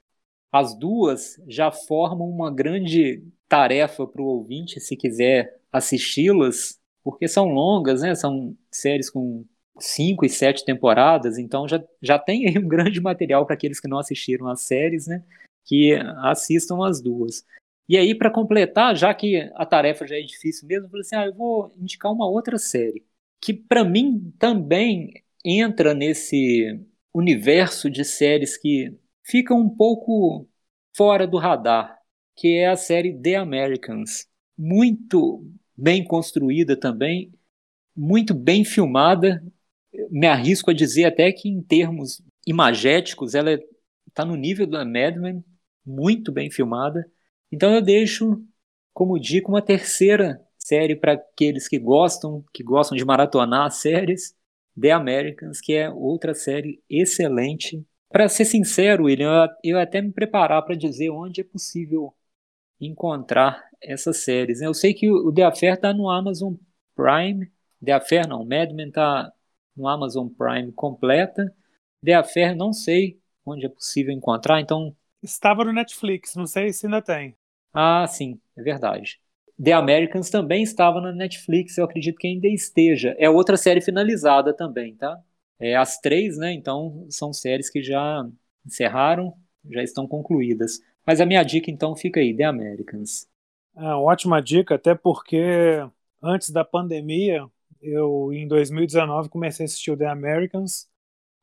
as 0.52 0.78
duas 0.78 1.42
já 1.48 1.72
formam 1.72 2.28
uma 2.30 2.52
grande 2.54 3.24
tarefa 3.48 4.06
para 4.06 4.22
o 4.22 4.26
ouvinte, 4.26 4.82
se 4.82 4.98
quiser 4.98 5.62
assisti-las, 5.72 6.78
porque 7.02 7.26
são 7.30 7.46
longas, 7.48 8.02
né? 8.02 8.16
São 8.16 8.58
séries 8.70 9.10
com 9.10 9.46
cinco 9.80 10.26
e 10.26 10.30
sete 10.30 10.66
temporadas, 10.66 11.38
então 11.38 11.68
já, 11.70 11.82
já 12.02 12.20
tem 12.20 12.48
aí 12.48 12.58
um 12.60 12.68
grande 12.68 13.00
material 13.00 13.46
para 13.46 13.56
aqueles 13.56 13.80
que 13.80 13.88
não 13.88 14.00
assistiram 14.00 14.50
as 14.50 14.62
séries, 14.62 15.08
né? 15.08 15.24
Que 15.64 15.94
assistam 16.22 16.86
as 16.86 17.02
duas. 17.02 17.46
E 17.90 17.98
aí, 17.98 18.16
para 18.16 18.32
completar, 18.32 18.96
já 18.96 19.14
que 19.16 19.38
a 19.56 19.66
tarefa 19.66 20.08
já 20.08 20.16
é 20.18 20.22
difícil 20.22 20.68
mesmo, 20.68 20.86
eu 20.88 20.92
falei 20.92 21.02
assim: 21.02 21.16
ah, 21.18 21.26
eu 21.28 21.34
vou 21.36 21.74
indicar 21.78 22.12
uma 22.14 22.28
outra 22.30 22.58
série, 22.60 23.06
que 23.42 23.54
para 23.54 23.84
mim 23.84 24.32
também 24.40 25.12
entra 25.44 25.94
nesse 25.96 26.80
universo 27.14 27.90
de 27.90 28.06
séries 28.06 28.58
que 28.58 28.96
ficam 29.24 29.60
um 29.60 29.70
pouco 29.70 30.48
fora 30.96 31.26
do 31.28 31.38
radar, 31.38 32.00
que 32.36 32.58
é 32.58 32.68
a 32.70 32.76
série 32.78 33.20
The 33.20 33.36
Americans. 33.38 34.28
Muito 34.58 35.46
bem 35.76 36.04
construída 36.04 36.78
também, 36.80 37.34
muito 37.96 38.34
bem 38.34 38.66
filmada. 38.66 39.44
Me 40.12 40.28
arrisco 40.28 40.72
a 40.72 40.74
dizer 40.74 41.06
até 41.06 41.32
que 41.32 41.50
em 41.50 41.62
termos 41.62 42.22
imagéticos 42.46 43.36
ela 43.36 43.60
está 44.08 44.26
no 44.26 44.36
nível 44.36 44.68
da 44.68 44.86
Mad 44.86 45.18
Men, 45.18 45.44
muito 45.86 46.32
bem 46.32 46.52
filmada. 46.52 47.10
Então 47.52 47.74
eu 47.74 47.82
deixo 47.82 48.44
como 48.94 49.20
dica 49.20 49.48
uma 49.48 49.62
terceira 49.62 50.46
série 50.58 50.96
para 50.96 51.14
aqueles 51.14 51.68
que 51.68 51.80
gostam, 51.80 52.44
que 52.54 52.64
gostam 52.64 52.98
de 52.98 53.06
maratonar 53.06 53.72
séries, 53.72 54.36
The 54.80 54.92
Americans, 54.92 55.60
que 55.62 55.74
é 55.74 55.90
outra 55.90 56.34
série 56.34 56.84
excelente. 56.90 57.84
Para 58.10 58.28
ser 58.28 58.46
sincero, 58.46 59.06
William, 59.06 59.48
eu, 59.64 59.72
eu 59.76 59.80
até 59.80 60.02
me 60.02 60.12
preparar 60.12 60.64
para 60.64 60.76
dizer 60.76 61.10
onde 61.10 61.42
é 61.42 61.44
possível 61.44 62.14
encontrar 62.80 63.70
essas 63.82 64.18
séries. 64.18 64.60
Né? 64.60 64.68
Eu 64.68 64.74
sei 64.74 64.94
que 64.94 65.10
o 65.10 65.32
The 65.32 65.44
Affair 65.44 65.74
está 65.76 65.94
no 65.94 66.10
Amazon 66.10 66.56
Prime. 66.96 67.52
The 67.84 67.94
Affair 67.94 68.28
não, 68.28 68.46
Mad 68.46 68.72
Men 68.72 68.90
está 68.90 69.32
no 69.76 69.88
Amazon 69.88 70.28
Prime 70.28 70.72
completa. 70.74 71.54
The 72.04 72.14
Affair 72.14 72.56
não 72.56 72.74
sei 72.74 73.20
onde 73.46 73.66
é 73.66 73.70
possível 73.70 74.14
encontrar, 74.14 74.60
então... 74.60 74.96
Estava 75.22 75.66
no 75.66 75.74
Netflix, 75.74 76.36
não 76.36 76.46
sei 76.46 76.72
se 76.72 76.86
ainda 76.86 77.02
tem. 77.02 77.36
Ah, 77.74 78.06
sim, 78.08 78.40
é 78.58 78.62
verdade. 78.64 79.20
The 79.62 79.74
Americans 79.74 80.30
também 80.30 80.64
estava 80.64 81.02
na 81.02 81.12
Netflix, 81.12 81.78
eu 81.78 81.86
acredito 81.86 82.18
que 82.18 82.28
ainda 82.28 82.48
esteja. 82.48 83.16
É 83.20 83.30
outra 83.30 83.58
série 83.58 83.82
finalizada 83.82 84.54
também, 84.54 84.96
tá? 84.96 85.20
É, 85.60 85.76
as 85.76 86.00
três, 86.00 86.38
né? 86.38 86.54
Então, 86.54 87.06
são 87.10 87.34
séries 87.34 87.70
que 87.70 87.84
já 87.84 88.26
encerraram, 88.66 89.34
já 89.70 89.84
estão 89.84 90.08
concluídas. 90.08 90.80
Mas 91.06 91.20
a 91.20 91.26
minha 91.26 91.44
dica, 91.44 91.70
então, 91.70 91.96
fica 91.96 92.20
aí, 92.20 92.36
The 92.36 92.46
Americans. 92.46 93.28
É, 93.76 93.82
ótima 93.94 94.42
dica, 94.42 94.76
até 94.76 94.96
porque 94.96 95.38
antes 96.22 96.50
da 96.50 96.64
pandemia, 96.64 97.46
eu, 97.82 98.32
em 98.34 98.48
2019, 98.48 99.30
comecei 99.30 99.66
a 99.66 99.68
assistir 99.68 99.92
o 99.92 99.98
The 99.98 100.08
Americans. 100.08 100.90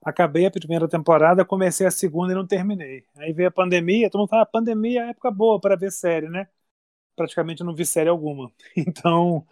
Acabei 0.04 0.46
a 0.46 0.50
primeira 0.50 0.88
temporada, 0.88 1.44
comecei 1.44 1.86
a 1.86 1.90
segunda 1.90 2.32
e 2.32 2.36
não 2.36 2.46
terminei. 2.46 3.04
Aí 3.16 3.32
veio 3.32 3.48
a 3.48 3.52
pandemia, 3.52 4.08
todo 4.10 4.20
mundo 4.20 4.28
fala, 4.30 4.42
ah, 4.42 4.46
pandemia 4.46 5.06
é 5.06 5.10
época 5.10 5.30
boa 5.30 5.60
para 5.60 5.76
ver 5.76 5.90
série, 5.90 6.28
né? 6.28 6.48
Praticamente 7.16 7.64
não 7.64 7.74
vi 7.74 7.86
série 7.86 8.08
alguma. 8.10 8.52
Então, 8.76 9.46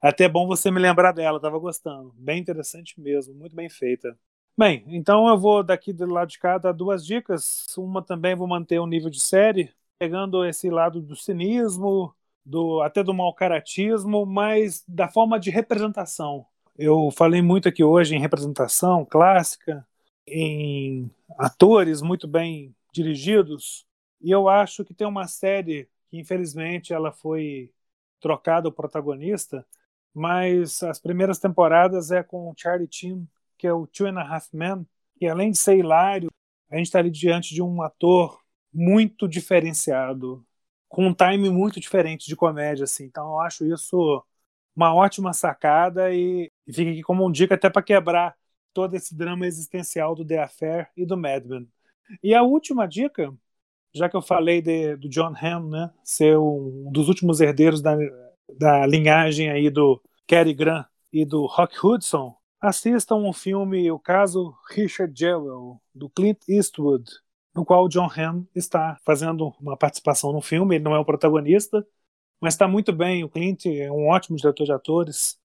até 0.00 0.28
bom 0.28 0.46
você 0.46 0.70
me 0.70 0.80
lembrar 0.80 1.12
dela, 1.12 1.40
tava 1.40 1.58
gostando. 1.58 2.12
Bem 2.16 2.40
interessante 2.40 3.00
mesmo, 3.00 3.34
muito 3.34 3.54
bem 3.56 3.68
feita. 3.68 4.18
Bem, 4.58 4.84
então 4.88 5.28
eu 5.28 5.38
vou 5.38 5.62
daqui 5.62 5.92
do 5.92 6.06
lado 6.06 6.28
de 6.28 6.38
cá 6.38 6.58
dar 6.58 6.72
duas 6.72 7.04
dicas. 7.04 7.66
Uma 7.76 8.02
também 8.02 8.34
vou 8.34 8.46
manter 8.48 8.78
o 8.78 8.86
nível 8.86 9.10
de 9.10 9.20
série, 9.20 9.72
pegando 9.98 10.44
esse 10.44 10.68
lado 10.70 11.00
do 11.00 11.16
cinismo, 11.16 12.14
do 12.44 12.82
até 12.82 13.02
do 13.02 13.14
mau 13.14 13.34
caratismo, 13.34 14.26
mas 14.26 14.84
da 14.86 15.08
forma 15.08 15.38
de 15.40 15.50
representação. 15.50 16.46
Eu 16.76 17.10
falei 17.10 17.42
muito 17.42 17.68
aqui 17.68 17.84
hoje 17.84 18.14
em 18.14 18.20
representação 18.20 19.04
clássica, 19.04 19.86
em 20.30 21.10
atores 21.38 22.02
muito 22.02 22.26
bem 22.28 22.74
dirigidos, 22.92 23.86
e 24.20 24.30
eu 24.30 24.48
acho 24.48 24.84
que 24.84 24.94
tem 24.94 25.06
uma 25.06 25.26
série 25.28 25.88
que 26.08 26.18
infelizmente 26.18 26.92
ela 26.92 27.12
foi 27.12 27.72
trocada 28.20 28.68
o 28.68 28.72
protagonista, 28.72 29.66
mas 30.14 30.82
as 30.82 30.98
primeiras 30.98 31.38
temporadas 31.38 32.10
é 32.10 32.22
com 32.22 32.52
Charlie 32.56 32.88
Chin 32.90 33.26
que 33.60 33.66
é 33.66 33.72
o 33.74 33.86
Two 33.86 34.06
and 34.06 34.18
a 34.18 34.22
Half 34.22 34.48
Men, 34.54 34.86
que 35.18 35.26
além 35.26 35.50
de 35.50 35.58
ser 35.58 35.76
hilário, 35.76 36.30
a 36.70 36.76
gente 36.76 36.86
está 36.86 36.98
ali 36.98 37.10
diante 37.10 37.54
de 37.54 37.62
um 37.62 37.82
ator 37.82 38.40
muito 38.72 39.28
diferenciado, 39.28 40.42
com 40.88 41.06
um 41.06 41.14
time 41.14 41.50
muito 41.50 41.78
diferente 41.78 42.26
de 42.26 42.34
comédia, 42.34 42.84
assim. 42.84 43.04
Então 43.04 43.26
eu 43.26 43.40
acho 43.40 43.66
isso 43.66 44.24
uma 44.74 44.94
ótima 44.94 45.34
sacada 45.34 46.12
e, 46.14 46.50
e 46.66 46.72
fica 46.72 46.90
aqui 46.90 47.02
como 47.02 47.26
um 47.26 47.30
dica 47.30 47.54
até 47.54 47.68
para 47.68 47.82
quebrar 47.82 48.34
todo 48.72 48.94
esse 48.94 49.14
drama 49.16 49.46
existencial 49.46 50.14
do 50.14 50.24
The 50.24 50.38
Affair 50.38 50.88
e 50.96 51.04
do 51.06 51.16
Mad 51.16 51.44
Men. 51.46 51.68
E 52.22 52.34
a 52.34 52.42
última 52.42 52.86
dica, 52.86 53.32
já 53.94 54.08
que 54.08 54.16
eu 54.16 54.22
falei 54.22 54.60
de, 54.62 54.96
do 54.96 55.08
John 55.08 55.34
Hamm, 55.40 55.70
né, 55.70 55.90
ser 56.04 56.38
um 56.38 56.90
dos 56.92 57.08
últimos 57.08 57.40
herdeiros 57.40 57.80
da, 57.82 57.96
da 58.58 58.86
linhagem 58.86 59.50
aí 59.50 59.70
do 59.70 60.02
Cary 60.26 60.54
Grant 60.54 60.86
e 61.12 61.24
do 61.24 61.46
Rock 61.46 61.74
Hudson, 61.84 62.40
Assistam 62.60 63.16
um 63.16 63.32
filme, 63.32 63.90
o 63.90 63.98
caso 63.98 64.54
Richard 64.68 65.18
Jewell, 65.18 65.80
do 65.94 66.10
Clint 66.10 66.40
Eastwood, 66.46 67.10
no 67.54 67.64
qual 67.64 67.88
John 67.88 68.06
Hamm 68.14 68.44
está 68.54 68.98
fazendo 69.02 69.54
uma 69.58 69.78
participação 69.78 70.30
no 70.30 70.42
filme. 70.42 70.74
Ele 70.76 70.84
não 70.84 70.94
é 70.94 70.98
o 70.98 71.04
protagonista, 71.04 71.86
mas 72.38 72.52
está 72.52 72.68
muito 72.68 72.92
bem. 72.92 73.24
O 73.24 73.30
Clint 73.30 73.64
é 73.64 73.90
um 73.90 74.08
ótimo 74.08 74.36
diretor 74.36 74.64
de 74.64 74.72
atores 74.72 75.40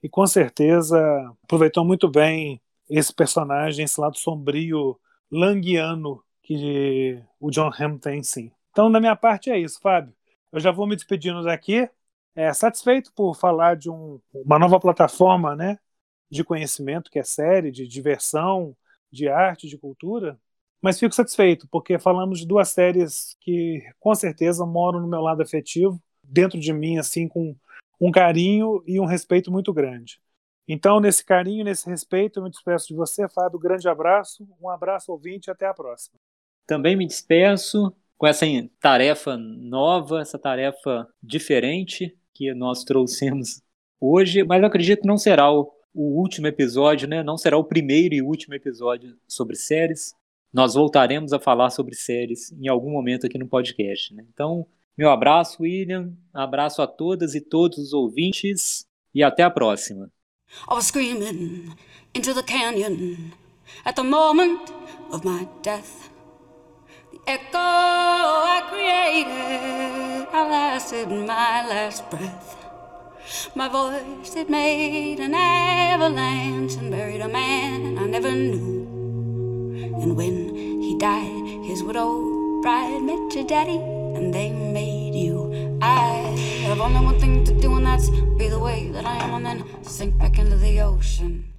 e 0.00 0.08
com 0.08 0.24
certeza 0.28 0.96
aproveitou 1.42 1.84
muito 1.84 2.08
bem 2.08 2.62
esse 2.90 3.14
personagem, 3.14 3.84
esse 3.84 4.00
lado 4.00 4.18
sombrio, 4.18 4.98
languiano 5.30 6.22
que 6.42 7.22
o 7.38 7.50
John 7.50 7.70
Hamm 7.78 7.98
tem, 7.98 8.22
sim. 8.22 8.50
Então, 8.72 8.90
da 8.90 9.00
minha 9.00 9.16
parte 9.16 9.50
é 9.50 9.58
isso, 9.58 9.80
Fábio. 9.80 10.12
Eu 10.52 10.60
já 10.60 10.70
vou 10.70 10.86
me 10.86 10.96
despedindo 10.96 11.42
daqui. 11.42 11.88
É, 12.34 12.52
satisfeito 12.52 13.12
por 13.14 13.34
falar 13.34 13.76
de 13.76 13.90
um, 13.90 14.20
uma 14.34 14.58
nova 14.58 14.78
plataforma, 14.78 15.54
né? 15.54 15.78
de 16.30 16.44
conhecimento, 16.44 17.10
que 17.10 17.18
é 17.18 17.24
série, 17.24 17.72
de 17.72 17.86
diversão, 17.88 18.76
de 19.10 19.28
arte, 19.28 19.68
de 19.68 19.76
cultura, 19.76 20.38
mas 20.80 20.98
fico 20.98 21.14
satisfeito, 21.14 21.66
porque 21.68 21.98
falamos 21.98 22.38
de 22.38 22.46
duas 22.46 22.68
séries 22.68 23.36
que 23.40 23.82
com 23.98 24.14
certeza 24.14 24.64
moram 24.64 25.00
no 25.00 25.08
meu 25.08 25.20
lado 25.20 25.42
afetivo, 25.42 26.00
dentro 26.22 26.58
de 26.58 26.72
mim, 26.72 26.96
assim, 26.98 27.28
com 27.28 27.54
um 28.00 28.10
carinho 28.10 28.82
e 28.86 29.00
um 29.00 29.04
respeito 29.04 29.50
muito 29.50 29.72
grande. 29.74 30.20
Então, 30.72 31.00
nesse 31.00 31.24
carinho, 31.24 31.64
nesse 31.64 31.90
respeito, 31.90 32.38
eu 32.38 32.44
me 32.44 32.50
despeço 32.50 32.86
de 32.86 32.94
você, 32.94 33.28
Fábio. 33.28 33.58
Grande 33.58 33.88
abraço, 33.88 34.46
um 34.62 34.68
abraço 34.68 35.10
ouvinte 35.10 35.48
e 35.48 35.50
até 35.50 35.66
a 35.66 35.74
próxima. 35.74 36.14
Também 36.64 36.94
me 36.94 37.06
despeço 37.06 37.92
com 38.16 38.26
essa 38.26 38.46
tarefa 38.78 39.36
nova, 39.36 40.20
essa 40.20 40.38
tarefa 40.38 41.08
diferente 41.20 42.16
que 42.32 42.54
nós 42.54 42.84
trouxemos 42.84 43.60
hoje, 44.00 44.44
mas 44.44 44.60
eu 44.60 44.68
acredito 44.68 45.00
que 45.00 45.08
não 45.08 45.18
será 45.18 45.50
o 45.50 45.72
o 45.94 46.20
último 46.20 46.46
episódio, 46.46 47.08
né? 47.08 47.22
Não 47.22 47.36
será 47.36 47.56
o 47.56 47.64
primeiro 47.64 48.14
e 48.14 48.22
último 48.22 48.54
episódio 48.54 49.16
sobre 49.26 49.56
séries. 49.56 50.14
Nós 50.52 50.74
voltaremos 50.74 51.32
a 51.32 51.38
falar 51.38 51.70
sobre 51.70 51.94
séries 51.94 52.52
em 52.52 52.68
algum 52.68 52.90
momento 52.90 53.26
aqui 53.26 53.38
no 53.38 53.46
podcast. 53.46 54.14
Né? 54.14 54.24
Então, 54.32 54.66
meu 54.96 55.10
abraço, 55.10 55.62
William. 55.62 56.12
Abraço 56.32 56.82
a 56.82 56.86
todas 56.86 57.34
e 57.34 57.40
todos 57.40 57.78
os 57.78 57.92
ouvintes 57.92 58.84
e 59.14 59.22
até 59.22 59.42
a 59.42 59.50
próxima. 59.50 60.10
I 60.68 60.74
was 60.74 60.86
screaming 60.88 61.74
into 62.14 62.34
the 62.34 62.42
canyon 62.42 63.34
at 63.84 63.96
the 63.96 64.04
moment 64.04 64.70
of 65.12 65.24
my 65.24 65.48
death. 65.62 66.10
The 67.12 67.20
echo 67.26 67.58
I 67.58 68.62
created 68.68 70.28
outlasted 70.32 71.08
my 71.08 71.66
last 71.68 72.08
breath. 72.10 72.56
My 73.54 73.68
voice, 73.68 74.34
it 74.34 74.50
made 74.50 75.20
an 75.20 75.34
avalanche 75.34 76.74
and 76.74 76.90
buried 76.90 77.20
a 77.20 77.28
man 77.28 77.98
I 77.98 78.06
never 78.06 78.32
knew. 78.32 78.86
And 80.02 80.16
when 80.16 80.54
he 80.54 80.98
died, 80.98 81.64
his 81.64 81.82
widow 81.82 82.62
bride 82.62 83.02
met 83.02 83.34
your 83.34 83.46
daddy, 83.46 83.78
and 83.78 84.34
they 84.34 84.50
made 84.50 85.14
you. 85.14 85.78
I 85.80 86.29
have 86.70 86.80
only 86.80 87.04
one 87.04 87.18
thing 87.18 87.44
to 87.44 87.52
do, 87.60 87.74
and 87.74 87.84
that's 87.84 88.10
be 88.38 88.48
the 88.48 88.58
way 88.58 88.90
that 88.90 89.04
I 89.04 89.16
am, 89.24 89.34
and 89.34 89.44
then 89.44 89.82
sink 89.82 90.16
back 90.16 90.38
into 90.38 90.56
the 90.56 90.80
ocean. 90.80 91.49